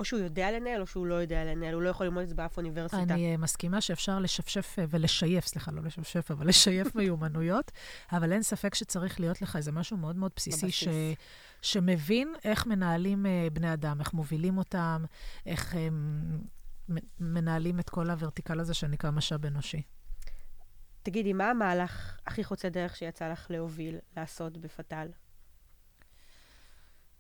או 0.02 0.06
שהוא 0.06 0.20
יודע 0.20 0.52
לנהל, 0.52 0.82
או 0.82 0.88
שהוא 0.88 1.06
לא 1.06 1.16
יודע 1.16 1.46
לנהל. 1.46 1.74
הוא 1.74 1.82
לא 1.82 1.90
יכול 1.90 2.06
ללמוד 2.06 2.24
את 2.24 2.30
זה 2.30 2.36
באף 2.36 2.58
אוניברסיטה. 2.58 3.02
אני 3.02 3.36
uh, 3.36 3.38
מסכימה 3.38 3.82
שאפשר 3.82 4.20
לשפשף 4.20 4.76
uh, 4.80 4.82
ולשייף, 4.90 5.46
סליחה, 5.48 5.72
לא 5.72 5.82
לשפשף, 5.82 6.32
אבל 6.32 6.48
לשייף 6.48 6.96
מיומנויות, 6.98 7.72
אבל 8.12 8.34
אין 8.34 8.44
ספק 8.44 8.76
שצריך 8.76 9.20
להיות 9.20 9.42
לך 9.42 9.56
איזה 9.56 9.72
משהו 9.72 9.98
מאוד 9.98 10.16
מאוד 10.16 10.32
בסיסי, 10.36 10.72
ש, 10.72 10.88
שמבין 11.62 12.34
איך 12.44 12.68
מנהלים 12.68 13.26
uh, 13.26 13.54
בני 13.54 13.74
אדם, 13.74 14.00
איך 14.00 14.14
מובילים 14.14 14.58
אותם, 14.58 15.06
איך 15.46 15.76
מנהלים 17.20 17.80
את 17.80 17.90
כל 17.90 18.10
הוורטיקל 18.10 18.60
הזה 18.60 18.74
שנקרא 18.74 19.12
משאב 19.12 19.46
אנושי. 19.46 19.82
תגידי, 21.04 21.34
מה 21.34 21.50
המהלך 21.50 22.20
הכי 22.28 22.44
חוצה 22.44 22.70
דרך 22.70 22.96
שיצא 22.96 23.32
לך 23.32 23.48
להוביל, 23.50 23.98
לעשות 24.18 24.58
בפתאל? 24.58 25.08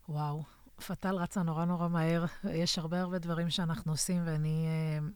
וואו, 0.09 0.43
פתאל 0.81 1.15
רצה 1.15 1.43
נורא 1.43 1.65
נורא 1.65 1.87
מהר. 1.87 2.25
יש 2.53 2.79
הרבה 2.79 3.01
הרבה 3.01 3.19
דברים 3.19 3.49
שאנחנו 3.49 3.91
עושים, 3.91 4.21
ואני 4.25 4.65
אה, 4.67 5.07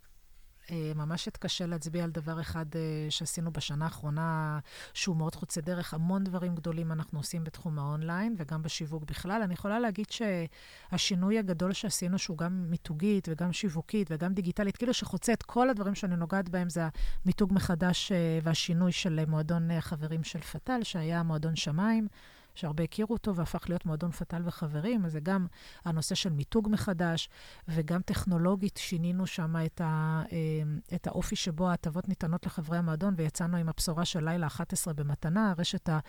אה, 0.71 0.91
ממש 0.95 1.27
אתקשה 1.27 1.65
להצביע 1.65 2.03
על 2.03 2.09
דבר 2.09 2.41
אחד 2.41 2.65
אה, 2.75 2.81
שעשינו 3.09 3.51
בשנה 3.51 3.85
האחרונה, 3.85 4.59
שהוא 4.93 5.15
מאוד 5.17 5.35
חוצה 5.35 5.61
דרך. 5.61 5.93
המון 5.93 6.23
דברים 6.23 6.55
גדולים 6.55 6.91
אנחנו 6.91 7.19
עושים 7.19 7.43
בתחום 7.43 7.79
האונליין 7.79 8.35
וגם 8.37 8.61
בשיווק 8.61 9.03
בכלל. 9.03 9.41
אני 9.41 9.53
יכולה 9.53 9.79
להגיד 9.79 10.05
שהשינוי 10.09 11.39
הגדול 11.39 11.73
שעשינו, 11.73 12.19
שהוא 12.19 12.37
גם 12.37 12.65
מיתוגית 12.69 13.27
וגם 13.31 13.53
שיווקית 13.53 14.07
וגם 14.11 14.33
דיגיטלית, 14.33 14.77
כאילו 14.77 14.93
שחוצה 14.93 15.33
את 15.33 15.43
כל 15.43 15.69
הדברים 15.69 15.95
שאני 15.95 16.15
נוגעת 16.15 16.49
בהם, 16.49 16.69
זה 16.69 16.87
המיתוג 17.23 17.53
מחדש 17.53 18.11
והשינוי 18.43 18.91
של 18.91 19.23
מועדון 19.27 19.71
החברים 19.71 20.23
של 20.23 20.41
פתאל, 20.41 20.83
שהיה 20.83 21.23
מועדון 21.23 21.55
שמיים. 21.55 22.07
שהרבה 22.57 22.83
הכירו 22.83 23.13
אותו 23.13 23.35
והפך 23.35 23.69
להיות 23.69 23.85
מועדון 23.85 24.11
פטל 24.11 24.41
וחברים, 24.45 25.05
אז 25.05 25.11
זה 25.11 25.19
גם 25.19 25.47
הנושא 25.85 26.15
של 26.15 26.29
מיתוג 26.29 26.67
מחדש, 26.71 27.29
וגם 27.67 28.01
טכנולוגית 28.01 28.77
שינינו 28.77 29.27
שם 29.27 29.55
את, 29.65 29.81
ה, 29.81 30.23
אה, 30.31 30.37
את 30.95 31.07
האופי 31.07 31.35
שבו 31.35 31.69
ההטבות 31.69 32.09
ניתנות 32.09 32.45
לחברי 32.45 32.77
המועדון, 32.77 33.13
ויצאנו 33.17 33.57
עם 33.57 33.69
הבשורה 33.69 34.05
של 34.05 34.25
לילה 34.25 34.47
11 34.47 34.93
במתנה, 34.93 35.51
הרשת 35.51 35.89
ה, 35.89 35.99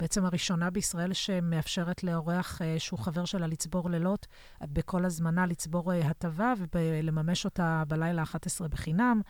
בעצם 0.00 0.24
הראשונה 0.24 0.70
בישראל 0.70 1.12
שמאפשרת 1.12 2.04
לאורח 2.04 2.62
אה, 2.62 2.78
שהוא 2.78 2.98
חבר 2.98 3.24
שלה 3.24 3.46
לצבור 3.46 3.90
לילות, 3.90 4.26
בכל 4.62 5.04
הזמנה 5.04 5.46
לצבור 5.46 5.92
הטבה 5.92 6.52
ולממש 6.74 7.44
אותה 7.44 7.82
בלילה 7.88 8.22
11 8.22 8.68
בחינם. 8.68 9.20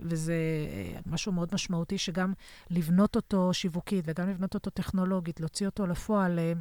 וזה 0.00 0.34
אה, 0.68 1.00
משהו 1.06 1.32
מאוד 1.32 1.48
משמעותי, 1.52 1.98
שגם 1.98 2.32
לבנות 2.70 3.16
אותו 3.16 3.54
שיווקית 3.54 4.04
וגם 4.08 4.28
לבנות 4.28 4.54
אותו 4.54 4.70
טכנולוגית, 4.70 5.40
להוציא 5.40 5.66
אותו 5.66 5.86
לפועל, 5.86 6.38
אה, 6.38 6.52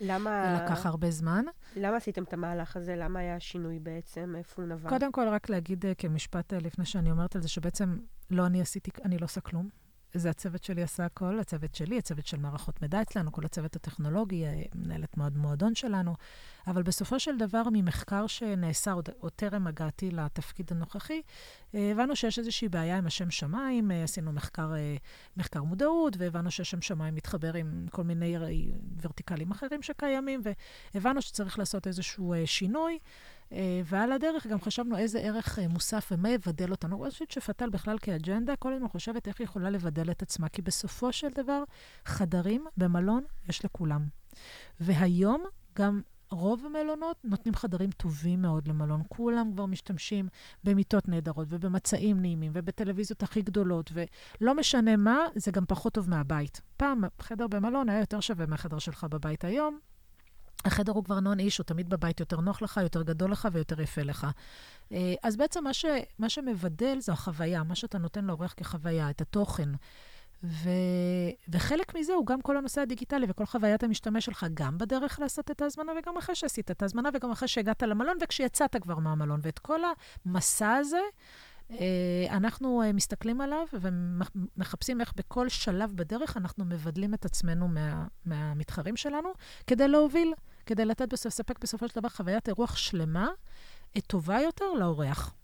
למה... 0.00 0.60
לקח 0.64 0.86
הרבה 0.86 1.10
זמן. 1.10 1.44
למה 1.76 1.96
עשיתם 1.96 2.22
את 2.22 2.32
המהלך 2.32 2.76
הזה? 2.76 2.96
למה 2.96 3.18
היה 3.18 3.40
שינוי 3.40 3.78
בעצם? 3.78 4.34
איפה 4.38 4.62
הוא 4.62 4.68
נבע? 4.68 4.88
קודם 4.88 5.12
כל, 5.12 5.28
רק 5.28 5.48
להגיד 5.48 5.86
אה, 5.86 5.94
כמשפט 5.94 6.52
לפני 6.52 6.84
שאני 6.84 7.10
אומרת 7.10 7.36
על 7.36 7.42
זה, 7.42 7.48
שבעצם 7.48 7.98
לא 8.30 8.46
אני 8.46 8.60
עשיתי, 8.60 8.90
אני 9.04 9.18
לא 9.18 9.24
עושה 9.24 9.40
כלום. 9.40 9.68
זה 10.14 10.30
הצוות 10.30 10.64
שלי 10.64 10.82
עשה 10.82 11.04
הכל, 11.04 11.38
הצוות 11.40 11.74
שלי, 11.74 11.98
הצוות 11.98 12.26
של 12.26 12.36
מערכות 12.36 12.82
מידע 12.82 13.02
אצלנו, 13.02 13.32
כל 13.32 13.44
הצוות 13.44 13.76
הטכנולוגי, 13.76 14.44
מנהלת 14.74 15.16
מועד 15.16 15.36
מועדון 15.36 15.74
שלנו. 15.74 16.14
אבל 16.66 16.82
בסופו 16.82 17.20
של 17.20 17.38
דבר, 17.38 17.62
ממחקר 17.72 18.26
שנעשה 18.26 18.92
עוד, 18.92 19.08
עוד 19.20 19.32
טרם 19.32 19.66
הגעתי 19.66 20.10
לתפקיד 20.10 20.66
הנוכחי, 20.70 21.22
אה, 21.74 21.90
הבנו 21.92 22.16
שיש 22.16 22.38
איזושהי 22.38 22.68
בעיה 22.68 22.98
עם 22.98 23.06
השם 23.06 23.30
שמיים, 23.30 23.90
אה, 23.90 24.04
עשינו 24.04 24.32
מחקר, 24.32 24.74
אה, 24.74 24.96
מחקר 25.36 25.62
מודעות, 25.62 26.16
והבנו 26.18 26.50
שהשם 26.50 26.80
שמיים 26.80 27.14
מתחבר 27.14 27.54
עם 27.54 27.86
כל 27.90 28.04
מיני 28.04 28.36
ורטיקלים 29.02 29.50
אחרים 29.50 29.82
שקיימים, 29.82 30.40
והבנו 30.94 31.22
שצריך 31.22 31.58
לעשות 31.58 31.86
איזשהו 31.86 32.34
שינוי. 32.44 32.98
ועל 33.84 34.12
הדרך 34.12 34.46
גם 34.46 34.60
חשבנו 34.60 34.98
איזה 34.98 35.18
ערך 35.18 35.58
מוסף 35.68 36.08
ומה 36.12 36.30
יבדל 36.30 36.70
אותנו. 36.70 37.04
אני 37.04 37.10
חושבת 37.10 37.30
שפתל 37.30 37.70
בכלל 37.70 37.98
כאג'נדה, 37.98 38.56
כל 38.56 38.72
הזמן 38.72 38.88
חושבת 38.88 39.28
איך 39.28 39.40
היא 39.40 39.44
יכולה 39.44 39.70
לבדל 39.70 40.10
את 40.10 40.22
עצמה, 40.22 40.48
כי 40.48 40.62
בסופו 40.62 41.12
של 41.12 41.28
דבר, 41.34 41.62
חדרים 42.04 42.66
במלון 42.76 43.24
יש 43.48 43.64
לכולם. 43.64 44.06
והיום 44.80 45.44
גם 45.78 46.00
רוב 46.30 46.66
המלונות 46.66 47.16
נותנים 47.24 47.54
חדרים 47.54 47.90
טובים 47.90 48.42
מאוד 48.42 48.68
למלון. 48.68 49.02
כולם 49.08 49.52
כבר 49.52 49.66
משתמשים 49.66 50.28
במיטות 50.64 51.08
נהדרות 51.08 51.46
ובמצעים 51.50 52.20
נעימים 52.20 52.52
ובטלוויזיות 52.54 53.22
הכי 53.22 53.42
גדולות, 53.42 53.92
ולא 54.40 54.54
משנה 54.54 54.96
מה, 54.96 55.18
זה 55.34 55.50
גם 55.50 55.66
פחות 55.66 55.92
טוב 55.92 56.10
מהבית. 56.10 56.60
פעם 56.76 57.02
חדר 57.20 57.46
במלון 57.46 57.88
היה 57.88 58.00
יותר 58.00 58.20
שווה 58.20 58.46
מהחדר 58.46 58.78
שלך 58.78 59.04
בבית 59.10 59.44
היום. 59.44 59.78
החדר 60.64 60.92
הוא 60.92 61.04
כבר 61.04 61.20
נון 61.20 61.40
איש, 61.40 61.58
הוא 61.58 61.64
תמיד 61.64 61.90
בבית 61.90 62.20
יותר 62.20 62.40
נוח 62.40 62.62
לך, 62.62 62.80
יותר 62.82 63.02
גדול 63.02 63.32
לך 63.32 63.48
ויותר 63.52 63.80
יפה 63.80 64.02
לך. 64.02 64.26
אה, 64.92 65.14
אז 65.22 65.36
בעצם 65.36 65.64
מה, 65.64 65.74
ש, 65.74 65.84
מה 66.18 66.28
שמבדל 66.28 67.00
זו 67.00 67.12
החוויה, 67.12 67.62
מה 67.62 67.74
שאתה 67.74 67.98
נותן 67.98 68.24
לאורח 68.24 68.54
כחוויה, 68.56 69.10
את 69.10 69.20
התוכן. 69.20 69.68
ו... 70.42 70.70
וחלק 71.48 71.94
מזה 71.94 72.12
הוא 72.12 72.26
גם 72.26 72.42
כל 72.42 72.56
הנושא 72.56 72.80
הדיגיטלי 72.80 73.26
וכל 73.28 73.46
חוויית 73.46 73.82
המשתמש 73.82 74.24
שלך, 74.24 74.46
גם 74.54 74.78
בדרך 74.78 75.20
לעשות 75.20 75.50
את 75.50 75.62
ההזמנה 75.62 75.92
וגם 75.98 76.16
אחרי 76.16 76.34
שעשית 76.34 76.70
את 76.70 76.82
ההזמנה 76.82 77.08
וגם 77.14 77.30
אחרי 77.30 77.48
שהגעת 77.48 77.82
למלון 77.82 78.16
וכשיצאת 78.22 78.76
כבר 78.76 78.98
מהמלון. 78.98 79.40
ואת 79.42 79.58
כל 79.58 79.80
המסע 80.26 80.74
הזה, 80.74 81.00
אנחנו 82.30 82.82
אה, 82.82 82.92
מסתכלים 82.92 83.40
עליו 83.40 83.66
ומחפשים 83.72 85.00
איך 85.00 85.12
בכל 85.16 85.48
שלב 85.48 85.92
בדרך 85.94 86.36
אנחנו 86.36 86.64
מבדלים 86.64 87.14
את 87.14 87.24
עצמנו 87.24 87.68
מה, 87.68 88.06
מהמתחרים 88.24 88.96
שלנו, 88.96 89.28
כדי 89.66 89.88
להוביל, 89.88 90.34
כדי 90.66 90.84
לתת, 90.84 91.12
לספק 91.12 91.58
בסופו 91.58 91.88
של 91.88 92.00
דבר 92.00 92.08
חוויית 92.08 92.48
אירוח 92.48 92.76
שלמה, 92.76 93.28
טובה 94.06 94.40
יותר 94.40 94.72
לאורח. 94.72 95.34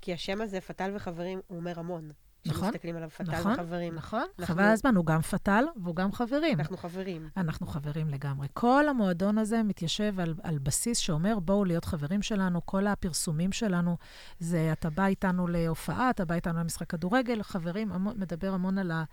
כי 0.00 0.12
השם 0.12 0.40
הזה, 0.40 0.60
פתל 0.60 0.92
וחברים, 0.94 1.40
הוא 1.46 1.58
אומר 1.58 1.78
המון. 1.78 2.10
נכון, 2.46 2.68
שמסתכלים 2.68 2.96
עליו 2.96 3.10
פתל 3.10 3.32
נכון, 3.32 3.52
וחברים. 3.52 3.94
נכון, 3.94 4.24
אנחנו... 4.38 4.54
חבל 4.54 4.64
הזמן, 4.64 4.96
הוא 4.96 5.06
גם 5.06 5.20
פתל 5.20 5.64
והוא 5.82 5.96
גם 5.96 6.12
חברים. 6.12 6.60
אנחנו 6.60 6.76
חברים. 6.76 7.28
אנחנו 7.36 7.66
חברים 7.66 8.08
לגמרי. 8.08 8.48
כל 8.52 8.88
המועדון 8.88 9.38
הזה 9.38 9.62
מתיישב 9.62 10.20
על, 10.20 10.34
על 10.42 10.58
בסיס 10.58 10.98
שאומר, 10.98 11.38
בואו 11.38 11.64
להיות 11.64 11.84
חברים 11.84 12.22
שלנו, 12.22 12.66
כל 12.66 12.86
הפרסומים 12.86 13.52
שלנו, 13.52 13.96
זה 14.38 14.72
אתה 14.72 14.90
בא 14.90 15.06
איתנו 15.06 15.46
להופעה, 15.46 16.10
אתה 16.10 16.24
בא 16.24 16.34
איתנו 16.34 16.60
למשחק 16.60 16.90
כדורגל, 16.90 17.42
חברים, 17.42 17.92
המון, 17.92 18.14
מדבר 18.20 18.54
המון 18.54 18.78
על 18.78 18.90
ה... 18.90 19.04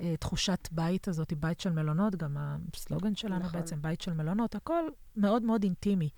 אה, 0.00 0.16
תחושת 0.16 0.68
בית 0.72 1.08
הזאת, 1.08 1.32
בית 1.32 1.60
של 1.60 1.70
מלונות, 1.70 2.16
גם 2.16 2.36
הסלוגן 2.74 3.14
שלנו 3.14 3.38
נכון. 3.38 3.60
בעצם, 3.60 3.82
בית 3.82 4.00
של 4.00 4.12
מלונות, 4.12 4.54
הכל 4.54 4.84
מאוד 5.16 5.42
מאוד 5.42 5.62
אינטימי. 5.62 6.08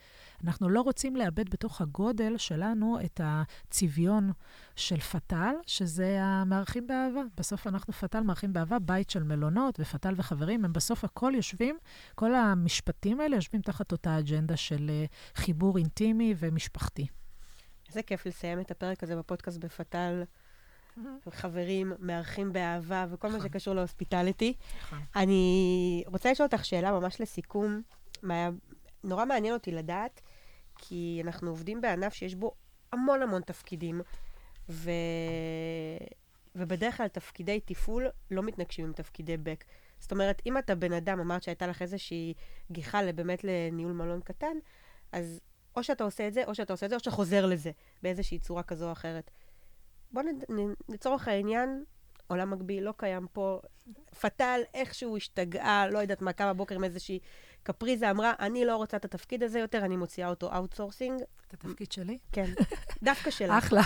אנחנו 0.45 0.69
לא 0.69 0.81
רוצים 0.81 1.17
לאבד 1.17 1.51
בתוך 1.51 1.81
הגודל 1.81 2.37
שלנו 2.37 2.99
את 3.05 3.21
הצביון 3.25 4.33
של 4.77 5.01
פתל, 5.01 5.55
שזה 5.67 6.19
המארחים 6.23 6.87
באהבה. 6.87 7.21
בסוף 7.37 7.67
אנחנו 7.67 7.93
פתל 7.93 8.21
מארחים 8.21 8.53
באהבה, 8.53 8.79
בית 8.79 9.11
של 9.11 9.23
מלונות, 9.23 9.81
ופתל 9.81 10.15
וחברים, 10.17 10.65
הם 10.65 10.73
בסוף 10.73 11.05
הכל 11.05 11.33
יושבים, 11.35 11.79
כל 12.15 12.35
המשפטים 12.35 13.21
האלה 13.21 13.37
יושבים 13.37 13.63
תחת 13.63 13.93
אותה 13.93 14.19
אג'נדה 14.19 14.57
של 14.57 14.91
אה, 14.91 15.05
חיבור 15.35 15.79
אינטימי 15.79 16.35
ומשפחתי. 16.39 17.07
איזה 17.89 18.03
כיף 18.03 18.27
לסיים 18.27 18.61
את 18.61 18.71
הפרק 18.71 19.03
הזה 19.03 19.17
בפודקאסט 19.17 19.59
בפתל. 19.59 20.23
חברים, 21.31 21.93
מארחים 21.99 22.53
באהבה, 22.53 23.07
וכל 23.11 23.29
מה 23.29 23.37
נכון. 23.37 23.49
שקשור 23.49 23.75
להוספיטליטי. 23.75 24.55
נכון. 24.81 24.99
אני 25.17 26.05
רוצה 26.07 26.31
לשאול 26.31 26.49
אותך 26.53 26.65
שאלה 26.65 26.93
ממש 26.93 27.21
לסיכום. 27.21 27.83
נורא 29.05 29.25
מעניין 29.25 29.55
אותי 29.55 29.71
לדעת, 29.71 30.21
כי 30.79 31.21
אנחנו 31.25 31.51
עובדים 31.51 31.81
בענף 31.81 32.15
שיש 32.15 32.35
בו 32.35 32.55
המון 32.93 33.23
המון 33.23 33.43
תפקידים, 33.43 34.01
ו... 34.69 34.91
ובדרך 36.55 36.97
כלל 36.97 37.09
תפקידי 37.09 37.61
תפעול 37.61 38.07
לא 38.31 38.43
מתנגשים 38.43 38.85
עם 38.85 38.93
תפקידי 38.93 39.37
בק. 39.37 39.65
זאת 39.99 40.13
אומרת, 40.13 40.43
אם 40.47 40.59
אתה 40.59 40.75
בן 40.75 40.93
אדם, 40.93 41.21
אמרת 41.21 41.43
שהייתה 41.43 41.67
לך 41.67 41.83
איזושהי 41.83 42.35
גיחה 42.73 43.13
באמת 43.13 43.45
לניהול 43.45 43.93
מלון 43.93 44.21
קטן, 44.21 44.57
אז 45.13 45.41
או 45.77 45.85
שאתה 45.85 46.05
עושה 46.05 46.29
את 46.29 46.35
זה, 46.35 46.45
או 46.45 46.55
שאתה 46.55 46.73
עושה 46.73 46.87
את 46.87 46.91
זה, 46.91 46.97
או 46.97 47.01
שאתה 47.01 47.11
חוזר 47.11 47.47
לזה 47.47 47.71
באיזושהי 48.03 48.39
צורה 48.39 48.63
כזו 48.63 48.87
או 48.87 48.93
אחרת. 48.93 49.31
בוא 50.13 50.23
נ... 50.23 50.73
לצורך 50.89 51.29
העניין, 51.29 51.85
עולם 52.27 52.51
מקביל 52.51 52.85
לא 52.85 52.95
קיים 52.97 53.27
פה. 53.33 53.61
פתאל 54.21 54.61
איכשהו 54.75 55.17
השתגעה, 55.17 55.89
לא 55.89 55.99
יודעת 55.99 56.23
מה, 56.23 56.33
קמה 56.33 56.53
בבוקר 56.53 56.75
עם 56.75 56.85
איזושהי 56.85 57.19
קפריזה, 57.63 58.11
אמרה, 58.11 58.33
אני 58.41 58.65
לא 58.65 58.77
רוצה 58.77 58.97
את 58.97 59.05
התפקיד 59.05 59.43
הזה 59.43 59.59
יותר, 59.59 59.85
אני 59.85 59.97
מוציאה 59.97 60.29
אותו 60.29 60.55
outsourcing. 60.55 61.23
את 61.49 61.55
התפקיד 61.55 61.93
שלי? 61.93 62.19
כן, 62.33 62.51
דווקא 63.03 63.31
שלך. 63.31 63.51
אחלה. 63.59 63.83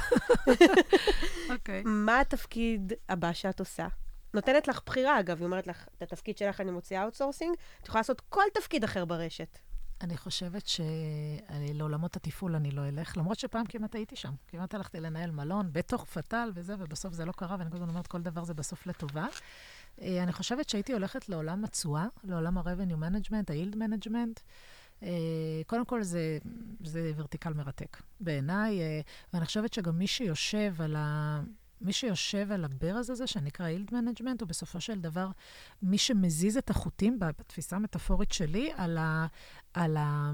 אוקיי. 1.55 1.83
מה 1.85 2.21
התפקיד 2.21 2.93
הבא 3.09 3.33
שאת 3.33 3.61
עושה? 3.61 3.87
נותנת 4.35 4.69
לך 4.69 4.81
בחירה, 4.87 5.21
אגב, 5.21 5.39
היא 5.39 5.45
אומרת 5.45 5.67
לך, 5.67 5.87
את 5.97 6.03
התפקיד 6.03 6.39
שלך 6.39 6.61
אני 6.61 6.71
מוציאה 6.71 7.03
outsourcing, 7.03 7.57
את 7.83 7.89
יכולה 7.89 8.01
לעשות 8.01 8.21
כל 8.21 8.45
תפקיד 8.55 8.85
אחר 8.85 9.05
ברשת. 9.05 9.59
אני 10.03 10.17
חושבת 10.17 10.67
שלעולמות 10.67 12.17
התפעול 12.17 12.55
אני 12.55 12.71
לא 12.71 12.89
אלך, 12.89 13.17
למרות 13.17 13.39
שפעם 13.39 13.67
כמעט 13.67 13.95
הייתי 13.95 14.17
שם. 14.17 14.33
כמעט 14.49 14.75
הלכתי 14.75 15.01
לנהל 15.01 15.31
מלון 15.31 15.69
בתוך 15.73 16.05
פתאל 16.05 16.51
וזה, 16.55 16.75
ובסוף 16.79 17.15
זה 17.15 17.25
לא 17.25 17.33
קרה, 17.33 17.57
ואני 17.59 17.71
כל 17.71 17.77
הזמן 17.77 17.89
אומרת, 17.89 18.07
כל 18.07 18.23
דבר 18.23 18.45
זה 18.45 18.55
בסוף 18.55 18.87
לטובה. 18.87 19.27
אה, 20.01 20.23
אני 20.23 20.33
חושבת 20.33 20.69
שהייתי 20.69 20.93
הולכת 20.93 21.29
לעולם 21.29 21.65
התשואה, 21.65 22.07
לעולם 22.25 22.59
ה-revenue 22.59 22.97
management, 22.97 23.53
ה-yield 23.53 23.75
management. 23.75 24.41
אה, 25.03 25.09
קודם 25.67 25.85
כל, 25.85 26.03
זה, 26.03 26.39
זה 26.85 27.13
ורטיקל 27.17 27.53
מרתק 27.53 28.03
בעיניי, 28.21 28.81
אה, 28.81 29.01
ואני 29.33 29.47
חושבת 29.47 29.73
שגם 29.73 29.99
מי 29.99 30.07
שיושב 30.07 30.75
על 30.83 30.97
ה... 30.97 31.41
מי 31.83 31.93
שיושב 31.93 32.53
על 32.53 32.65
הברז 32.65 33.11
הזה, 33.11 33.27
שנקרא 33.27 33.69
yield 33.69 33.95
management, 33.95 34.41
הוא 34.41 34.49
בסופו 34.49 34.81
של 34.81 35.01
דבר 35.01 35.29
מי 35.83 35.99
שמזיז 35.99 36.57
את 36.57 36.71
החוטים, 36.71 37.19
בתפיסה 37.19 37.77
המטאפורית 37.77 38.33
שלי, 38.33 38.71
על, 38.77 38.99
ה, 38.99 39.27
על, 39.75 39.97
ה, 39.97 40.33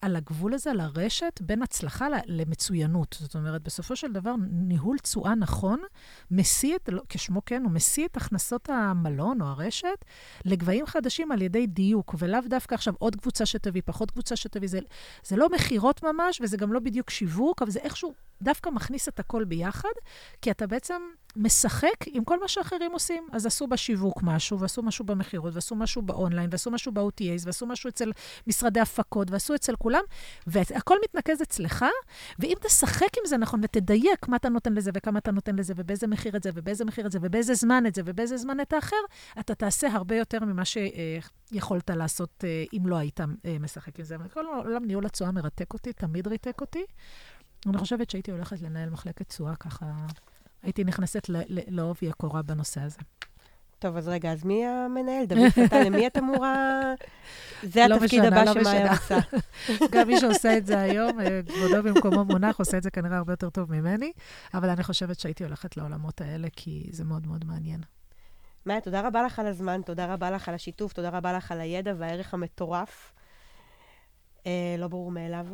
על 0.00 0.16
הגבול 0.16 0.54
הזה, 0.54 0.70
על 0.70 0.80
הרשת, 0.80 1.40
בין 1.40 1.62
הצלחה 1.62 2.06
למצוינות. 2.26 3.16
זאת 3.20 3.34
אומרת, 3.34 3.62
בסופו 3.62 3.96
של 3.96 4.12
דבר, 4.12 4.34
ניהול 4.50 4.98
תשואה 4.98 5.34
נכון, 5.34 5.82
משיא 6.30 6.76
את, 6.76 6.88
לא, 6.92 7.02
כשמו 7.08 7.44
כן, 7.44 7.62
הוא 7.64 7.72
משיא 7.72 8.06
את 8.06 8.16
הכנסות 8.16 8.70
המלון 8.70 9.40
או 9.40 9.46
הרשת 9.46 10.04
לגבהים 10.44 10.86
חדשים 10.86 11.32
על 11.32 11.42
ידי 11.42 11.66
דיוק, 11.66 12.14
ולאו 12.18 12.40
דווקא 12.48 12.74
עכשיו 12.74 12.94
עוד 12.98 13.16
קבוצה 13.16 13.46
שתביא, 13.46 13.82
פחות 13.84 14.10
קבוצה 14.10 14.36
שתביא. 14.36 14.68
זה, 14.68 14.78
זה 15.24 15.36
לא 15.36 15.48
מכירות 15.48 16.02
ממש, 16.02 16.40
וזה 16.40 16.56
גם 16.56 16.72
לא 16.72 16.80
בדיוק 16.80 17.10
שיווק, 17.10 17.62
אבל 17.62 17.70
זה 17.70 17.80
איכשהו 17.80 18.14
דווקא 18.42 18.70
מכניס 18.70 19.08
את 19.08 19.20
הכל 19.20 19.44
ביחד, 19.44 19.88
כי 20.42 20.50
אתה 20.50 20.66
בעצם 20.66 21.02
משחק 21.36 22.06
עם 22.06 22.24
כל 22.24 22.40
מה 22.40 22.48
שאחרים 22.48 22.92
עושים. 22.92 23.28
אז 23.32 23.46
עשו 23.46 23.66
בשיווק 23.66 24.22
משהו, 24.22 24.60
ועשו 24.60 24.82
משהו 24.82 25.04
במכירות, 25.04 25.54
ועשו 25.54 25.74
משהו 25.74 26.02
באונליין, 26.02 26.48
ועשו 26.52 26.70
משהו 26.70 26.92
ב-OTAs, 26.92 27.42
ועשו 27.44 27.66
משהו 27.66 27.88
אצל 27.88 28.12
משרדי 28.46 28.80
הפקות, 28.80 29.30
ועשו 29.30 29.54
אצל 29.54 29.76
כולם, 29.76 30.02
והכל 30.46 30.96
מתנקז 31.04 31.42
אצלך, 31.42 31.84
ואם 32.38 32.54
תשחק 32.60 33.18
עם 33.18 33.26
זה 33.26 33.36
נכון 33.36 33.60
ותדייק 33.64 34.28
מה 34.28 34.36
אתה 34.36 34.48
נותן 34.48 34.74
לזה, 34.74 34.90
וכמה 34.94 35.18
אתה 35.18 35.30
נותן 35.30 35.56
לזה, 35.56 35.74
ובאיזה 35.76 36.06
מחיר 36.06 36.36
את 36.36 36.42
זה, 36.42 36.50
ובאיזה 36.54 36.84
מחיר 36.84 37.06
את 37.06 37.12
זה, 37.12 37.18
ובאיזה 37.22 37.54
זמן 37.54 37.86
את 37.86 37.94
זה, 37.94 38.02
ובאיזה 38.04 38.36
זמן 38.36 38.60
את 38.60 38.72
האחר, 38.72 38.96
אתה 39.40 39.54
תעשה 39.54 39.92
הרבה 39.92 40.16
יותר 40.16 40.44
ממה 40.44 40.62
שיכולת 40.64 41.90
לעשות 41.90 42.44
אה, 42.44 42.64
אם 42.72 42.86
לא 42.86 42.96
היית 42.96 43.20
אה, 43.20 43.56
משחק 43.60 43.98
עם 43.98 44.04
זה. 44.04 44.16
כל 44.32 44.44
עולם 44.46 44.84
ניהול 44.84 45.06
התשואה 45.06 45.32
מרתק 45.32 45.72
אותי, 45.72 45.92
תמיד 45.92 46.26
ריתק 46.26 46.60
אותי. 46.60 46.84
אני 47.66 47.78
חושבת 47.78 48.10
שהייתי 48.10 48.30
הולכת 48.30 48.60
לנהל 48.60 48.90
מחלקת 48.90 49.28
תשואה 49.28 49.56
ככה, 49.56 49.86
הייתי 50.66 50.84
נכנסת 50.84 51.22
לעובי 51.48 52.08
הקורה 52.08 52.42
בנושא 52.42 52.80
הזה. 52.80 52.98
טוב, 53.78 53.96
אז 53.96 54.08
רגע, 54.08 54.32
אז 54.32 54.44
מי 54.44 54.66
המנהל? 54.66 55.24
דוד 55.24 55.50
פתל, 55.50 55.82
למי 55.82 56.06
את 56.06 56.16
אמורה... 56.18 56.82
זה 57.74 57.86
לא 57.88 57.94
התפקיד 57.94 58.24
הבא 58.24 58.44
לא 58.44 58.52
שמאיה 58.52 58.92
עושה. 58.92 59.18
גם 59.92 60.08
מי 60.08 60.20
שעושה 60.20 60.56
את 60.56 60.66
זה 60.66 60.80
היום, 60.80 61.20
אה, 61.20 61.40
כבודו 61.46 61.82
במקומו 61.82 62.24
מונח, 62.24 62.58
עושה 62.58 62.76
את 62.78 62.82
זה 62.82 62.90
כנראה 62.90 63.16
הרבה 63.16 63.32
יותר 63.32 63.50
טוב 63.50 63.72
ממני, 63.72 64.12
אבל 64.54 64.68
אני 64.68 64.82
חושבת 64.82 65.20
שהייתי 65.20 65.44
הולכת 65.44 65.76
לעולמות 65.76 66.20
האלה, 66.20 66.48
כי 66.52 66.88
זה 66.92 67.04
מאוד 67.04 67.26
מאוד 67.26 67.44
מעניין. 67.44 67.80
מאיה, 68.66 68.80
תודה 68.80 69.06
רבה 69.06 69.22
לך 69.22 69.38
על 69.38 69.46
הזמן, 69.46 69.80
תודה 69.82 70.14
רבה 70.14 70.30
לך 70.30 70.48
על 70.48 70.54
השיתוף, 70.54 70.92
תודה 70.92 71.08
רבה 71.08 71.32
לך 71.32 71.52
על 71.52 71.60
הידע 71.60 71.94
והערך 71.98 72.34
המטורף. 72.34 73.12
אה, 74.46 74.74
לא 74.78 74.88
ברור 74.88 75.10
מאליו. 75.10 75.46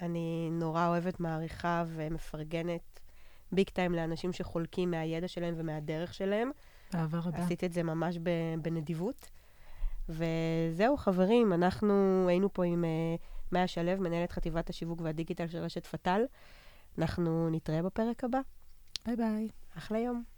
אני 0.00 0.48
נורא 0.52 0.86
אוהבת, 0.86 1.20
מעריכה 1.20 1.84
ומפרגנת 1.86 2.96
big 3.52 3.68
time 3.68 3.92
לאנשים 3.92 4.32
שחולקים 4.32 4.90
מהידע 4.90 5.28
שלהם 5.28 5.54
ומהדרך 5.56 6.14
שלהם. 6.14 6.50
באהבה 6.92 7.18
רבה. 7.18 7.38
עשית 7.38 7.64
את 7.64 7.72
זה 7.72 7.82
ממש 7.82 8.18
בנדיבות. 8.62 9.30
וזהו, 10.08 10.96
חברים, 10.96 11.52
אנחנו 11.52 12.24
היינו 12.28 12.52
פה 12.52 12.64
עם 12.64 12.84
אה, 12.84 13.22
מאיה 13.52 13.66
שלו, 13.66 14.00
מנהלת 14.00 14.32
חטיבת 14.32 14.70
השיווק 14.70 15.00
והדיגיטל 15.02 15.48
של 15.48 15.58
רשת 15.58 15.86
פתאל. 15.86 16.24
אנחנו 16.98 17.50
נתראה 17.50 17.82
בפרק 17.82 18.24
הבא. 18.24 18.40
ביי 19.06 19.16
ביי. 19.16 19.48
אחלה 19.78 19.98
יום. 19.98 20.35